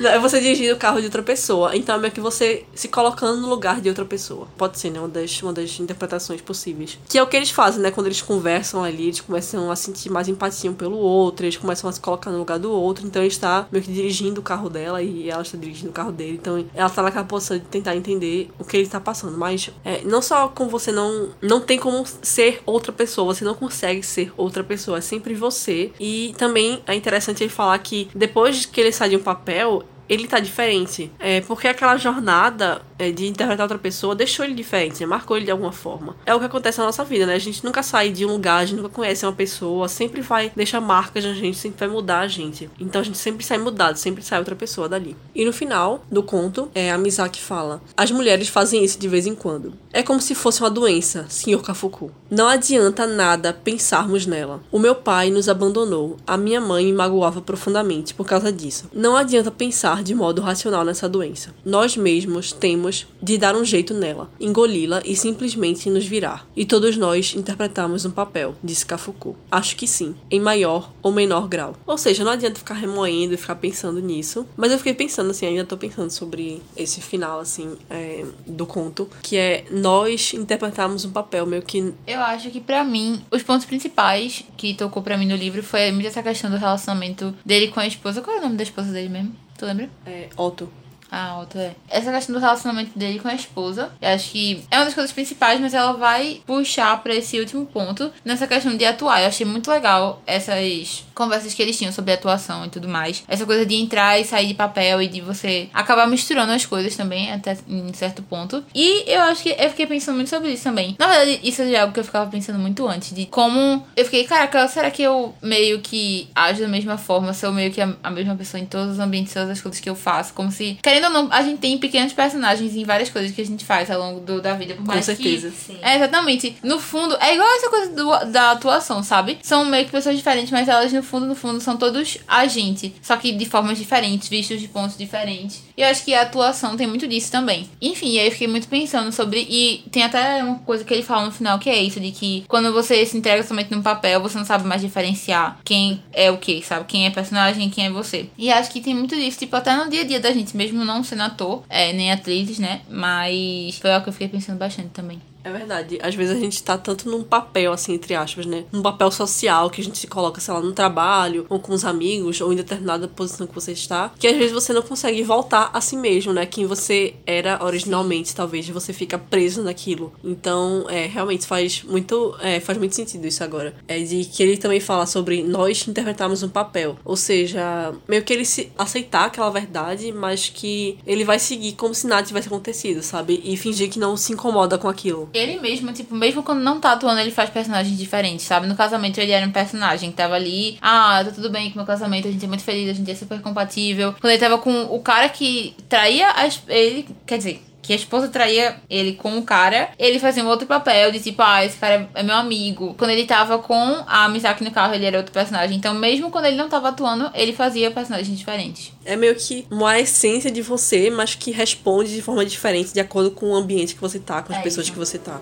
É 0.00 0.18
você 0.18 0.40
dirigindo 0.40 0.74
o 0.74 0.78
carro 0.78 1.00
de 1.00 1.06
outra 1.06 1.22
pessoa. 1.22 1.76
Então 1.76 1.96
é 1.96 1.98
meio 1.98 2.12
que 2.12 2.20
você 2.20 2.64
se 2.72 2.88
colocando 2.88 3.40
no 3.40 3.48
lugar 3.48 3.80
de 3.80 3.88
outra 3.88 4.04
pessoa. 4.04 4.46
Pode 4.56 4.78
ser, 4.78 4.90
né? 4.90 5.00
Uma 5.00 5.08
das, 5.08 5.42
uma 5.42 5.52
das 5.52 5.78
interpretações 5.80 6.40
possíveis. 6.40 6.98
Que 7.08 7.18
é 7.18 7.22
o 7.22 7.26
que 7.26 7.36
eles 7.36 7.50
fazem, 7.50 7.82
né? 7.82 7.90
Quando 7.90 8.06
eles 8.06 8.22
conversam 8.22 8.84
ali, 8.84 9.04
eles 9.04 9.20
começam 9.20 9.70
a 9.70 9.76
sentir 9.76 10.08
mais 10.08 10.28
empatia 10.28 10.70
um 10.70 10.74
pelo 10.74 10.96
outro, 10.96 11.44
eles 11.44 11.56
começam 11.56 11.90
a 11.90 11.92
se 11.92 12.00
colocar 12.00 12.30
no 12.30 12.38
lugar 12.38 12.58
do 12.58 12.70
outro. 12.70 13.06
Então 13.06 13.20
ele 13.20 13.28
está 13.28 13.66
meio 13.70 13.84
que 13.84 13.92
dirigindo 13.92 14.40
o 14.40 14.44
carro 14.44 14.70
dela 14.70 15.02
e 15.02 15.28
ela 15.28 15.42
está 15.42 15.58
dirigindo 15.58 15.90
o 15.90 15.92
carro 15.92 16.12
dele. 16.12 16.38
Então 16.40 16.64
ela 16.74 16.88
está 16.88 17.02
naquela 17.02 17.24
posição 17.24 17.58
de 17.58 17.64
tentar 17.64 17.96
entender 17.96 18.50
o 18.58 18.64
que 18.64 18.76
ele 18.76 18.84
está 18.84 19.00
passando. 19.00 19.36
Mas 19.36 19.70
é, 19.84 20.02
não 20.04 20.22
só 20.22 20.48
com 20.48 20.68
você 20.68 20.92
não. 20.92 21.30
Não 21.42 21.60
tem 21.60 21.78
como 21.78 22.04
ser 22.22 22.62
outra 22.64 22.92
pessoa, 22.92 23.34
você 23.34 23.44
não 23.44 23.54
consegue 23.54 24.02
ser 24.02 24.32
outra 24.36 24.62
pessoa. 24.62 24.98
É 24.98 25.00
sempre 25.00 25.34
você. 25.34 25.90
E 25.98 26.34
também 26.38 26.82
é 26.86 26.94
interessante 26.94 27.42
ele 27.42 27.50
falar 27.50 27.78
que 27.78 28.08
depois 28.14 28.37
que 28.68 28.80
ele 28.80 28.92
sai 28.92 29.10
de 29.10 29.16
um 29.16 29.22
papel, 29.22 29.82
ele 30.08 30.26
tá 30.26 30.40
diferente. 30.40 31.10
É, 31.18 31.40
porque 31.42 31.68
aquela 31.68 31.96
jornada 31.96 32.82
é, 32.98 33.10
de 33.10 33.26
interpretar 33.26 33.64
outra 33.64 33.78
pessoa 33.78 34.14
deixou 34.14 34.44
ele 34.44 34.54
diferente, 34.54 35.00
né? 35.00 35.06
marcou 35.06 35.36
ele 35.36 35.46
de 35.46 35.50
alguma 35.50 35.72
forma. 35.72 36.16
É 36.26 36.34
o 36.34 36.38
que 36.38 36.46
acontece 36.46 36.78
na 36.78 36.86
nossa 36.86 37.04
vida, 37.04 37.26
né? 37.26 37.34
A 37.34 37.38
gente 37.38 37.64
nunca 37.64 37.82
sai 37.82 38.10
de 38.10 38.24
um 38.24 38.32
lugar, 38.32 38.58
a 38.58 38.64
gente 38.64 38.78
nunca 38.78 38.94
conhece 38.94 39.24
uma 39.24 39.32
pessoa, 39.32 39.88
sempre 39.88 40.20
vai 40.20 40.50
deixar 40.54 40.80
marcas 40.80 41.24
na 41.24 41.32
gente, 41.32 41.56
sempre 41.56 41.78
vai 41.78 41.88
mudar 41.88 42.20
a 42.20 42.28
gente. 42.28 42.68
Então 42.78 43.00
a 43.00 43.04
gente 43.04 43.18
sempre 43.18 43.44
sai 43.44 43.58
mudado, 43.58 43.96
sempre 43.96 44.22
sai 44.22 44.38
outra 44.38 44.56
pessoa 44.56 44.88
dali. 44.88 45.16
E 45.34 45.44
no 45.44 45.52
final 45.52 46.04
do 46.10 46.22
conto, 46.22 46.70
é 46.74 46.90
a 46.90 46.98
Misaki 46.98 47.40
fala: 47.40 47.80
As 47.96 48.10
mulheres 48.10 48.48
fazem 48.48 48.84
isso 48.84 48.98
de 48.98 49.08
vez 49.08 49.26
em 49.26 49.34
quando. 49.34 49.74
É 49.92 50.02
como 50.02 50.20
se 50.20 50.34
fosse 50.34 50.60
uma 50.60 50.70
doença, 50.70 51.26
Sr. 51.28 51.62
Kafuku. 51.62 52.10
Não 52.30 52.46
adianta 52.46 53.06
nada 53.06 53.52
pensarmos 53.52 54.26
nela. 54.26 54.60
O 54.70 54.78
meu 54.78 54.94
pai 54.94 55.30
nos 55.30 55.48
abandonou. 55.48 56.16
A 56.26 56.36
minha 56.36 56.60
mãe 56.60 56.84
me 56.84 56.92
magoava 56.92 57.40
profundamente 57.40 58.14
por 58.14 58.26
causa 58.26 58.52
disso. 58.52 58.88
Não 58.92 59.16
adianta 59.16 59.50
pensar 59.50 59.97
de 60.02 60.14
modo 60.14 60.42
racional 60.42 60.84
nessa 60.84 61.08
doença. 61.08 61.54
Nós 61.64 61.96
mesmos 61.96 62.52
temos 62.52 63.06
de 63.22 63.38
dar 63.38 63.54
um 63.54 63.64
jeito 63.64 63.94
nela, 63.94 64.30
engoli-la 64.40 65.02
e 65.04 65.14
simplesmente 65.16 65.90
nos 65.90 66.06
virar. 66.06 66.46
E 66.56 66.64
todos 66.64 66.96
nós 66.96 67.34
interpretamos 67.34 68.04
um 68.04 68.10
papel, 68.10 68.54
disse 68.62 68.86
Kafuku. 68.86 69.36
Acho 69.50 69.76
que 69.76 69.86
sim, 69.86 70.14
em 70.30 70.40
maior 70.40 70.92
ou 71.02 71.12
menor 71.12 71.48
grau. 71.48 71.76
Ou 71.86 71.98
seja, 71.98 72.24
não 72.24 72.32
adianta 72.32 72.58
ficar 72.58 72.74
remoendo 72.74 73.34
e 73.34 73.36
ficar 73.36 73.56
pensando 73.56 74.00
nisso. 74.00 74.46
Mas 74.56 74.72
eu 74.72 74.78
fiquei 74.78 74.94
pensando 74.94 75.30
assim, 75.30 75.46
ainda 75.46 75.64
tô 75.64 75.76
pensando 75.76 76.10
sobre 76.10 76.62
esse 76.76 77.00
final 77.00 77.40
assim 77.40 77.76
é, 77.90 78.24
do 78.46 78.66
conto, 78.66 79.08
que 79.22 79.36
é 79.36 79.64
nós 79.70 80.32
interpretarmos 80.34 81.04
um 81.04 81.10
papel 81.10 81.46
meio 81.46 81.62
que 81.62 81.92
Eu 82.06 82.20
acho 82.20 82.50
que 82.50 82.60
pra 82.60 82.84
mim, 82.84 83.20
os 83.30 83.42
pontos 83.42 83.66
principais 83.66 84.44
que 84.56 84.74
tocou 84.74 85.02
pra 85.02 85.16
mim 85.16 85.26
no 85.26 85.36
livro 85.36 85.62
foi 85.62 85.90
muito 85.92 86.06
essa 86.06 86.22
questão 86.22 86.50
do 86.50 86.56
relacionamento 86.56 87.34
dele 87.44 87.68
com 87.68 87.80
a 87.80 87.86
esposa. 87.86 88.20
Qual 88.20 88.36
é 88.36 88.40
o 88.40 88.42
nome 88.42 88.56
da 88.56 88.62
esposa 88.62 88.92
dele 88.92 89.08
mesmo? 89.08 89.47
Tu 89.58 89.66
lembra? 89.66 89.90
é, 90.06 90.28
Otto. 90.36 90.70
Ah, 91.10 91.38
outra 91.38 91.60
é. 91.60 91.74
Essa 91.88 92.12
questão 92.12 92.34
do 92.34 92.40
relacionamento 92.40 92.98
dele 92.98 93.18
com 93.18 93.28
a 93.28 93.34
esposa, 93.34 93.90
eu 94.00 94.08
acho 94.10 94.30
que 94.30 94.64
é 94.70 94.76
uma 94.76 94.84
das 94.84 94.94
coisas 94.94 95.12
principais, 95.12 95.60
mas 95.60 95.74
ela 95.74 95.92
vai 95.92 96.40
puxar 96.46 97.02
pra 97.02 97.14
esse 97.14 97.38
último 97.38 97.66
ponto 97.66 98.12
nessa 98.24 98.46
questão 98.46 98.76
de 98.76 98.84
atuar. 98.84 99.20
Eu 99.22 99.28
achei 99.28 99.46
muito 99.46 99.70
legal 99.70 100.22
essas 100.26 101.04
conversas 101.14 101.54
que 101.54 101.62
eles 101.62 101.76
tinham 101.76 101.92
sobre 101.92 102.12
atuação 102.12 102.64
e 102.64 102.68
tudo 102.68 102.88
mais. 102.88 103.24
Essa 103.26 103.44
coisa 103.44 103.66
de 103.66 103.74
entrar 103.74 104.20
e 104.20 104.24
sair 104.24 104.46
de 104.48 104.54
papel 104.54 105.02
e 105.02 105.08
de 105.08 105.20
você 105.20 105.68
acabar 105.72 106.06
misturando 106.06 106.52
as 106.52 106.64
coisas 106.64 106.96
também, 106.96 107.32
até 107.32 107.56
em 107.68 107.92
certo 107.92 108.22
ponto. 108.22 108.62
E 108.74 109.04
eu 109.10 109.22
acho 109.22 109.42
que 109.42 109.56
eu 109.58 109.70
fiquei 109.70 109.86
pensando 109.86 110.16
muito 110.16 110.30
sobre 110.30 110.52
isso 110.52 110.64
também. 110.64 110.94
Na 110.98 111.06
verdade, 111.06 111.40
isso 111.42 111.62
é 111.62 111.76
algo 111.76 111.92
que 111.92 112.00
eu 112.00 112.04
ficava 112.04 112.30
pensando 112.30 112.58
muito 112.58 112.86
antes, 112.86 113.14
de 113.14 113.26
como 113.26 113.84
eu 113.96 114.04
fiquei, 114.04 114.24
caraca, 114.24 114.68
será 114.68 114.90
que 114.90 115.02
eu 115.02 115.34
meio 115.42 115.80
que 115.80 116.28
ajo 116.34 116.60
da 116.60 116.68
mesma 116.68 116.96
forma, 116.96 117.32
sou 117.32 117.52
meio 117.52 117.72
que 117.72 117.80
a, 117.80 117.94
a 118.02 118.10
mesma 118.10 118.36
pessoa 118.36 118.60
em 118.60 118.66
todos 118.66 118.92
os 118.92 118.98
ambientes, 118.98 119.32
todas 119.32 119.50
as 119.50 119.60
coisas 119.60 119.80
que 119.80 119.88
eu 119.88 119.96
faço, 119.96 120.32
como 120.34 120.52
se, 120.52 120.78
querendo 120.82 120.97
ou 121.06 121.12
não, 121.12 121.28
a 121.32 121.42
gente 121.42 121.58
tem 121.58 121.78
pequenos 121.78 122.12
personagens 122.12 122.74
em 122.76 122.84
várias 122.84 123.08
coisas 123.10 123.30
que 123.32 123.40
a 123.40 123.46
gente 123.46 123.64
faz 123.64 123.90
ao 123.90 123.98
longo 123.98 124.20
do- 124.20 124.40
da 124.40 124.54
vida, 124.54 124.74
por 124.74 124.84
Com 124.84 124.92
mais 124.92 125.04
certeza. 125.04 125.50
que 125.50 125.78
é, 125.82 125.96
exatamente. 125.96 126.56
No 126.62 126.78
fundo, 126.78 127.16
é 127.20 127.34
igual 127.34 127.48
essa 127.56 127.68
coisa 127.70 127.92
do- 127.92 128.32
da 128.32 128.52
atuação, 128.52 129.02
sabe? 129.02 129.38
São 129.42 129.64
meio 129.64 129.84
que 129.84 129.90
pessoas 129.92 130.16
diferentes, 130.16 130.50
mas 130.50 130.68
elas, 130.68 130.92
no 130.92 131.02
fundo, 131.02 131.26
no 131.26 131.34
fundo, 131.34 131.60
são 131.60 131.76
todos 131.76 132.18
a 132.26 132.46
gente. 132.46 132.94
Só 133.02 133.16
que 133.16 133.32
de 133.32 133.44
formas 133.46 133.78
diferentes, 133.78 134.28
vistos 134.28 134.60
de 134.60 134.68
pontos 134.68 134.96
diferentes. 134.96 135.62
E 135.76 135.82
eu 135.82 135.88
acho 135.88 136.04
que 136.04 136.12
a 136.14 136.22
atuação 136.22 136.76
tem 136.76 136.86
muito 136.86 137.06
disso 137.06 137.30
também. 137.30 137.68
Enfim, 137.80 138.18
aí 138.18 138.26
eu 138.26 138.32
fiquei 138.32 138.48
muito 138.48 138.68
pensando 138.68 139.12
sobre. 139.12 139.46
E 139.48 139.84
tem 139.90 140.02
até 140.02 140.42
uma 140.42 140.58
coisa 140.60 140.84
que 140.84 140.92
ele 140.92 141.02
fala 141.02 141.26
no 141.26 141.32
final 141.32 141.58
que 141.58 141.70
é 141.70 141.80
isso: 141.82 142.00
de 142.00 142.10
que 142.10 142.44
quando 142.48 142.72
você 142.72 143.04
se 143.06 143.16
entrega 143.16 143.42
somente 143.42 143.70
num 143.70 143.82
papel, 143.82 144.20
você 144.20 144.36
não 144.38 144.44
sabe 144.44 144.66
mais 144.66 144.80
diferenciar 144.82 145.58
quem 145.64 146.02
é 146.12 146.30
o 146.30 146.38
que, 146.38 146.62
sabe? 146.62 146.84
Quem 146.86 147.06
é 147.06 147.10
personagem 147.10 147.66
e 147.66 147.70
quem 147.70 147.86
é 147.86 147.90
você. 147.90 148.28
E 148.36 148.50
acho 148.50 148.70
que 148.70 148.80
tem 148.80 148.94
muito 148.94 149.14
disso, 149.14 149.38
tipo, 149.38 149.54
até 149.56 149.74
no 149.76 149.88
dia 149.88 150.00
a 150.02 150.04
dia 150.04 150.20
da 150.20 150.32
gente, 150.32 150.56
mesmo 150.56 150.84
não 150.88 151.04
sendo 151.04 151.22
ator, 151.22 151.62
é, 151.68 151.92
nem 151.92 152.10
atrizes, 152.10 152.58
né? 152.58 152.80
Mas 152.88 153.78
foi 153.78 153.92
algo 153.92 154.04
que 154.04 154.08
eu 154.08 154.12
fiquei 154.12 154.28
pensando 154.28 154.58
bastante 154.58 154.88
também. 154.88 155.20
É 155.48 155.52
verdade. 155.52 155.98
Às 156.02 156.14
vezes 156.14 156.36
a 156.36 156.38
gente 156.38 156.62
tá 156.62 156.76
tanto 156.76 157.08
num 157.08 157.22
papel, 157.24 157.72
assim, 157.72 157.94
entre 157.94 158.14
aspas, 158.14 158.44
né? 158.44 158.64
Num 158.70 158.82
papel 158.82 159.10
social 159.10 159.70
que 159.70 159.80
a 159.80 159.84
gente 159.84 159.98
se 159.98 160.06
coloca, 160.06 160.40
sei 160.40 160.52
lá, 160.52 160.60
no 160.60 160.72
trabalho, 160.72 161.46
ou 161.48 161.58
com 161.58 161.72
os 161.72 161.84
amigos, 161.84 162.40
ou 162.40 162.52
em 162.52 162.56
determinada 162.56 163.08
posição 163.08 163.46
que 163.46 163.54
você 163.54 163.72
está, 163.72 164.12
que 164.18 164.26
às 164.26 164.36
vezes 164.36 164.52
você 164.52 164.72
não 164.72 164.82
consegue 164.82 165.22
voltar 165.22 165.70
a 165.72 165.80
si 165.80 165.96
mesmo, 165.96 166.32
né? 166.32 166.44
Quem 166.44 166.66
você 166.66 167.14
era 167.26 167.64
originalmente, 167.64 168.34
talvez, 168.34 168.68
você 168.68 168.92
fica 168.92 169.18
preso 169.18 169.62
naquilo. 169.62 170.12
Então, 170.22 170.84
é, 170.90 171.06
realmente 171.06 171.46
faz 171.46 171.82
muito, 171.82 172.36
é, 172.40 172.60
faz 172.60 172.76
muito 172.76 172.94
sentido 172.94 173.26
isso 173.26 173.42
agora. 173.42 173.74
É 173.86 173.98
de 173.98 174.24
que 174.26 174.42
ele 174.42 174.58
também 174.58 174.80
fala 174.80 175.06
sobre 175.06 175.42
nós 175.42 175.88
interpretarmos 175.88 176.42
um 176.42 176.48
papel. 176.48 176.98
Ou 177.04 177.16
seja, 177.16 177.94
meio 178.06 178.22
que 178.22 178.32
ele 178.32 178.44
se 178.44 178.70
aceitar 178.76 179.26
aquela 179.26 179.48
verdade, 179.48 180.12
mas 180.12 180.50
que 180.50 180.98
ele 181.06 181.24
vai 181.24 181.38
seguir 181.38 181.72
como 181.72 181.94
se 181.94 182.06
nada 182.06 182.26
tivesse 182.26 182.48
acontecido, 182.48 183.02
sabe? 183.02 183.40
E 183.42 183.56
fingir 183.56 183.88
que 183.88 183.98
não 183.98 184.16
se 184.16 184.32
incomoda 184.32 184.76
com 184.76 184.88
aquilo. 184.88 185.30
Ele 185.38 185.60
mesmo, 185.60 185.92
tipo, 185.92 186.14
mesmo 186.14 186.42
quando 186.42 186.60
não 186.60 186.80
tá 186.80 186.92
atuando, 186.92 187.20
ele 187.20 187.30
faz 187.30 187.50
personagens 187.50 187.96
diferentes, 187.96 188.44
sabe? 188.44 188.66
No 188.66 188.74
casamento 188.74 189.18
ele 189.18 189.32
era 189.32 189.46
um 189.46 189.52
personagem 189.52 190.10
que 190.10 190.16
tava 190.16 190.34
ali, 190.34 190.78
ah, 190.82 191.22
tá 191.24 191.30
tudo 191.30 191.50
bem 191.50 191.70
com 191.70 191.78
meu 191.78 191.86
casamento, 191.86 192.28
a 192.28 192.30
gente 192.30 192.44
é 192.44 192.48
muito 192.48 192.64
feliz, 192.64 192.90
a 192.90 192.92
gente 192.92 193.10
é 193.10 193.14
super 193.14 193.40
compatível. 193.40 194.14
Quando 194.20 194.32
ele 194.32 194.40
tava 194.40 194.58
com 194.58 194.82
o 194.84 195.00
cara 195.00 195.28
que 195.28 195.74
traía 195.88 196.30
as, 196.30 196.62
ele, 196.68 197.06
quer 197.26 197.38
dizer, 197.38 197.62
que 197.88 197.92
a 197.94 197.96
esposa 197.96 198.28
traía 198.28 198.76
ele 198.90 199.14
com 199.14 199.38
o 199.38 199.42
cara, 199.42 199.88
ele 199.98 200.18
fazia 200.18 200.44
um 200.44 200.46
outro 200.46 200.66
papel 200.66 201.10
de 201.10 201.20
tipo, 201.20 201.40
ah, 201.40 201.64
esse 201.64 201.78
cara 201.78 202.06
é 202.14 202.22
meu 202.22 202.34
amigo. 202.34 202.94
Quando 202.98 203.12
ele 203.12 203.24
tava 203.24 203.58
com 203.60 204.04
a 204.06 204.28
Misaki 204.28 204.62
no 204.62 204.70
carro, 204.70 204.92
ele 204.94 205.06
era 205.06 205.16
outro 205.16 205.32
personagem. 205.32 205.74
Então, 205.74 205.94
mesmo 205.94 206.30
quando 206.30 206.44
ele 206.44 206.56
não 206.56 206.68
tava 206.68 206.90
atuando, 206.90 207.30
ele 207.34 207.54
fazia 207.54 207.90
personagens 207.90 208.36
diferentes. 208.36 208.92
É 209.06 209.16
meio 209.16 209.34
que 209.36 209.66
uma 209.70 209.98
essência 209.98 210.50
de 210.50 210.60
você, 210.60 211.08
mas 211.08 211.34
que 211.34 211.50
responde 211.50 212.14
de 212.14 212.20
forma 212.20 212.44
diferente 212.44 212.92
de 212.92 213.00
acordo 213.00 213.30
com 213.30 213.46
o 213.52 213.56
ambiente 213.56 213.94
que 213.94 214.00
você 214.02 214.18
tá, 214.18 214.42
com 214.42 214.52
as 214.52 214.58
É 214.58 214.62
pessoas 214.62 214.84
isso. 214.84 214.92
que 214.92 214.98
você 214.98 215.16
tá. 215.16 215.40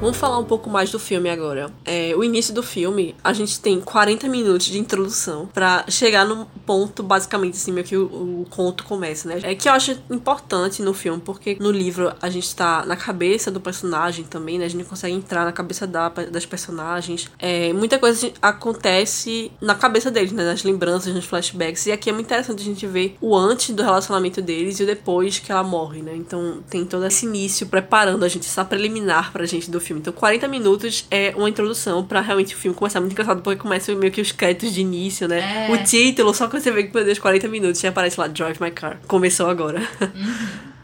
Vamos 0.00 0.16
falar 0.16 0.38
um 0.38 0.44
pouco 0.44 0.70
mais 0.70 0.92
do 0.92 0.98
filme 0.98 1.28
agora. 1.28 1.72
É, 1.84 2.14
o 2.16 2.22
início 2.22 2.54
do 2.54 2.62
filme, 2.62 3.16
a 3.22 3.32
gente 3.32 3.58
tem 3.58 3.80
40 3.80 4.28
minutos 4.28 4.66
de 4.66 4.78
introdução 4.78 5.48
pra 5.52 5.84
chegar 5.88 6.24
no 6.24 6.46
ponto, 6.64 7.02
basicamente, 7.02 7.54
assim, 7.54 7.72
meio 7.72 7.84
que 7.84 7.96
o, 7.96 8.04
o 8.42 8.46
conto 8.48 8.84
começa, 8.84 9.28
né? 9.28 9.40
É 9.42 9.56
que 9.56 9.68
eu 9.68 9.72
acho 9.72 9.98
importante 10.08 10.82
no 10.82 10.94
filme, 10.94 11.20
porque 11.20 11.56
no 11.58 11.72
livro 11.72 12.14
a 12.22 12.30
gente 12.30 12.54
tá 12.54 12.84
na 12.86 12.94
cabeça 12.94 13.50
do 13.50 13.60
personagem 13.60 14.24
também, 14.24 14.56
né? 14.56 14.66
A 14.66 14.68
gente 14.68 14.84
consegue 14.84 15.16
entrar 15.16 15.44
na 15.44 15.50
cabeça 15.50 15.84
da, 15.84 16.08
das 16.08 16.46
personagens. 16.46 17.28
É, 17.36 17.72
muita 17.72 17.98
coisa 17.98 18.30
acontece 18.40 19.50
na 19.60 19.74
cabeça 19.74 20.12
deles, 20.12 20.30
né? 20.30 20.44
Nas 20.44 20.62
lembranças, 20.62 21.12
nos 21.12 21.24
flashbacks. 21.24 21.86
E 21.86 21.92
aqui 21.92 22.08
é 22.08 22.12
muito 22.12 22.26
interessante 22.26 22.62
a 22.62 22.64
gente 22.64 22.86
ver 22.86 23.16
o 23.20 23.36
antes 23.36 23.74
do 23.74 23.82
relacionamento 23.82 24.40
deles 24.40 24.78
e 24.78 24.84
o 24.84 24.86
depois 24.86 25.40
que 25.40 25.50
ela 25.50 25.64
morre, 25.64 26.02
né? 26.02 26.14
Então 26.14 26.62
tem 26.70 26.84
todo 26.84 27.04
esse 27.04 27.26
início 27.26 27.66
preparando 27.66 28.24
a 28.24 28.28
gente, 28.28 28.46
essa 28.46 28.64
preliminar 28.64 29.32
pra 29.32 29.44
gente 29.44 29.68
do 29.68 29.80
filme. 29.80 29.87
Então 29.96 30.12
40 30.12 30.46
minutos 30.48 31.06
é 31.10 31.32
uma 31.36 31.48
introdução 31.48 32.04
pra 32.04 32.20
realmente 32.20 32.54
o 32.54 32.58
filme 32.58 32.76
começar 32.76 33.00
muito 33.00 33.12
engraçado, 33.12 33.40
porque 33.42 33.58
começa 33.58 33.94
meio 33.94 34.12
que 34.12 34.20
os 34.20 34.32
créditos 34.32 34.74
de 34.74 34.80
início, 34.80 35.26
né? 35.26 35.68
É. 35.68 35.72
O 35.72 35.84
título, 35.84 36.34
só 36.34 36.46
que 36.46 36.60
você 36.60 36.70
vê 36.70 36.84
que, 36.84 36.94
meu 36.94 37.04
Deus, 37.04 37.18
40 37.18 37.48
minutos 37.48 37.80
já 37.80 37.88
aparece 37.88 38.20
lá, 38.20 38.26
Drive 38.26 38.60
My 38.60 38.70
Car. 38.70 39.00
Começou 39.06 39.48
agora. 39.48 39.80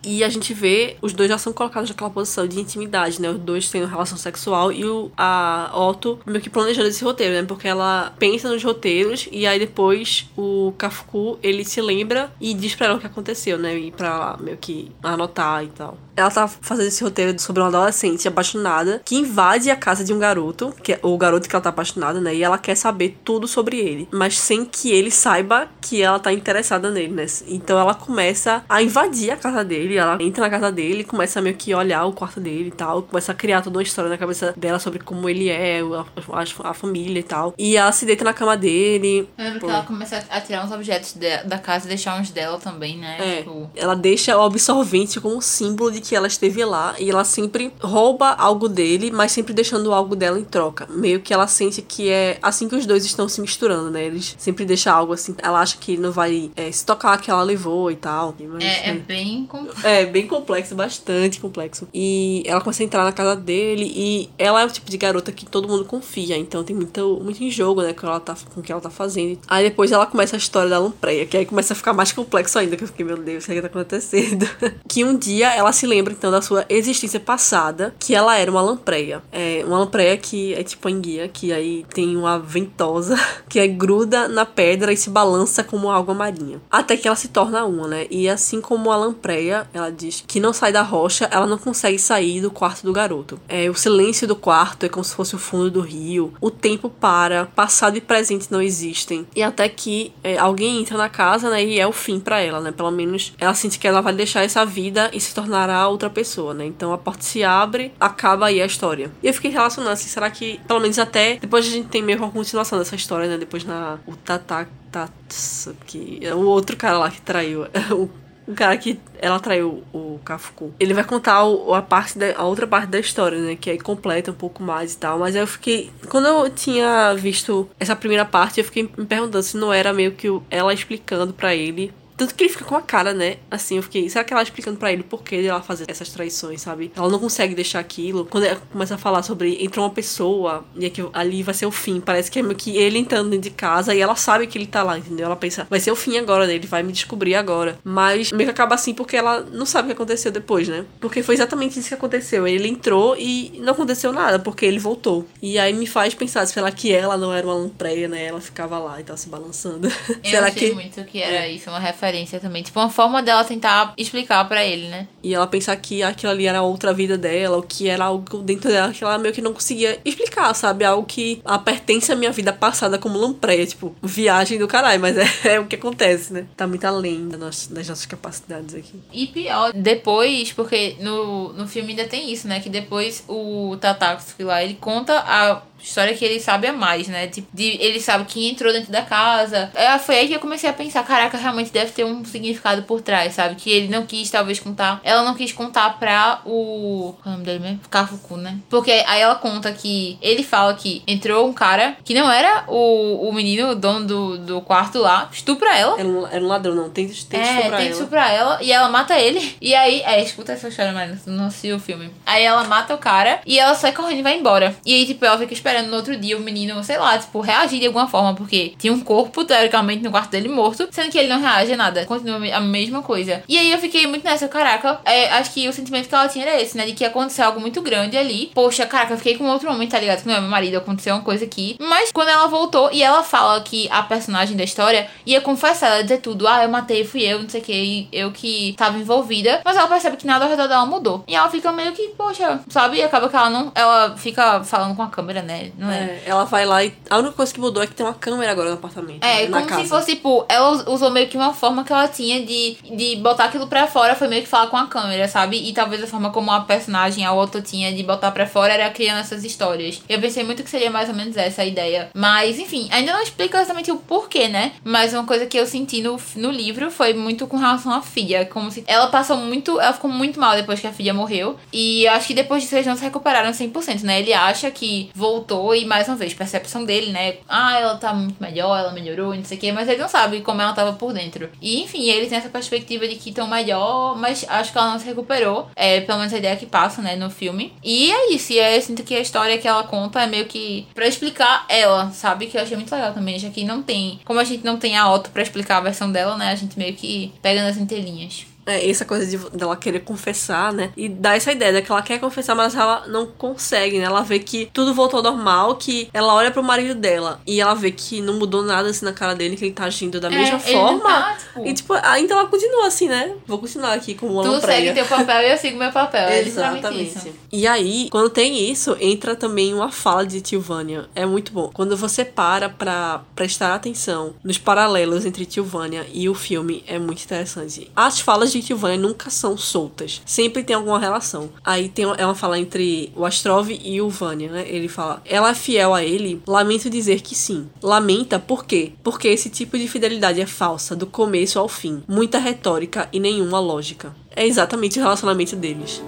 E 0.04 0.24
a 0.24 0.28
gente 0.28 0.54
vê 0.54 0.96
os 1.00 1.12
dois 1.12 1.28
já 1.28 1.38
são 1.38 1.52
colocados 1.52 1.90
naquela 1.90 2.10
posição 2.10 2.46
de 2.46 2.60
intimidade, 2.60 3.20
né? 3.20 3.30
Os 3.30 3.38
dois 3.38 3.72
uma 3.74 3.88
relação 3.88 4.16
sexual 4.16 4.70
e 4.70 4.84
o, 4.84 5.10
a 5.16 5.70
Otto 5.74 6.18
meio 6.24 6.40
que 6.40 6.50
planejando 6.50 6.88
esse 6.88 7.02
roteiro, 7.04 7.34
né? 7.34 7.42
Porque 7.42 7.66
ela 7.66 8.12
pensa 8.18 8.48
nos 8.48 8.62
roteiros 8.62 9.28
e 9.32 9.46
aí 9.46 9.58
depois 9.58 10.28
o 10.36 10.72
Kafuku, 10.78 11.38
ele 11.42 11.64
se 11.64 11.80
lembra 11.80 12.32
e 12.40 12.54
diz 12.54 12.74
pra 12.74 12.86
ela 12.86 12.96
o 12.96 13.00
que 13.00 13.06
aconteceu, 13.06 13.58
né? 13.58 13.76
E 13.76 13.90
pra 13.90 14.08
ela 14.08 14.36
meio 14.40 14.56
que 14.56 14.92
anotar 15.02 15.64
e 15.64 15.68
tal. 15.68 15.98
Ela 16.16 16.30
tá 16.30 16.46
fazendo 16.46 16.86
esse 16.86 17.02
roteiro 17.02 17.36
sobre 17.40 17.60
uma 17.60 17.68
adolescente 17.68 18.28
apaixonada 18.28 19.02
que 19.04 19.16
invade 19.16 19.68
a 19.68 19.76
casa 19.76 20.04
de 20.04 20.12
um 20.12 20.18
garoto, 20.18 20.72
que 20.82 20.92
é 20.92 21.00
o 21.02 21.16
garoto 21.18 21.48
que 21.48 21.54
ela 21.54 21.62
tá 21.62 21.70
apaixonada, 21.70 22.20
né? 22.20 22.34
E 22.34 22.42
ela 22.42 22.56
quer 22.56 22.76
saber 22.76 23.18
tudo 23.24 23.48
sobre 23.48 23.78
ele, 23.78 24.08
mas 24.12 24.38
sem 24.38 24.64
que 24.64 24.92
ele 24.92 25.10
saiba 25.10 25.68
que 25.80 26.00
ela 26.00 26.20
tá 26.20 26.32
interessada 26.32 26.90
nele, 26.90 27.12
né? 27.12 27.26
Então 27.48 27.78
ela 27.78 27.94
começa 27.94 28.64
a 28.68 28.82
invadir 28.82 29.30
a 29.30 29.36
casa 29.36 29.64
dele, 29.64 29.93
ela 29.96 30.16
entra 30.20 30.44
na 30.44 30.50
casa 30.50 30.70
dele, 30.70 31.04
começa 31.04 31.38
a 31.38 31.42
meio 31.42 31.56
que 31.56 31.74
olhar 31.74 32.04
o 32.04 32.12
quarto 32.12 32.40
dele 32.40 32.68
e 32.68 32.72
tal, 32.72 33.02
começa 33.02 33.32
a 33.32 33.34
criar 33.34 33.62
toda 33.62 33.78
uma 33.78 33.82
história 33.82 34.10
na 34.10 34.18
cabeça 34.18 34.54
dela 34.56 34.78
sobre 34.78 34.98
como 34.98 35.28
ele 35.28 35.48
é, 35.48 35.80
a, 35.80 36.04
a, 36.32 36.70
a 36.70 36.74
família 36.74 37.20
e 37.20 37.22
tal. 37.22 37.54
E 37.58 37.76
ela 37.76 37.92
se 37.92 38.06
deita 38.06 38.24
na 38.24 38.32
cama 38.32 38.56
dele. 38.56 39.28
Eu 39.38 39.44
lembro 39.44 39.60
que 39.60 39.66
ela 39.66 39.82
começa 39.82 40.24
a 40.28 40.40
tirar 40.40 40.64
uns 40.64 40.72
objetos 40.72 41.14
de, 41.14 41.44
da 41.44 41.58
casa 41.58 41.86
e 41.86 41.88
deixar 41.88 42.20
uns 42.20 42.30
dela 42.30 42.58
também, 42.58 42.98
né? 42.98 43.16
É, 43.20 43.42
Tipo, 43.44 43.70
ela 43.76 43.94
deixa 43.94 44.36
o 44.36 44.42
absorvente 44.42 45.20
como 45.20 45.40
símbolo 45.40 45.90
de 45.90 46.00
que 46.00 46.16
ela 46.16 46.26
esteve 46.26 46.64
lá 46.64 46.94
e 46.98 47.10
ela 47.10 47.24
sempre 47.24 47.72
rouba 47.80 48.30
algo 48.30 48.68
dele, 48.68 49.10
mas 49.10 49.32
sempre 49.32 49.52
deixando 49.52 49.92
algo 49.92 50.16
dela 50.16 50.38
em 50.38 50.44
troca. 50.44 50.86
Meio 50.90 51.20
que 51.20 51.32
ela 51.32 51.46
sente 51.46 51.82
que 51.82 52.08
é 52.08 52.38
assim 52.42 52.68
que 52.68 52.76
os 52.76 52.86
dois 52.86 53.04
estão 53.04 53.28
se 53.28 53.40
misturando, 53.40 53.90
né? 53.90 54.04
Eles 54.04 54.34
sempre 54.38 54.64
deixam 54.64 54.94
algo 54.94 55.12
assim. 55.12 55.34
Ela 55.38 55.60
acha 55.60 55.76
que 55.78 55.96
não 55.96 56.10
vai 56.10 56.50
é, 56.56 56.70
se 56.70 56.84
tocar 56.84 57.20
que 57.20 57.30
ela 57.30 57.42
levou 57.42 57.90
e 57.90 57.96
tal. 57.96 58.34
Mas, 58.40 58.64
é, 58.64 58.88
é 58.88 58.92
né? 58.92 59.02
bem 59.06 59.46
complexo. 59.46 59.83
É, 59.84 60.06
bem 60.06 60.26
complexo, 60.26 60.74
bastante 60.74 61.40
complexo. 61.40 61.86
E 61.92 62.42
ela 62.46 62.60
começa 62.60 62.82
a 62.82 62.86
entrar 62.86 63.04
na 63.04 63.12
casa 63.12 63.36
dele 63.36 63.92
e 63.94 64.30
ela 64.38 64.62
é 64.62 64.64
o 64.64 64.70
tipo 64.70 64.90
de 64.90 64.96
garota 64.96 65.30
que 65.30 65.44
todo 65.44 65.68
mundo 65.68 65.84
confia, 65.84 66.36
então 66.36 66.64
tem 66.64 66.74
muito, 66.74 67.20
muito 67.22 67.42
em 67.44 67.50
jogo, 67.50 67.82
né, 67.82 67.92
com, 67.92 68.06
ela 68.06 68.18
tá, 68.18 68.34
com 68.52 68.60
o 68.60 68.62
que 68.62 68.72
ela 68.72 68.80
tá 68.80 68.90
fazendo. 68.90 69.38
Aí 69.46 69.68
depois 69.68 69.92
ela 69.92 70.06
começa 70.06 70.36
a 70.36 70.38
história 70.38 70.70
da 70.70 70.78
lampreia, 70.78 71.26
que 71.26 71.36
aí 71.36 71.44
começa 71.44 71.74
a 71.74 71.76
ficar 71.76 71.92
mais 71.92 72.12
complexo 72.12 72.58
ainda, 72.58 72.76
que 72.76 72.84
eu 72.84 72.88
fiquei, 72.88 73.04
meu 73.04 73.16
Deus, 73.16 73.44
o 73.44 73.46
que 73.46 73.52
é 73.52 73.60
tá 73.60 73.66
acontecendo? 73.66 74.48
que 74.88 75.04
um 75.04 75.16
dia 75.16 75.54
ela 75.54 75.72
se 75.72 75.86
lembra, 75.86 76.12
então, 76.12 76.30
da 76.30 76.40
sua 76.40 76.64
existência 76.68 77.20
passada, 77.20 77.94
que 77.98 78.14
ela 78.14 78.36
era 78.38 78.50
uma 78.50 78.62
lampreia. 78.62 79.22
É 79.30 79.62
uma 79.66 79.78
lampreia 79.78 80.16
que 80.16 80.54
é 80.54 80.62
tipo 80.62 80.88
a 80.88 80.90
enguia, 80.90 81.28
que 81.28 81.52
aí 81.52 81.84
tem 81.92 82.16
uma 82.16 82.38
ventosa, 82.38 83.16
que 83.48 83.58
é 83.58 83.66
gruda 83.66 84.28
na 84.28 84.46
pedra 84.46 84.92
e 84.92 84.96
se 84.96 85.10
balança 85.10 85.62
como 85.62 85.90
água 85.90 86.14
marinha. 86.14 86.60
Até 86.70 86.96
que 86.96 87.06
ela 87.06 87.16
se 87.16 87.28
torna 87.28 87.64
uma, 87.64 87.86
né? 87.86 88.06
E 88.10 88.28
assim 88.28 88.60
como 88.60 88.90
a 88.90 88.96
lampreia, 88.96 89.68
ela 89.74 89.90
diz 89.90 90.24
que 90.26 90.40
não 90.40 90.52
sai 90.52 90.72
da 90.72 90.82
rocha, 90.82 91.28
ela 91.30 91.46
não 91.46 91.58
consegue 91.58 91.98
sair 91.98 92.40
do 92.40 92.50
quarto 92.50 92.84
do 92.84 92.92
garoto. 92.92 93.40
É, 93.48 93.68
o 93.68 93.74
silêncio 93.74 94.26
do 94.26 94.36
quarto 94.36 94.86
é 94.86 94.88
como 94.88 95.04
se 95.04 95.14
fosse 95.14 95.34
o 95.34 95.38
fundo 95.38 95.70
do 95.70 95.80
rio. 95.80 96.32
O 96.40 96.50
tempo 96.50 96.88
para, 96.88 97.46
passado 97.46 97.96
e 97.96 98.00
presente 98.00 98.50
não 98.50 98.62
existem. 98.62 99.26
E 99.34 99.42
até 99.42 99.68
que 99.68 100.12
é, 100.22 100.38
alguém 100.38 100.80
entra 100.80 100.96
na 100.96 101.08
casa, 101.08 101.50
né? 101.50 101.64
E 101.64 101.80
é 101.80 101.86
o 101.86 101.92
fim 101.92 102.20
para 102.20 102.40
ela, 102.40 102.60
né? 102.60 102.72
Pelo 102.72 102.90
menos 102.90 103.32
ela 103.38 103.54
sente 103.54 103.78
que 103.78 103.88
ela 103.88 104.00
vai 104.00 104.12
deixar 104.12 104.42
essa 104.42 104.64
vida 104.64 105.10
e 105.12 105.20
se 105.20 105.34
tornará 105.34 105.88
outra 105.88 106.08
pessoa, 106.08 106.54
né? 106.54 106.64
Então 106.64 106.92
a 106.92 106.98
porta 106.98 107.22
se 107.22 107.42
abre, 107.42 107.92
acaba 107.98 108.46
aí 108.46 108.62
a 108.62 108.66
história. 108.66 109.10
E 109.22 109.26
eu 109.26 109.34
fiquei 109.34 109.50
relacionando 109.50 109.92
assim, 109.92 110.08
será 110.08 110.30
que 110.30 110.60
pelo 110.66 110.80
menos 110.80 110.98
até 110.98 111.36
depois 111.36 111.66
a 111.66 111.70
gente 111.70 111.88
tem 111.88 112.02
meio 112.02 112.18
que 112.18 112.24
uma 112.24 112.30
continuação 112.30 112.78
dessa 112.78 112.94
história, 112.94 113.28
né? 113.28 113.36
Depois 113.36 113.64
na 113.64 113.98
o 114.06 114.14
Tata 114.14 114.68
Tatsuki, 114.90 116.20
o 116.32 116.44
outro 116.46 116.76
cara 116.76 116.98
lá 116.98 117.10
que 117.10 117.20
traiu, 117.20 117.66
o 117.90 118.08
o 118.46 118.54
cara 118.54 118.76
que 118.76 118.98
ela 119.18 119.40
traiu 119.40 119.82
o 119.92 120.18
Kafuku. 120.24 120.72
Ele 120.78 120.94
vai 120.94 121.04
contar 121.04 121.44
o, 121.44 121.74
a 121.74 121.82
parte 121.82 122.18
da, 122.18 122.36
a 122.36 122.44
outra 122.44 122.66
parte 122.66 122.88
da 122.88 122.98
história, 122.98 123.38
né? 123.38 123.56
Que 123.56 123.70
aí 123.70 123.78
completa 123.78 124.30
um 124.30 124.34
pouco 124.34 124.62
mais 124.62 124.94
e 124.94 124.98
tal. 124.98 125.18
Mas 125.18 125.34
eu 125.34 125.46
fiquei. 125.46 125.90
Quando 126.08 126.26
eu 126.26 126.50
tinha 126.50 127.14
visto 127.14 127.68
essa 127.78 127.96
primeira 127.96 128.24
parte, 128.24 128.60
eu 128.60 128.64
fiquei 128.64 128.82
me 128.96 129.06
perguntando 129.06 129.42
se 129.42 129.56
não 129.56 129.72
era 129.72 129.92
meio 129.92 130.12
que 130.12 130.28
ela 130.50 130.72
explicando 130.72 131.32
para 131.32 131.54
ele 131.54 131.92
tanto 132.16 132.34
que 132.34 132.44
ele 132.44 132.52
fica 132.52 132.64
com 132.64 132.76
a 132.76 132.82
cara, 132.82 133.12
né? 133.12 133.36
Assim, 133.50 133.76
eu 133.76 133.82
fiquei. 133.82 134.08
Será 134.08 134.24
que 134.24 134.32
ela 134.32 134.42
explicando 134.42 134.78
pra 134.78 134.92
ele 134.92 135.02
por 135.02 135.22
que 135.22 135.34
ela 135.34 135.60
fazer 135.60 135.84
essas 135.88 136.08
traições, 136.10 136.60
sabe? 136.60 136.92
Ela 136.96 137.08
não 137.08 137.18
consegue 137.18 137.54
deixar 137.54 137.80
aquilo. 137.80 138.24
Quando 138.26 138.44
ela 138.44 138.60
começa 138.72 138.94
a 138.94 138.98
falar 138.98 139.22
sobre 139.22 139.62
entrou 139.64 139.84
uma 139.84 139.92
pessoa 139.92 140.64
e 140.76 140.86
aqui, 140.86 141.04
ali 141.12 141.42
vai 141.42 141.54
ser 141.54 141.66
o 141.66 141.70
fim. 141.70 142.00
Parece 142.00 142.30
que 142.30 142.38
é 142.38 142.42
meio 142.42 142.54
que 142.54 142.76
ele 142.76 142.98
entrando 142.98 143.30
dentro 143.30 143.50
de 143.50 143.50
casa 143.50 143.94
e 143.94 144.00
ela 144.00 144.14
sabe 144.14 144.46
que 144.46 144.56
ele 144.56 144.66
tá 144.66 144.82
lá, 144.82 144.98
entendeu? 144.98 145.26
Ela 145.26 145.36
pensa, 145.36 145.66
vai 145.68 145.80
ser 145.80 145.90
o 145.90 145.96
fim 145.96 146.16
agora, 146.16 146.46
né? 146.46 146.54
Ele 146.54 146.66
vai 146.66 146.82
me 146.82 146.92
descobrir 146.92 147.34
agora. 147.34 147.78
Mas 147.82 148.30
meio 148.30 148.46
que 148.46 148.52
acaba 148.52 148.74
assim 148.74 148.94
porque 148.94 149.16
ela 149.16 149.40
não 149.40 149.66
sabe 149.66 149.86
o 149.86 149.88
que 149.88 149.94
aconteceu 149.94 150.30
depois, 150.30 150.68
né? 150.68 150.84
Porque 151.00 151.22
foi 151.22 151.34
exatamente 151.34 151.78
isso 151.78 151.88
que 151.88 151.94
aconteceu. 151.94 152.46
Ele 152.46 152.68
entrou 152.68 153.16
e 153.18 153.58
não 153.60 153.72
aconteceu 153.72 154.12
nada, 154.12 154.38
porque 154.38 154.64
ele 154.64 154.78
voltou. 154.78 155.26
E 155.42 155.58
aí 155.58 155.72
me 155.72 155.86
faz 155.86 156.14
pensar, 156.14 156.46
será 156.46 156.70
que 156.70 156.92
ela 156.92 157.16
não 157.16 157.32
era 157.32 157.46
uma 157.46 157.54
lampreia, 157.54 158.06
né? 158.08 158.26
Ela 158.26 158.40
ficava 158.40 158.78
lá 158.78 159.00
e 159.00 159.04
tava 159.04 159.16
se 159.16 159.28
balançando. 159.28 159.88
Eu 160.22 160.30
será 160.30 160.46
achei 160.46 160.68
que. 160.68 160.74
muito 160.74 161.04
que 161.04 161.20
era 161.20 161.48
isso, 161.48 161.68
uma 161.70 161.80
referência 161.80 162.03
também. 162.40 162.62
Tipo, 162.62 162.80
uma 162.80 162.90
forma 162.90 163.22
dela 163.22 163.44
tentar 163.44 163.94
explicar 163.96 164.46
pra 164.46 164.64
ele, 164.64 164.88
né? 164.88 165.08
E 165.22 165.34
ela 165.34 165.46
pensar 165.46 165.76
que 165.76 166.02
aquilo 166.02 166.32
ali 166.32 166.46
era 166.46 166.62
outra 166.62 166.92
vida 166.92 167.16
dela, 167.16 167.56
ou 167.56 167.62
que 167.62 167.88
era 167.88 168.04
algo 168.04 168.38
dentro 168.38 168.70
dela 168.70 168.92
que 168.92 169.02
ela 169.02 169.18
meio 169.18 169.34
que 169.34 169.40
não 169.40 169.52
conseguia 169.52 169.98
explicar, 170.04 170.52
sabe? 170.54 170.84
Algo 170.84 171.06
que 171.06 171.40
a 171.44 171.58
pertence 171.58 172.12
à 172.12 172.16
minha 172.16 172.32
vida 172.32 172.52
passada 172.52 172.98
como 172.98 173.18
lampreia, 173.18 173.66
tipo, 173.66 173.94
viagem 174.02 174.58
do 174.58 174.68
caralho, 174.68 175.00
mas 175.00 175.16
é, 175.16 175.26
é 175.54 175.60
o 175.60 175.66
que 175.66 175.76
acontece, 175.76 176.32
né? 176.32 176.46
Tá 176.56 176.66
muito 176.66 176.84
além 176.84 177.28
das 177.28 177.40
nossas, 177.40 177.66
das 177.68 177.88
nossas 177.88 178.06
capacidades 178.06 178.74
aqui. 178.74 179.00
E 179.12 179.26
pior, 179.26 179.72
depois, 179.72 180.52
porque 180.52 180.96
no, 181.00 181.52
no 181.52 181.66
filme 181.66 181.90
ainda 181.90 182.04
tem 182.04 182.32
isso, 182.32 182.46
né? 182.46 182.60
Que 182.60 182.68
depois 182.68 183.24
o 183.28 183.76
Tatatsuki 183.80 184.44
lá, 184.44 184.62
ele 184.62 184.74
conta 184.74 185.18
a 185.18 185.62
história 185.84 186.14
que 186.14 186.24
ele 186.24 186.40
sabe 186.40 186.66
a 186.66 186.72
mais, 186.72 187.08
né? 187.08 187.26
Tipo, 187.26 187.48
de, 187.52 187.76
ele 187.80 188.00
sabe 188.00 188.24
quem 188.24 188.48
entrou 188.50 188.72
dentro 188.72 188.90
da 188.90 189.02
casa. 189.02 189.70
É, 189.74 189.98
foi 189.98 190.16
aí 190.16 190.28
que 190.28 190.34
eu 190.34 190.40
comecei 190.40 190.68
a 190.68 190.72
pensar, 190.72 191.04
caraca, 191.04 191.36
realmente 191.36 191.70
deve 191.70 191.92
ter 191.92 192.04
um 192.04 192.24
significado 192.24 192.82
por 192.82 193.00
trás, 193.00 193.34
sabe? 193.34 193.54
Que 193.54 193.70
ele 193.70 193.88
não 193.88 194.06
quis, 194.06 194.30
talvez, 194.30 194.58
contar. 194.58 195.00
Ela 195.04 195.22
não 195.22 195.34
quis 195.34 195.52
contar 195.52 195.98
pra 195.98 196.40
o. 196.44 197.14
Qual 197.22 197.26
é 197.26 197.28
o 197.28 197.32
nome 197.32 197.44
dele 197.44 197.58
mesmo? 197.58 197.80
Kafuku, 197.90 198.36
né? 198.36 198.58
Porque 198.68 198.90
aí 199.06 199.20
ela 199.20 199.34
conta 199.34 199.72
que 199.72 200.18
ele 200.22 200.42
fala 200.42 200.74
que 200.74 201.02
entrou 201.06 201.46
um 201.48 201.52
cara 201.52 201.96
que 202.04 202.14
não 202.14 202.30
era 202.30 202.64
o, 202.68 203.28
o 203.28 203.32
menino, 203.32 203.70
o 203.70 203.74
dono 203.74 204.06
do, 204.06 204.38
do 204.38 204.60
quarto 204.62 204.98
lá, 204.98 205.28
estupra 205.32 205.76
ela. 205.76 205.98
Era 205.98 206.08
um, 206.08 206.26
era 206.26 206.44
um 206.44 206.48
ladrão, 206.48 206.74
não. 206.74 206.90
Tem, 206.90 207.06
tem 207.08 207.14
que 207.14 207.36
É, 207.36 207.56
estuprar 207.58 207.78
tem 207.80 207.88
que 207.88 207.92
estuprar 207.94 208.30
ela 208.32 208.62
e 208.62 208.72
ela 208.72 208.88
mata 208.88 209.18
ele. 209.18 209.56
E 209.60 209.74
aí, 209.74 210.00
é, 210.02 210.22
escuta 210.22 210.52
essa 210.52 210.68
história, 210.68 210.92
mas 210.92 211.26
não 211.26 211.46
assisti 211.46 211.72
o 211.72 211.78
filme. 211.78 212.10
Aí 212.24 212.42
ela 212.42 212.64
mata 212.64 212.94
o 212.94 212.98
cara 212.98 213.40
e 213.44 213.58
ela 213.58 213.74
sai 213.74 213.92
correndo 213.92 214.20
e 214.20 214.22
vai 214.22 214.38
embora. 214.38 214.74
E 214.84 214.94
aí, 214.94 215.06
tipo, 215.06 215.24
ela 215.24 215.38
fica 215.38 215.52
esperando 215.52 215.73
no 215.82 215.96
outro 215.96 216.16
dia 216.16 216.36
o 216.36 216.40
menino, 216.40 216.82
sei 216.82 216.98
lá, 216.98 217.18
tipo, 217.18 217.40
reagir 217.40 217.80
de 217.80 217.86
alguma 217.86 218.06
forma, 218.06 218.34
porque 218.34 218.74
tinha 218.78 218.92
um 218.92 219.00
corpo, 219.00 219.44
teoricamente, 219.44 220.02
no 220.02 220.10
quarto 220.10 220.30
dele 220.30 220.48
morto, 220.48 220.88
sendo 220.90 221.10
que 221.10 221.18
ele 221.18 221.28
não 221.28 221.40
reage 221.40 221.72
a 221.72 221.76
nada. 221.76 222.04
Continua 222.06 222.36
a 222.54 222.60
mesma 222.60 223.02
coisa. 223.02 223.42
E 223.48 223.58
aí 223.58 223.70
eu 223.70 223.78
fiquei 223.78 224.06
muito 224.06 224.24
nessa, 224.24 224.48
caraca, 224.48 225.00
é, 225.04 225.30
acho 225.32 225.52
que 225.52 225.68
o 225.68 225.72
sentimento 225.72 226.08
que 226.08 226.14
ela 226.14 226.28
tinha 226.28 226.44
era 226.46 226.60
esse, 226.60 226.76
né? 226.76 226.86
De 226.86 226.92
que 226.92 227.04
aconteceu 227.04 227.44
algo 227.44 227.60
muito 227.60 227.80
grande 227.82 228.16
ali. 228.16 228.50
Poxa, 228.54 228.86
caraca, 228.86 229.14
eu 229.14 229.18
fiquei 229.18 229.36
com 229.36 229.44
outro 229.46 229.70
homem, 229.70 229.88
tá 229.88 229.98
ligado? 229.98 230.22
Que 230.22 230.28
não 230.28 230.34
é 230.34 230.40
meu 230.40 230.50
marido, 230.50 230.76
aconteceu 230.76 231.14
uma 231.14 231.22
coisa 231.22 231.44
aqui. 231.44 231.76
Mas 231.80 232.12
quando 232.12 232.28
ela 232.28 232.46
voltou 232.46 232.90
e 232.92 233.02
ela 233.02 233.22
fala 233.22 233.60
que 233.60 233.88
a 233.90 234.02
personagem 234.02 234.56
da 234.56 234.64
história 234.64 235.08
ia 235.26 235.40
confessar, 235.40 235.88
ela 235.88 235.96
ia 235.98 236.02
dizer 236.02 236.18
tudo, 236.18 236.46
ah, 236.46 236.62
eu 236.62 236.68
matei, 236.68 237.04
fui 237.04 237.22
eu, 237.22 237.42
não 237.42 237.48
sei 237.48 237.60
o 237.60 237.64
que, 237.64 238.08
eu 238.12 238.30
que 238.32 238.74
tava 238.76 238.98
envolvida. 238.98 239.60
Mas 239.64 239.76
ela 239.76 239.88
percebe 239.88 240.16
que 240.16 240.26
nada 240.26 240.44
ao 240.44 240.50
redor 240.50 240.66
dela 240.66 240.86
mudou. 240.86 241.24
E 241.26 241.34
ela 241.34 241.48
fica 241.50 241.72
meio 241.72 241.92
que, 241.92 242.08
poxa, 242.10 242.60
sabe? 242.68 242.98
E 242.98 243.02
acaba 243.02 243.28
que 243.28 243.36
ela 243.36 243.50
não. 243.50 243.72
Ela 243.74 244.16
fica 244.16 244.62
falando 244.64 244.96
com 244.96 245.02
a 245.02 245.08
câmera, 245.08 245.42
né? 245.42 245.63
Não 245.76 245.90
é? 245.90 246.04
É, 246.04 246.22
ela 246.26 246.44
vai 246.44 246.64
lá 246.64 246.84
e. 246.84 246.92
A 247.10 247.18
única 247.18 247.34
coisa 247.34 247.52
que 247.52 247.60
mudou 247.60 247.82
é 247.82 247.86
que 247.86 247.94
tem 247.94 248.04
uma 248.04 248.14
câmera 248.14 248.52
agora 248.52 248.70
no 248.70 248.76
apartamento. 248.76 249.24
É, 249.24 249.46
né, 249.46 249.50
como 249.50 249.66
casa. 249.66 249.82
se 249.82 249.88
fosse, 249.88 250.14
tipo, 250.14 250.44
ela 250.48 250.90
usou 250.90 251.10
meio 251.10 251.28
que 251.28 251.36
uma 251.36 251.52
forma 251.52 251.84
que 251.84 251.92
ela 251.92 252.08
tinha 252.08 252.44
de, 252.44 252.76
de 252.96 253.16
botar 253.16 253.46
aquilo 253.46 253.66
pra 253.66 253.86
fora, 253.86 254.14
foi 254.14 254.28
meio 254.28 254.42
que 254.42 254.48
falar 254.48 254.68
com 254.68 254.76
a 254.76 254.86
câmera, 254.86 255.28
sabe? 255.28 255.56
E 255.68 255.72
talvez 255.72 256.02
a 256.02 256.06
forma 256.06 256.30
como 256.30 256.50
a 256.50 256.60
personagem, 256.60 257.24
a 257.24 257.32
Otto, 257.32 257.62
tinha 257.62 257.92
de 257.92 258.02
botar 258.02 258.30
pra 258.30 258.46
fora 258.46 258.72
era 258.72 258.90
criando 258.90 259.20
essas 259.20 259.44
histórias. 259.44 260.02
Eu 260.08 260.20
pensei 260.20 260.44
muito 260.44 260.62
que 260.62 260.70
seria 260.70 260.90
mais 260.90 261.08
ou 261.08 261.14
menos 261.14 261.36
essa 261.36 261.62
a 261.62 261.66
ideia. 261.66 262.10
Mas, 262.14 262.58
enfim, 262.58 262.88
ainda 262.90 263.12
não 263.12 263.22
explica 263.22 263.58
exatamente 263.58 263.90
o 263.90 263.96
porquê, 263.96 264.48
né? 264.48 264.72
Mas 264.84 265.12
uma 265.12 265.24
coisa 265.24 265.46
que 265.46 265.58
eu 265.58 265.66
senti 265.66 266.00
no, 266.00 266.18
no 266.36 266.50
livro 266.50 266.90
foi 266.90 267.14
muito 267.14 267.46
com 267.46 267.56
relação 267.56 267.92
à 267.92 268.02
filha. 268.02 268.46
Como 268.46 268.70
se 268.70 268.84
ela 268.86 269.08
passou 269.08 269.36
muito. 269.36 269.80
Ela 269.80 269.92
ficou 269.92 270.10
muito 270.10 270.38
mal 270.38 270.54
depois 270.56 270.80
que 270.80 270.86
a 270.86 270.92
filha 270.92 271.14
morreu. 271.14 271.56
E 271.72 272.04
eu 272.04 272.12
acho 272.12 272.28
que 272.28 272.34
depois 272.34 272.62
disso 272.62 272.74
eles 272.74 272.86
não 272.86 272.96
se 272.96 273.02
recuperaram 273.02 273.50
100%, 273.50 274.02
né? 274.02 274.20
Ele 274.20 274.32
acha 274.32 274.70
que 274.70 275.10
voltou 275.14 275.43
e, 275.74 275.84
mais 275.84 276.08
uma 276.08 276.16
vez, 276.16 276.34
percepção 276.34 276.84
dele, 276.84 277.12
né? 277.12 277.36
Ah, 277.48 277.78
ela 277.78 277.96
tá 277.96 278.12
muito 278.12 278.40
melhor, 278.40 278.78
ela 278.78 278.92
melhorou, 278.92 279.34
não 279.34 279.44
sei 279.44 279.56
o 279.56 279.60
quê. 279.60 279.72
Mas 279.72 279.88
ele 279.88 280.00
não 280.00 280.08
sabe 280.08 280.40
como 280.40 280.62
ela 280.62 280.72
tava 280.72 280.92
por 280.94 281.12
dentro. 281.12 281.50
E, 281.60 281.82
enfim, 281.82 282.08
ele 282.08 282.26
tem 282.26 282.38
essa 282.38 282.48
perspectiva 282.48 283.06
de 283.06 283.16
que 283.16 283.30
estão 283.30 283.46
melhor, 283.46 284.16
mas 284.16 284.44
acho 284.48 284.72
que 284.72 284.78
ela 284.78 284.92
não 284.92 284.98
se 284.98 285.06
recuperou. 285.06 285.68
É, 285.76 286.00
pelo 286.00 286.18
menos 286.18 286.32
a 286.32 286.38
ideia 286.38 286.56
que 286.56 286.66
passa, 286.66 287.02
né, 287.02 287.16
no 287.16 287.30
filme. 287.30 287.72
E 287.82 288.10
é 288.10 288.32
isso. 288.32 288.52
E 288.52 288.58
eu 288.58 288.82
sinto 288.82 289.02
que 289.02 289.14
a 289.14 289.20
história 289.20 289.58
que 289.58 289.68
ela 289.68 289.84
conta 289.84 290.22
é 290.22 290.26
meio 290.26 290.46
que 290.46 290.86
pra 290.94 291.06
explicar 291.06 291.66
ela, 291.68 292.10
sabe? 292.10 292.46
Que 292.46 292.56
eu 292.56 292.62
achei 292.62 292.76
muito 292.76 292.94
legal 292.94 293.12
também, 293.12 293.38
já 293.38 293.50
que 293.50 293.64
não 293.64 293.82
tem. 293.82 294.20
Como 294.24 294.40
a 294.40 294.44
gente 294.44 294.64
não 294.64 294.78
tem 294.78 294.96
a 294.96 295.10
Otto 295.10 295.30
pra 295.30 295.42
explicar 295.42 295.78
a 295.78 295.82
versão 295.82 296.10
dela, 296.10 296.36
né? 296.36 296.50
A 296.50 296.54
gente 296.54 296.78
meio 296.78 296.94
que 296.94 297.32
pega 297.42 297.62
nas 297.62 297.76
entrelinhas. 297.76 298.46
É, 298.66 298.88
essa 298.88 299.04
coisa 299.04 299.26
de 299.26 299.36
dela 299.56 299.76
querer 299.76 300.00
confessar, 300.00 300.72
né? 300.72 300.90
E 300.96 301.08
dá 301.08 301.34
essa 301.36 301.52
ideia 301.52 301.72
de 301.72 301.82
que 301.82 301.90
ela 301.92 302.02
quer 302.02 302.18
confessar, 302.18 302.54
mas 302.54 302.74
ela 302.74 303.06
não 303.08 303.26
consegue, 303.26 303.98
né? 303.98 304.04
Ela 304.04 304.22
vê 304.22 304.38
que 304.38 304.70
tudo 304.72 304.94
voltou 304.94 305.18
ao 305.18 305.22
normal, 305.22 305.76
que 305.76 306.08
ela 306.12 306.34
olha 306.34 306.50
pro 306.50 306.62
marido 306.62 306.94
dela 306.94 307.40
e 307.46 307.60
ela 307.60 307.74
vê 307.74 307.90
que 307.90 308.20
não 308.20 308.34
mudou 308.34 308.62
nada 308.62 308.88
assim 308.88 309.04
na 309.04 309.12
cara 309.12 309.34
dele, 309.34 309.56
que 309.56 309.64
ele 309.64 309.74
tá 309.74 309.84
agindo 309.84 310.20
da 310.20 310.28
É, 310.28 310.30
mesma 310.30 310.58
forma. 310.58 311.00
tá, 311.10 311.36
tipo- 311.38 311.66
E 311.66 311.74
tipo, 311.74 311.94
então 312.18 312.38
ela 312.38 312.48
continua 312.48 312.86
assim, 312.86 313.08
né? 313.08 313.34
Vou 313.46 313.58
continuar 313.58 313.92
aqui 313.92 314.14
como 314.14 314.32
uma 314.34 314.42
Tu 314.42 314.60
segue 314.66 314.92
teu 314.92 315.04
papel 315.06 315.40
e 315.42 315.52
eu 315.52 315.58
sigo 315.58 315.78
meu 315.78 315.92
papel. 315.92 316.28
É 316.28 316.40
Exatamente. 316.40 317.32
E 317.52 317.66
aí, 317.66 318.08
quando 318.10 318.30
tem 318.30 318.70
isso, 318.70 318.96
entra 319.00 319.36
também 319.36 319.74
uma 319.74 319.90
fala 319.90 320.24
de 320.26 320.40
Tilvânia. 320.40 321.06
É 321.14 321.24
muito 321.26 321.52
bom. 321.52 321.70
Quando 321.72 321.96
você 321.96 322.24
para 322.24 322.68
pra 322.68 323.22
prestar 323.34 323.74
atenção 323.74 324.34
nos 324.42 324.58
paralelos 324.58 325.24
entre 325.26 325.44
Tilvânia 325.46 326.06
e 326.12 326.28
o 326.28 326.34
filme, 326.34 326.82
é 326.86 326.98
muito 326.98 327.22
interessante. 327.22 327.90
As 327.94 328.20
falas 328.20 328.53
Tilvânia 328.62 328.98
nunca 328.98 329.30
são 329.30 329.56
soltas. 329.56 330.22
Sempre 330.24 330.62
tem 330.62 330.76
alguma 330.76 330.98
relação. 330.98 331.50
Aí 331.64 331.88
tem 331.88 332.04
é 332.04 332.24
uma 332.24 332.34
fala 332.34 332.58
entre 332.58 333.12
o 333.16 333.24
Astrov 333.24 333.70
e 333.70 334.00
o 334.00 334.08
Vânia, 334.08 334.50
né? 334.50 334.64
Ele 334.68 334.88
fala: 334.88 335.22
Ela 335.24 335.50
é 335.50 335.54
fiel 335.54 335.94
a 335.94 336.02
ele? 336.02 336.42
Lamento 336.46 336.90
dizer 336.90 337.20
que 337.20 337.34
sim. 337.34 337.68
Lamenta 337.82 338.38
por 338.38 338.64
quê? 338.64 338.92
Porque 339.02 339.28
esse 339.28 339.50
tipo 339.50 339.78
de 339.78 339.88
fidelidade 339.88 340.40
é 340.40 340.46
falsa, 340.46 340.94
do 340.94 341.06
começo 341.06 341.58
ao 341.58 341.68
fim. 341.68 342.02
Muita 342.06 342.38
retórica 342.38 343.08
e 343.12 343.20
nenhuma 343.20 343.58
lógica. 343.58 344.14
É 344.34 344.46
exatamente 344.46 344.98
o 344.98 345.02
relacionamento 345.02 345.56
deles. 345.56 346.02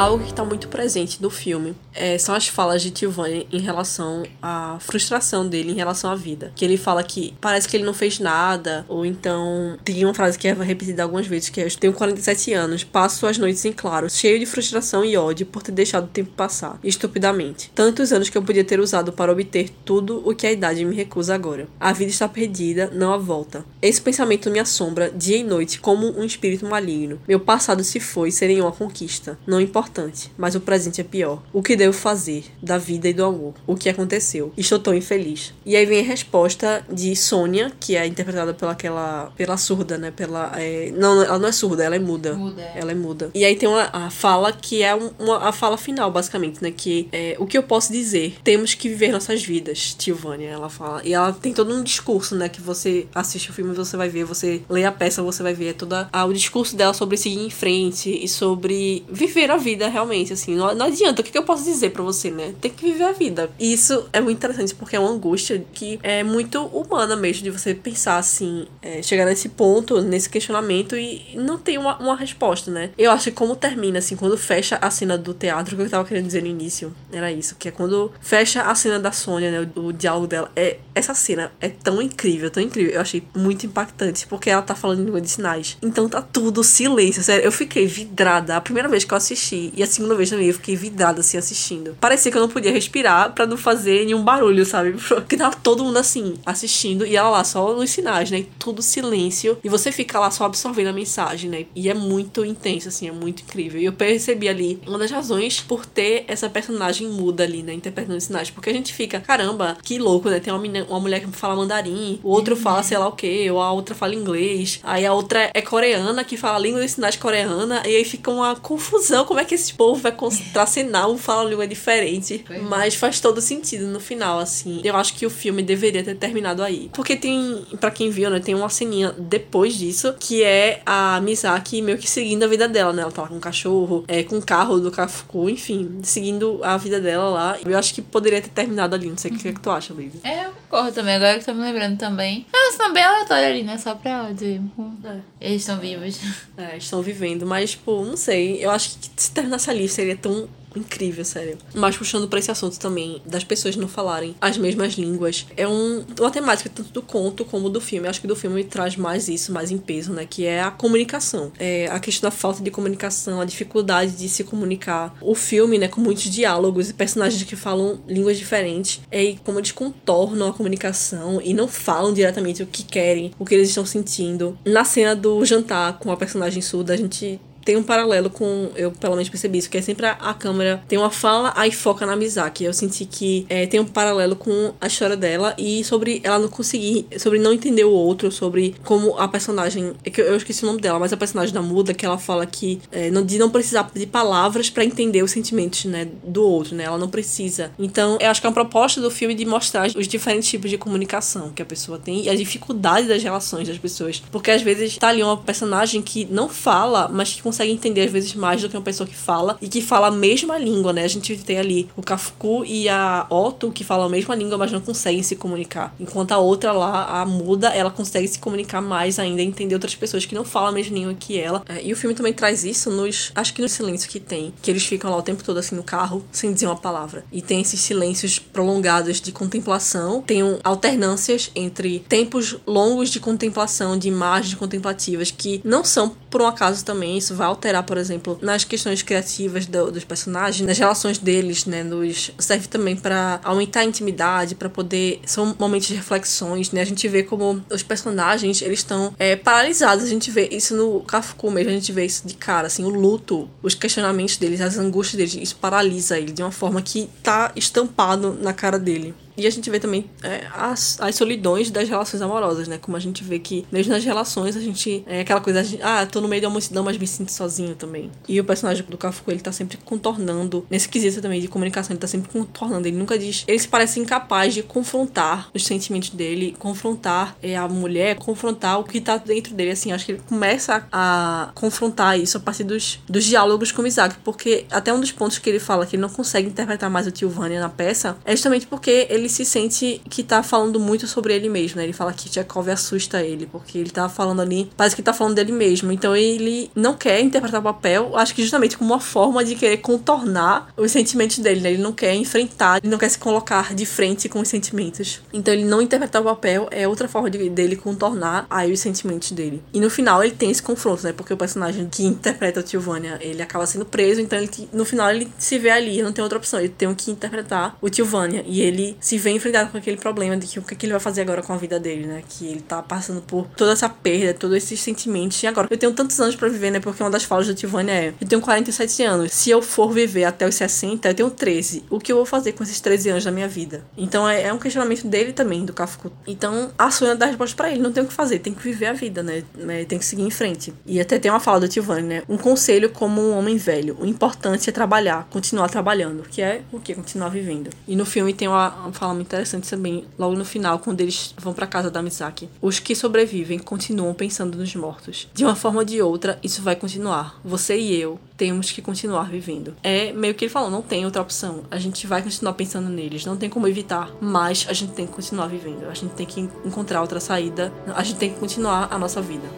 Algo 0.00 0.24
que 0.24 0.30
está 0.30 0.42
muito 0.42 0.66
presente 0.68 1.20
no 1.20 1.28
filme 1.28 1.76
é, 1.94 2.16
são 2.16 2.34
as 2.34 2.48
falas 2.48 2.80
de 2.80 2.90
Tilvânia 2.90 3.46
em 3.52 3.60
relação 3.60 4.22
à 4.40 4.78
frustração 4.80 5.46
dele 5.46 5.72
em 5.72 5.74
relação 5.74 6.10
à 6.10 6.14
vida. 6.14 6.50
Que 6.56 6.64
ele 6.64 6.78
fala 6.78 7.02
que 7.02 7.34
parece 7.38 7.68
que 7.68 7.76
ele 7.76 7.84
não 7.84 7.92
fez 7.92 8.18
nada, 8.18 8.82
ou 8.88 9.04
então 9.04 9.78
tem 9.84 10.02
uma 10.02 10.14
frase 10.14 10.38
que 10.38 10.48
é 10.48 10.54
repetida 10.54 11.02
algumas 11.02 11.26
vezes, 11.26 11.50
que 11.50 11.60
é 11.60 11.66
eu 11.66 11.76
tenho 11.76 11.92
47 11.92 12.54
anos, 12.54 12.82
passo 12.82 13.26
as 13.26 13.36
noites 13.36 13.62
em 13.66 13.74
claro, 13.74 14.08
cheio 14.08 14.38
de 14.38 14.46
frustração 14.46 15.04
e 15.04 15.18
ódio 15.18 15.44
por 15.44 15.62
ter 15.62 15.72
deixado 15.72 16.04
o 16.04 16.08
tempo 16.08 16.30
passar, 16.30 16.78
estupidamente. 16.82 17.70
Tantos 17.74 18.10
anos 18.10 18.30
que 18.30 18.38
eu 18.38 18.42
podia 18.42 18.64
ter 18.64 18.80
usado 18.80 19.12
para 19.12 19.30
obter 19.30 19.68
tudo 19.84 20.26
o 20.26 20.34
que 20.34 20.46
a 20.46 20.52
idade 20.52 20.82
me 20.82 20.96
recusa 20.96 21.34
agora. 21.34 21.68
A 21.78 21.92
vida 21.92 22.10
está 22.10 22.26
perdida, 22.26 22.90
não 22.90 23.12
há 23.12 23.18
volta. 23.18 23.66
Esse 23.82 24.00
pensamento 24.00 24.50
me 24.50 24.60
assombra 24.60 25.10
dia 25.10 25.36
e 25.36 25.44
noite 25.44 25.78
como 25.78 26.18
um 26.18 26.24
espírito 26.24 26.64
maligno. 26.64 27.20
Meu 27.28 27.38
passado 27.38 27.84
se 27.84 28.00
foi 28.00 28.30
sem 28.30 28.48
nenhuma 28.48 28.72
conquista. 28.72 29.38
Não 29.46 29.60
importante, 29.90 30.30
mas 30.38 30.54
o 30.54 30.60
presente 30.60 31.00
é 31.00 31.04
pior. 31.04 31.42
O 31.52 31.62
que 31.62 31.74
devo 31.76 31.92
fazer 31.92 32.44
da 32.62 32.78
vida 32.78 33.08
e 33.08 33.12
do 33.12 33.24
amor? 33.24 33.54
O 33.66 33.74
que 33.74 33.88
aconteceu? 33.88 34.52
Estou 34.56 34.78
tão 34.78 34.94
infeliz. 34.94 35.52
E 35.66 35.74
aí 35.76 35.84
vem 35.84 36.00
a 36.00 36.04
resposta 36.04 36.84
de 36.90 37.14
Sônia, 37.16 37.72
que 37.80 37.96
é 37.96 38.06
interpretada 38.06 38.54
pela 38.54 38.72
aquela 38.72 39.32
pela 39.36 39.56
surda, 39.56 39.98
né? 39.98 40.10
Pela 40.10 40.52
é, 40.56 40.92
não, 40.96 41.22
ela 41.22 41.38
não 41.38 41.48
é 41.48 41.52
surda, 41.52 41.84
ela 41.84 41.96
é 41.96 41.98
muda. 41.98 42.34
Muda, 42.34 42.62
é. 42.62 42.72
Ela 42.76 42.92
é 42.92 42.94
muda. 42.94 43.30
E 43.34 43.44
aí 43.44 43.56
tem 43.56 43.68
uma 43.68 43.90
a 43.92 44.10
fala 44.10 44.52
que 44.52 44.82
é 44.82 44.94
um- 44.94 45.10
uma 45.18 45.48
a 45.48 45.52
fala 45.52 45.76
final, 45.76 46.10
basicamente, 46.10 46.62
né? 46.62 46.70
Que 46.70 47.08
é 47.12 47.36
o 47.38 47.46
que 47.46 47.58
eu 47.58 47.62
posso 47.62 47.92
dizer? 47.92 48.36
Temos 48.44 48.74
que 48.74 48.88
viver 48.88 49.10
nossas 49.12 49.42
vidas, 49.42 49.94
Tilvânia. 49.98 50.48
Ela 50.48 50.68
fala. 50.70 51.02
E 51.04 51.12
ela 51.12 51.32
tem 51.32 51.52
todo 51.52 51.74
um 51.74 51.82
discurso, 51.82 52.36
né? 52.36 52.48
Que 52.48 52.60
você 52.60 53.06
assiste 53.14 53.50
o 53.50 53.52
filme, 53.52 53.74
você 53.74 53.96
vai 53.96 54.08
ver, 54.08 54.24
você 54.24 54.62
lê 54.68 54.84
a 54.84 54.92
peça, 54.92 55.22
você 55.22 55.42
vai 55.42 55.52
ver 55.54 55.70
é 55.70 55.72
toda 55.72 56.08
ah, 56.12 56.24
o 56.24 56.32
discurso 56.32 56.76
dela 56.76 56.94
sobre 56.94 57.16
seguir 57.16 57.40
em 57.40 57.50
frente 57.50 58.10
e 58.10 58.28
sobre 58.28 59.04
viver 59.10 59.50
a 59.50 59.56
vida 59.56 59.79
realmente, 59.88 60.32
assim. 60.32 60.54
Não, 60.54 60.74
não 60.74 60.86
adianta, 60.86 61.20
o 61.20 61.24
que, 61.24 61.30
que 61.30 61.38
eu 61.38 61.42
posso 61.42 61.64
dizer 61.64 61.90
pra 61.90 62.02
você, 62.02 62.30
né? 62.30 62.54
Tem 62.60 62.70
que 62.70 62.84
viver 62.84 63.04
a 63.04 63.12
vida. 63.12 63.50
E 63.58 63.72
isso 63.72 64.08
é 64.12 64.20
muito 64.20 64.38
interessante 64.38 64.74
porque 64.74 64.96
é 64.96 65.00
uma 65.00 65.10
angústia 65.10 65.64
que 65.72 65.98
é 66.02 66.22
muito 66.22 66.62
humana 66.66 67.16
mesmo, 67.16 67.42
de 67.42 67.50
você 67.50 67.74
pensar 67.74 68.16
assim, 68.16 68.66
é, 68.82 69.02
chegar 69.02 69.24
nesse 69.26 69.48
ponto, 69.48 70.00
nesse 70.00 70.28
questionamento 70.28 70.96
e 70.96 71.34
não 71.34 71.58
ter 71.58 71.78
uma, 71.78 71.96
uma 71.98 72.16
resposta, 72.16 72.70
né? 72.70 72.90
Eu 72.96 73.10
acho 73.10 73.24
que 73.24 73.36
como 73.36 73.56
termina, 73.56 73.98
assim, 73.98 74.16
quando 74.16 74.36
fecha 74.36 74.78
a 74.80 74.90
cena 74.90 75.16
do 75.16 75.34
teatro, 75.34 75.76
que 75.76 75.82
eu 75.82 75.90
tava 75.90 76.04
querendo 76.04 76.26
dizer 76.26 76.42
no 76.42 76.48
início, 76.48 76.94
era 77.12 77.30
isso, 77.30 77.56
que 77.58 77.68
é 77.68 77.70
quando 77.70 78.12
fecha 78.20 78.62
a 78.62 78.74
cena 78.74 78.98
da 78.98 79.12
Sônia, 79.12 79.50
né? 79.50 79.68
O, 79.76 79.86
o 79.86 79.92
diálogo 79.92 80.26
dela. 80.26 80.50
É, 80.54 80.78
essa 80.94 81.14
cena 81.14 81.52
é 81.60 81.68
tão 81.68 82.00
incrível, 82.00 82.50
tão 82.50 82.62
incrível. 82.62 82.92
Eu 82.92 83.00
achei 83.00 83.22
muito 83.34 83.66
impactante, 83.66 84.26
porque 84.26 84.50
ela 84.50 84.62
tá 84.62 84.74
falando 84.74 85.00
em 85.00 85.04
língua 85.04 85.20
de 85.20 85.28
sinais. 85.28 85.76
Então 85.82 86.08
tá 86.08 86.22
tudo 86.22 86.62
silêncio, 86.62 87.22
sério. 87.22 87.44
Eu 87.44 87.52
fiquei 87.52 87.86
vidrada. 87.86 88.56
A 88.56 88.60
primeira 88.60 88.88
vez 88.88 89.04
que 89.04 89.12
eu 89.12 89.16
assisti, 89.16 89.69
e 89.74 89.82
a 89.82 89.86
segunda 89.86 90.14
vez 90.14 90.30
também, 90.30 90.46
eu 90.46 90.54
fiquei 90.54 90.76
vidrada, 90.76 91.20
assim, 91.20 91.36
assistindo. 91.36 91.96
Parecia 92.00 92.30
que 92.30 92.36
eu 92.36 92.42
não 92.42 92.48
podia 92.48 92.72
respirar 92.72 93.32
pra 93.32 93.46
não 93.46 93.56
fazer 93.56 94.04
nenhum 94.04 94.22
barulho, 94.22 94.64
sabe? 94.64 94.92
Porque 95.08 95.36
tava 95.36 95.56
todo 95.56 95.84
mundo 95.84 95.98
assim, 95.98 96.34
assistindo, 96.44 97.06
e 97.06 97.16
ela 97.16 97.30
lá 97.30 97.44
só 97.44 97.74
nos 97.74 97.90
sinais, 97.90 98.30
né? 98.30 98.40
E 98.40 98.48
tudo 98.58 98.82
silêncio. 98.82 99.58
E 99.62 99.68
você 99.68 99.92
fica 99.92 100.18
lá 100.18 100.30
só 100.30 100.44
absorvendo 100.44 100.88
a 100.88 100.92
mensagem, 100.92 101.50
né? 101.50 101.66
E 101.74 101.88
é 101.88 101.94
muito 101.94 102.44
intenso, 102.44 102.88
assim, 102.88 103.08
é 103.08 103.12
muito 103.12 103.42
incrível. 103.42 103.80
E 103.80 103.84
eu 103.84 103.92
percebi 103.92 104.48
ali 104.48 104.80
uma 104.86 104.98
das 104.98 105.10
razões 105.10 105.60
por 105.60 105.86
ter 105.86 106.24
essa 106.26 106.48
personagem 106.48 107.08
muda 107.08 107.44
ali, 107.44 107.62
né? 107.62 107.72
Interpretando 107.72 108.16
os 108.16 108.24
sinais. 108.24 108.50
Porque 108.50 108.70
a 108.70 108.72
gente 108.72 108.92
fica, 108.94 109.20
caramba, 109.20 109.76
que 109.82 109.98
louco, 109.98 110.28
né? 110.28 110.40
Tem 110.40 110.52
uma, 110.52 110.58
menina, 110.58 110.86
uma 110.88 111.00
mulher 111.00 111.20
que 111.20 111.30
fala 111.32 111.56
mandarim, 111.56 112.20
o 112.22 112.30
outro 112.30 112.56
fala 112.56 112.82
sei 112.82 112.98
lá 112.98 113.08
o 113.08 113.12
quê, 113.12 113.50
ou 113.50 113.60
a 113.60 113.72
outra 113.72 113.94
fala 113.94 114.14
inglês. 114.14 114.80
Aí 114.82 115.04
a 115.06 115.12
outra 115.12 115.50
é 115.52 115.62
coreana, 115.62 116.24
que 116.24 116.36
fala 116.36 116.58
língua 116.58 116.80
de 116.80 116.88
sinais 116.88 117.16
coreana. 117.16 117.82
E 117.86 117.96
aí 117.96 118.04
fica 118.04 118.30
uma 118.30 118.56
confusão. 118.56 119.24
Como 119.24 119.40
é 119.40 119.44
que 119.44 119.49
esse 119.54 119.74
povo 119.74 120.00
vai 120.00 120.12
contracenar? 120.12 121.08
Um 121.08 121.16
fala 121.18 121.42
uma 121.42 121.50
língua 121.50 121.66
diferente. 121.66 122.44
É. 122.48 122.58
Mas 122.58 122.94
faz 122.94 123.20
todo 123.20 123.40
sentido 123.40 123.86
no 123.86 124.00
final, 124.00 124.38
assim. 124.38 124.80
Eu 124.84 124.96
acho 124.96 125.14
que 125.14 125.26
o 125.26 125.30
filme 125.30 125.62
deveria 125.62 126.02
ter 126.02 126.14
terminado 126.16 126.62
aí. 126.62 126.90
Porque 126.92 127.16
tem, 127.16 127.64
pra 127.80 127.90
quem 127.90 128.10
viu, 128.10 128.30
né? 128.30 128.40
Tem 128.40 128.54
uma 128.54 128.68
ceninha 128.68 129.12
depois 129.18 129.74
disso, 129.74 130.14
que 130.18 130.42
é 130.42 130.82
a 130.84 131.20
Misaki 131.20 131.82
meio 131.82 131.98
que 131.98 132.08
seguindo 132.08 132.42
a 132.42 132.46
vida 132.48 132.68
dela, 132.68 132.92
né? 132.92 133.02
Ela 133.02 133.12
tá 133.12 133.22
lá 133.22 133.28
com 133.28 133.36
o 133.36 133.40
cachorro, 133.40 134.04
é, 134.08 134.22
com 134.22 134.38
o 134.38 134.42
carro 134.42 134.78
do 134.80 134.90
Kafuku, 134.90 135.48
enfim, 135.50 136.00
seguindo 136.02 136.60
a 136.62 136.76
vida 136.76 137.00
dela 137.00 137.28
lá. 137.28 137.58
Eu 137.64 137.76
acho 137.78 137.94
que 137.94 138.02
poderia 138.02 138.40
ter 138.40 138.50
terminado 138.50 138.94
ali. 138.94 139.08
Não 139.08 139.16
sei 139.18 139.30
o 139.30 139.38
que, 139.38 139.48
é 139.48 139.52
que 139.52 139.60
tu 139.60 139.70
acha, 139.70 139.92
Luísa. 139.92 140.18
É, 140.24 140.46
eu 140.46 140.50
concordo 140.68 140.92
também, 140.92 141.14
agora 141.14 141.38
que 141.38 141.44
tô 141.44 141.54
me 141.54 141.62
lembrando 141.62 141.98
também. 141.98 142.46
É 142.52 142.56
uma 142.56 142.72
cena 142.72 142.88
bem 142.92 143.02
aleatória 143.02 143.48
ali, 143.48 143.62
né? 143.62 143.78
Só 143.78 143.94
pra 143.94 144.30
dizer. 144.32 144.60
hum, 144.78 144.96
Eles 145.40 145.62
estão 145.62 145.78
vivos. 145.78 146.18
É, 146.56 146.76
estão 146.76 147.00
vivendo, 147.02 147.46
mas, 147.46 147.70
tipo, 147.70 148.04
não 148.04 148.16
sei. 148.16 148.62
Eu 148.64 148.70
acho 148.70 148.98
que 148.98 149.08
se 149.16 149.30
terminasse 149.40 149.70
ali 149.70 149.88
seria 149.88 150.16
tão 150.16 150.48
incrível, 150.76 151.24
sério. 151.24 151.58
Mas 151.74 151.96
puxando 151.96 152.28
pra 152.28 152.38
esse 152.38 152.50
assunto 152.50 152.78
também, 152.78 153.20
das 153.26 153.44
pessoas 153.44 153.76
não 153.76 153.88
falarem 153.88 154.34
as 154.40 154.56
mesmas 154.56 154.94
línguas, 154.94 155.46
é 155.56 155.66
um, 155.66 156.04
uma 156.18 156.30
temática 156.30 156.70
tanto 156.72 156.90
do 156.92 157.02
conto 157.02 157.44
como 157.44 157.68
do 157.68 157.80
filme. 157.80 158.06
Eu 158.06 158.10
acho 158.10 158.20
que 158.20 158.26
do 158.26 158.36
filme 158.36 158.62
traz 158.64 158.96
mais 158.96 159.28
isso, 159.28 159.52
mais 159.52 159.70
em 159.70 159.78
peso, 159.78 160.12
né? 160.12 160.26
Que 160.28 160.46
é 160.46 160.62
a 160.62 160.70
comunicação. 160.70 161.52
É 161.58 161.88
a 161.90 161.98
questão 161.98 162.28
da 162.28 162.36
falta 162.36 162.62
de 162.62 162.70
comunicação, 162.70 163.40
a 163.40 163.44
dificuldade 163.44 164.12
de 164.12 164.28
se 164.28 164.44
comunicar. 164.44 165.16
O 165.20 165.34
filme, 165.34 165.78
né, 165.78 165.88
com 165.88 166.00
muitos 166.00 166.24
diálogos 166.24 166.90
e 166.90 166.94
personagens 166.94 167.42
que 167.42 167.56
falam 167.56 168.00
línguas 168.06 168.38
diferentes, 168.38 169.00
é 169.10 169.34
como 169.44 169.58
eles 169.58 169.72
contornam 169.72 170.48
a 170.48 170.52
comunicação 170.52 171.40
e 171.42 171.52
não 171.52 171.66
falam 171.66 172.12
diretamente 172.12 172.62
o 172.62 172.66
que 172.66 172.84
querem, 172.84 173.32
o 173.38 173.44
que 173.44 173.54
eles 173.54 173.68
estão 173.68 173.84
sentindo. 173.84 174.58
Na 174.64 174.84
cena 174.84 175.16
do 175.16 175.44
jantar 175.44 175.98
com 175.98 176.12
a 176.12 176.16
personagem 176.16 176.62
surda, 176.62 176.94
a 176.94 176.96
gente 176.96 177.40
tem 177.64 177.76
um 177.76 177.82
paralelo 177.82 178.30
com, 178.30 178.70
eu 178.74 178.90
pelo 178.90 179.14
menos 179.14 179.28
percebi 179.28 179.58
isso, 179.58 179.70
que 179.70 179.78
é 179.78 179.82
sempre 179.82 180.06
a, 180.06 180.12
a 180.12 180.34
câmera 180.34 180.82
tem 180.88 180.98
uma 180.98 181.10
fala, 181.10 181.52
aí 181.56 181.70
foca 181.70 182.06
na 182.06 182.16
Mizaki. 182.16 182.64
Eu 182.64 182.72
senti 182.72 183.04
que 183.04 183.46
é, 183.48 183.66
tem 183.66 183.80
um 183.80 183.84
paralelo 183.84 184.36
com 184.36 184.72
a 184.80 184.86
história 184.86 185.16
dela 185.16 185.54
e 185.58 185.84
sobre 185.84 186.20
ela 186.24 186.38
não 186.38 186.48
conseguir, 186.48 187.06
sobre 187.18 187.38
não 187.38 187.52
entender 187.52 187.84
o 187.84 187.90
outro, 187.90 188.30
sobre 188.30 188.74
como 188.84 189.18
a 189.18 189.28
personagem, 189.28 189.92
é 190.04 190.10
que 190.10 190.20
eu, 190.20 190.26
eu 190.26 190.36
esqueci 190.36 190.62
o 190.62 190.66
nome 190.66 190.80
dela, 190.80 190.98
mas 190.98 191.12
a 191.12 191.16
personagem 191.16 191.54
da 191.54 191.62
muda, 191.62 191.94
que 191.94 192.04
ela 192.04 192.18
fala 192.18 192.46
que 192.46 192.80
é, 192.90 193.10
não, 193.10 193.24
de 193.24 193.38
não 193.38 193.50
precisar 193.50 193.90
de 193.94 194.06
palavras 194.06 194.70
pra 194.70 194.84
entender 194.84 195.22
os 195.22 195.30
sentimentos, 195.30 195.84
né, 195.84 196.08
do 196.24 196.42
outro, 196.42 196.74
né, 196.74 196.84
ela 196.84 196.98
não 196.98 197.08
precisa. 197.08 197.72
Então, 197.78 198.18
eu 198.20 198.30
acho 198.30 198.40
que 198.40 198.46
é 198.46 198.48
uma 198.48 198.54
proposta 198.54 199.00
do 199.00 199.10
filme 199.10 199.34
de 199.34 199.44
mostrar 199.44 199.88
os 199.96 200.08
diferentes 200.08 200.48
tipos 200.48 200.70
de 200.70 200.78
comunicação 200.78 201.50
que 201.50 201.62
a 201.62 201.64
pessoa 201.64 201.98
tem 201.98 202.24
e 202.24 202.28
a 202.28 202.34
dificuldade 202.34 203.06
das 203.06 203.22
relações 203.22 203.68
das 203.68 203.78
pessoas. 203.78 204.22
Porque 204.30 204.50
às 204.50 204.62
vezes 204.62 204.96
tá 204.96 205.08
ali 205.08 205.22
uma 205.22 205.36
personagem 205.36 206.02
que 206.02 206.24
não 206.24 206.48
fala, 206.48 207.08
mas 207.08 207.32
que 207.32 207.42
consegue 207.50 207.72
entender 207.72 208.02
às 208.02 208.12
vezes 208.12 208.34
mais 208.34 208.62
do 208.62 208.68
que 208.68 208.76
uma 208.76 208.82
pessoa 208.82 209.06
que 209.06 209.16
fala 209.16 209.58
e 209.60 209.68
que 209.68 209.82
fala 209.82 210.06
a 210.06 210.10
mesma 210.10 210.56
língua, 210.56 210.92
né? 210.92 211.04
A 211.04 211.08
gente 211.08 211.36
tem 211.38 211.58
ali 211.58 211.88
o 211.96 212.02
Kafuku 212.02 212.64
e 212.64 212.88
a 212.88 213.26
Otto 213.28 213.72
que 213.72 213.82
falam 213.82 214.06
a 214.06 214.08
mesma 214.08 214.34
língua, 214.36 214.56
mas 214.56 214.70
não 214.70 214.80
conseguem 214.80 215.22
se 215.22 215.34
comunicar. 215.34 215.94
Enquanto 215.98 216.32
a 216.32 216.38
outra 216.38 216.72
lá, 216.72 217.20
a 217.20 217.26
muda, 217.26 217.68
ela 217.68 217.90
consegue 217.90 218.28
se 218.28 218.38
comunicar 218.38 218.80
mais 218.80 219.18
ainda, 219.18 219.42
entender 219.42 219.74
outras 219.74 219.94
pessoas 219.94 220.24
que 220.24 220.34
não 220.34 220.44
falam 220.44 220.68
a 220.68 220.72
mesma 220.72 220.96
língua 220.96 221.14
que 221.14 221.38
ela. 221.38 221.62
É, 221.68 221.84
e 221.84 221.92
o 221.92 221.96
filme 221.96 222.14
também 222.14 222.32
traz 222.32 222.64
isso 222.64 222.90
nos. 222.90 223.32
Acho 223.34 223.52
que 223.52 223.60
no 223.60 223.68
silêncio 223.68 224.08
que 224.08 224.20
tem. 224.20 224.54
Que 224.62 224.70
eles 224.70 224.84
ficam 224.84 225.10
lá 225.10 225.16
o 225.16 225.22
tempo 225.22 225.42
todo 225.42 225.58
assim 225.58 225.74
no 225.74 225.82
carro, 225.82 226.24
sem 226.30 226.52
dizer 226.52 226.66
uma 226.66 226.76
palavra. 226.76 227.24
E 227.32 227.42
tem 227.42 227.60
esses 227.60 227.80
silêncios 227.80 228.38
prolongados 228.38 229.20
de 229.20 229.32
contemplação. 229.32 230.22
Tem 230.22 230.42
um, 230.42 230.58
alternâncias 230.62 231.50
entre 231.54 232.00
tempos 232.08 232.56
longos 232.66 233.10
de 233.10 233.18
contemplação, 233.18 233.98
de 233.98 234.08
imagens 234.08 234.54
contemplativas, 234.54 235.30
que 235.30 235.60
não 235.64 235.84
são 235.84 236.14
por 236.30 236.40
um 236.40 236.46
acaso 236.46 236.84
também. 236.84 237.18
Isso 237.18 237.34
vai 237.40 237.48
alterar, 237.48 237.82
por 237.82 237.96
exemplo, 237.96 238.38
nas 238.42 238.64
questões 238.64 239.02
criativas 239.02 239.64
do, 239.64 239.90
dos 239.90 240.04
personagens, 240.04 240.66
nas 240.66 240.78
relações 240.78 241.16
deles, 241.16 241.64
né? 241.64 241.82
Nos, 241.82 242.30
serve 242.38 242.68
também 242.68 242.94
para 242.94 243.40
aumentar 243.42 243.80
a 243.80 243.84
intimidade, 243.84 244.54
para 244.54 244.68
poder. 244.68 245.20
São 245.24 245.56
momentos 245.58 245.88
de 245.88 245.94
reflexões, 245.94 246.70
né? 246.70 246.82
A 246.82 246.86
gente 246.86 247.08
vê 247.08 247.22
como 247.22 247.64
os 247.70 247.82
personagens 247.82 248.60
eles 248.60 248.80
estão 248.80 249.14
é, 249.18 249.36
paralisados. 249.36 250.04
A 250.04 250.08
gente 250.08 250.30
vê 250.30 250.48
isso 250.52 250.76
no 250.76 251.00
Kafku 251.00 251.50
mesmo, 251.50 251.70
a 251.70 251.74
gente 251.74 251.92
vê 251.92 252.04
isso 252.04 252.26
de 252.26 252.34
cara, 252.34 252.66
assim, 252.66 252.84
o 252.84 252.90
luto, 252.90 253.48
os 253.62 253.74
questionamentos 253.74 254.36
deles, 254.36 254.60
as 254.60 254.76
angústias 254.76 255.16
deles, 255.16 255.34
isso 255.48 255.56
paralisa 255.56 256.18
ele 256.18 256.32
de 256.32 256.42
uma 256.42 256.52
forma 256.52 256.82
que 256.82 257.08
tá 257.22 257.52
estampado 257.56 258.36
na 258.40 258.52
cara 258.52 258.78
dele. 258.78 259.14
E 259.40 259.46
a 259.46 259.50
gente 259.50 259.70
vê 259.70 259.80
também 259.80 260.04
é, 260.22 260.46
as, 260.54 261.00
as 261.00 261.14
solidões 261.14 261.70
das 261.70 261.88
relações 261.88 262.20
amorosas, 262.20 262.68
né? 262.68 262.78
Como 262.78 262.96
a 262.96 263.00
gente 263.00 263.24
vê 263.24 263.38
que, 263.38 263.66
mesmo 263.72 263.92
nas 263.92 264.04
relações, 264.04 264.56
a 264.56 264.60
gente. 264.60 265.02
É 265.06 265.20
aquela 265.20 265.40
coisa, 265.40 265.64
gente, 265.64 265.82
ah, 265.82 266.04
tô 266.04 266.20
no 266.20 266.28
meio 266.28 266.42
uma 266.42 266.50
multidão, 266.50 266.84
mas 266.84 266.98
me 266.98 267.06
sinto 267.06 267.32
sozinho 267.32 267.74
também. 267.74 268.10
E 268.28 268.38
o 268.38 268.44
personagem 268.44 268.84
do 268.84 268.98
Kafka, 268.98 269.30
ele 269.30 269.40
tá 269.40 269.50
sempre 269.50 269.78
contornando, 269.78 270.66
nesse 270.70 270.88
quesito 270.88 271.22
também 271.22 271.40
de 271.40 271.48
comunicação, 271.48 271.94
ele 271.94 272.00
tá 272.00 272.06
sempre 272.06 272.30
contornando. 272.30 272.86
Ele 272.86 272.96
nunca 272.96 273.18
diz. 273.18 273.44
Ele 273.46 273.58
se 273.58 273.68
parece 273.68 273.98
incapaz 273.98 274.52
de 274.52 274.62
confrontar 274.62 275.48
os 275.54 275.64
sentimentos 275.64 276.10
dele, 276.10 276.54
confrontar 276.58 277.36
é, 277.42 277.56
a 277.56 277.66
mulher, 277.66 278.16
confrontar 278.16 278.78
o 278.78 278.84
que 278.84 279.00
tá 279.00 279.16
dentro 279.16 279.54
dele. 279.54 279.70
Assim, 279.70 279.92
acho 279.92 280.04
que 280.04 280.12
ele 280.12 280.22
começa 280.28 280.86
a 280.92 281.50
confrontar 281.54 282.18
isso 282.18 282.36
a 282.36 282.40
partir 282.40 282.64
dos, 282.64 283.00
dos 283.08 283.24
diálogos 283.24 283.72
com 283.72 283.82
o 283.82 283.86
Isaac, 283.86 284.16
porque 284.22 284.66
até 284.70 284.92
um 284.92 285.00
dos 285.00 285.12
pontos 285.12 285.38
que 285.38 285.48
ele 285.48 285.60
fala 285.60 285.86
que 285.86 285.96
ele 285.96 286.02
não 286.02 286.10
consegue 286.10 286.48
interpretar 286.48 286.90
mais 286.90 287.06
o 287.06 287.10
tio 287.10 287.30
Vânia 287.30 287.60
na 287.60 287.68
peça 287.68 288.16
é 288.24 288.32
justamente 288.32 288.66
porque 288.66 289.06
ele 289.08 289.28
se 289.30 289.44
sente 289.44 290.00
que 290.08 290.22
tá 290.22 290.42
falando 290.42 290.78
muito 290.78 291.06
sobre 291.06 291.34
ele 291.34 291.48
mesmo, 291.48 291.78
né? 291.78 291.84
Ele 291.84 291.92
fala 291.92 292.12
que 292.12 292.28
Tchekov 292.28 292.68
assusta 292.68 293.22
ele, 293.22 293.46
porque 293.46 293.78
ele 293.78 293.90
tá 293.90 294.08
falando 294.08 294.40
ali, 294.40 294.70
parece 294.76 294.96
que 294.96 295.02
tá 295.02 295.12
falando 295.12 295.36
dele 295.36 295.52
mesmo. 295.52 295.90
Então 295.92 296.14
ele 296.14 296.70
não 296.74 296.94
quer 296.94 297.20
interpretar 297.20 297.60
o 297.60 297.64
papel, 297.64 298.16
acho 298.16 298.34
que 298.34 298.42
justamente 298.42 298.76
como 298.76 298.92
uma 298.92 299.00
forma 299.00 299.44
de 299.44 299.54
querer 299.54 299.78
contornar 299.78 300.72
os 300.76 300.90
sentimentos 300.90 301.38
dele, 301.38 301.60
né? 301.60 301.72
Ele 301.72 301.82
não 301.82 301.92
quer 301.92 302.14
enfrentar, 302.14 302.78
ele 302.78 302.90
não 302.90 302.98
quer 302.98 303.08
se 303.08 303.18
colocar 303.18 303.74
de 303.74 303.86
frente 303.86 304.28
com 304.28 304.40
os 304.40 304.48
sentimentos. 304.48 305.20
Então 305.32 305.52
ele 305.52 305.64
não 305.64 305.80
interpretar 305.80 306.20
o 306.20 306.24
papel 306.24 306.68
é 306.70 306.86
outra 306.86 307.08
forma 307.08 307.30
de, 307.30 307.48
dele 307.48 307.76
contornar 307.76 308.46
aí 308.50 308.72
os 308.72 308.80
sentimentos 308.80 309.32
dele. 309.32 309.62
E 309.72 309.80
no 309.80 309.90
final 309.90 310.22
ele 310.22 310.34
tem 310.34 310.50
esse 310.50 310.62
confronto, 310.62 311.04
né? 311.04 311.12
Porque 311.12 311.32
o 311.32 311.36
personagem 311.36 311.88
que 311.88 312.04
interpreta 312.04 312.60
o 312.60 312.62
Tilvânia, 312.62 313.18
ele 313.20 313.42
acaba 313.42 313.66
sendo 313.66 313.84
preso, 313.84 314.20
então 314.20 314.38
ele, 314.38 314.50
no 314.72 314.84
final 314.84 315.10
ele 315.10 315.30
se 315.38 315.58
vê 315.58 315.70
ali, 315.70 316.02
não 316.02 316.12
tem 316.12 316.22
outra 316.22 316.38
opção, 316.38 316.60
ele 316.60 316.68
tem 316.68 316.92
que 316.94 317.10
interpretar 317.10 317.76
o 317.80 317.88
Tilvânia 317.88 318.44
e 318.46 318.60
ele 318.60 318.96
se 319.00 319.18
vê 319.20 319.30
enfrentado 319.30 319.70
com 319.70 319.78
aquele 319.78 319.96
problema 319.96 320.36
de 320.36 320.46
que 320.46 320.58
o 320.58 320.62
que, 320.62 320.74
que 320.74 320.86
ele 320.86 320.92
vai 320.92 321.00
fazer 321.00 321.20
agora 321.22 321.42
com 321.42 321.52
a 321.52 321.56
vida 321.56 321.78
dele, 321.78 322.06
né? 322.06 322.22
Que 322.28 322.46
ele 322.46 322.60
tá 322.60 322.82
passando 322.82 323.20
por 323.20 323.46
toda 323.56 323.72
essa 323.72 323.88
perda, 323.88 324.34
todos 324.34 324.56
esses 324.56 324.80
sentimentos. 324.80 325.42
E 325.42 325.46
agora, 325.46 325.68
eu 325.70 325.78
tenho 325.78 325.92
tantos 325.92 326.18
anos 326.20 326.34
para 326.34 326.48
viver, 326.48 326.70
né? 326.70 326.80
Porque 326.80 327.02
uma 327.02 327.10
das 327.10 327.24
falas 327.24 327.46
da 327.46 327.54
Tivânia 327.54 327.92
é: 327.92 328.14
eu 328.20 328.26
tenho 328.26 328.40
47 328.40 329.02
anos. 329.04 329.32
Se 329.32 329.50
eu 329.50 329.62
for 329.62 329.92
viver 329.92 330.24
até 330.24 330.46
os 330.48 330.54
60, 330.54 331.08
eu 331.08 331.14
tenho 331.14 331.30
13. 331.30 331.84
O 331.90 331.98
que 331.98 332.10
eu 332.10 332.16
vou 332.16 332.26
fazer 332.26 332.52
com 332.52 332.62
esses 332.62 332.80
13 332.80 333.10
anos 333.10 333.24
da 333.24 333.30
minha 333.30 333.48
vida? 333.48 333.84
Então 333.96 334.28
é, 334.28 334.44
é 334.44 334.52
um 334.52 334.58
questionamento 334.58 335.06
dele 335.06 335.32
também, 335.32 335.64
do 335.64 335.72
Kafka. 335.72 336.10
Então 336.26 336.70
a 336.78 336.90
Sônia 336.90 337.14
dá 337.14 337.26
a 337.26 337.28
resposta 337.28 337.56
pra 337.56 337.70
ele: 337.70 337.80
não 337.80 337.92
tem 337.92 338.02
o 338.02 338.06
que 338.06 338.12
fazer, 338.12 338.38
tem 338.38 338.54
que 338.54 338.62
viver 338.62 338.86
a 338.86 338.92
vida, 338.92 339.22
né? 339.22 339.42
né 339.54 339.84
tem 339.84 339.98
que 339.98 340.04
seguir 340.04 340.22
em 340.22 340.30
frente. 340.30 340.72
E 340.86 341.00
até 341.00 341.18
tem 341.18 341.30
uma 341.30 341.40
fala 341.40 341.60
da 341.60 341.68
Tivânia, 341.68 342.20
né? 342.20 342.22
Um 342.28 342.36
conselho 342.36 342.90
como 342.90 343.20
um 343.20 343.36
homem 343.36 343.56
velho: 343.56 343.96
o 344.00 344.06
importante 344.06 344.68
é 344.68 344.72
trabalhar, 344.72 345.26
continuar 345.30 345.68
trabalhando, 345.68 346.22
que 346.22 346.40
é 346.40 346.62
o 346.72 346.80
que? 346.80 346.94
Continuar 346.94 347.28
vivendo. 347.28 347.70
E 347.86 347.94
no 347.96 348.04
filme 348.04 348.32
tem 348.32 348.48
uma, 348.48 348.68
uma 348.74 348.92
fala 349.00 349.14
muito 349.14 349.28
interessante 349.28 349.70
também, 349.70 350.04
logo 350.18 350.36
no 350.36 350.44
final, 350.44 350.78
quando 350.78 351.00
eles 351.00 351.34
vão 351.38 351.54
para 351.54 351.66
casa 351.66 351.90
da 351.90 352.02
Misaki. 352.02 352.50
Os 352.60 352.78
que 352.78 352.94
sobrevivem 352.94 353.58
continuam 353.58 354.12
pensando 354.12 354.58
nos 354.58 354.76
mortos. 354.76 355.26
De 355.32 355.42
uma 355.42 355.56
forma 355.56 355.78
ou 355.78 355.84
de 355.86 356.02
outra, 356.02 356.38
isso 356.42 356.60
vai 356.60 356.76
continuar. 356.76 357.40
Você 357.42 357.78
e 357.78 357.98
eu 357.98 358.20
temos 358.36 358.70
que 358.70 358.82
continuar 358.82 359.30
vivendo. 359.30 359.74
É 359.82 360.12
meio 360.12 360.34
que 360.34 360.44
ele 360.44 360.52
falou, 360.52 360.70
não 360.70 360.82
tem 360.82 361.06
outra 361.06 361.22
opção. 361.22 361.64
A 361.70 361.78
gente 361.78 362.06
vai 362.06 362.22
continuar 362.22 362.52
pensando 362.52 362.90
neles, 362.90 363.24
não 363.24 363.38
tem 363.38 363.48
como 363.48 363.66
evitar, 363.66 364.10
mas 364.20 364.66
a 364.68 364.74
gente 364.74 364.92
tem 364.92 365.06
que 365.06 365.12
continuar 365.12 365.46
vivendo. 365.46 365.88
A 365.88 365.94
gente 365.94 366.12
tem 366.12 366.26
que 366.26 366.40
encontrar 366.64 367.00
outra 367.00 367.20
saída. 367.20 367.72
A 367.94 368.02
gente 368.02 368.18
tem 368.18 368.30
que 368.30 368.38
continuar 368.38 368.88
a 368.90 368.98
nossa 368.98 369.22
vida. 369.22 369.48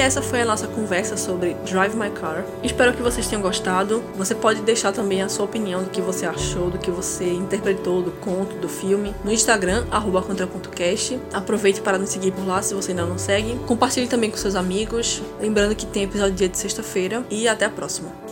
Essa 0.00 0.22
foi 0.22 0.40
a 0.40 0.44
nossa 0.44 0.66
conversa 0.66 1.16
sobre 1.16 1.54
Drive 1.64 1.94
My 1.94 2.10
Car. 2.10 2.44
Espero 2.62 2.94
que 2.94 3.02
vocês 3.02 3.26
tenham 3.26 3.42
gostado. 3.42 4.02
Você 4.16 4.34
pode 4.34 4.62
deixar 4.62 4.92
também 4.92 5.22
a 5.22 5.28
sua 5.28 5.44
opinião 5.44 5.82
do 5.82 5.90
que 5.90 6.00
você 6.00 6.26
achou, 6.26 6.70
do 6.70 6.78
que 6.78 6.90
você 6.90 7.32
interpretou 7.32 8.02
do 8.02 8.10
conto, 8.12 8.56
do 8.56 8.68
filme, 8.68 9.14
no 9.24 9.30
Instagram, 9.30 9.86
contra.cast. 10.26 11.20
Aproveite 11.32 11.80
para 11.80 11.98
nos 11.98 12.10
seguir 12.10 12.32
por 12.32 12.46
lá 12.46 12.62
se 12.62 12.74
você 12.74 12.92
ainda 12.92 13.04
não 13.04 13.18
segue. 13.18 13.58
Compartilhe 13.66 14.08
também 14.08 14.30
com 14.30 14.36
seus 14.36 14.54
amigos. 14.54 15.22
Lembrando 15.40 15.74
que 15.74 15.86
tem 15.86 16.04
episódio 16.04 16.34
dia 16.34 16.48
de 16.48 16.58
sexta-feira. 16.58 17.24
E 17.30 17.46
até 17.46 17.66
a 17.66 17.70
próxima. 17.70 18.29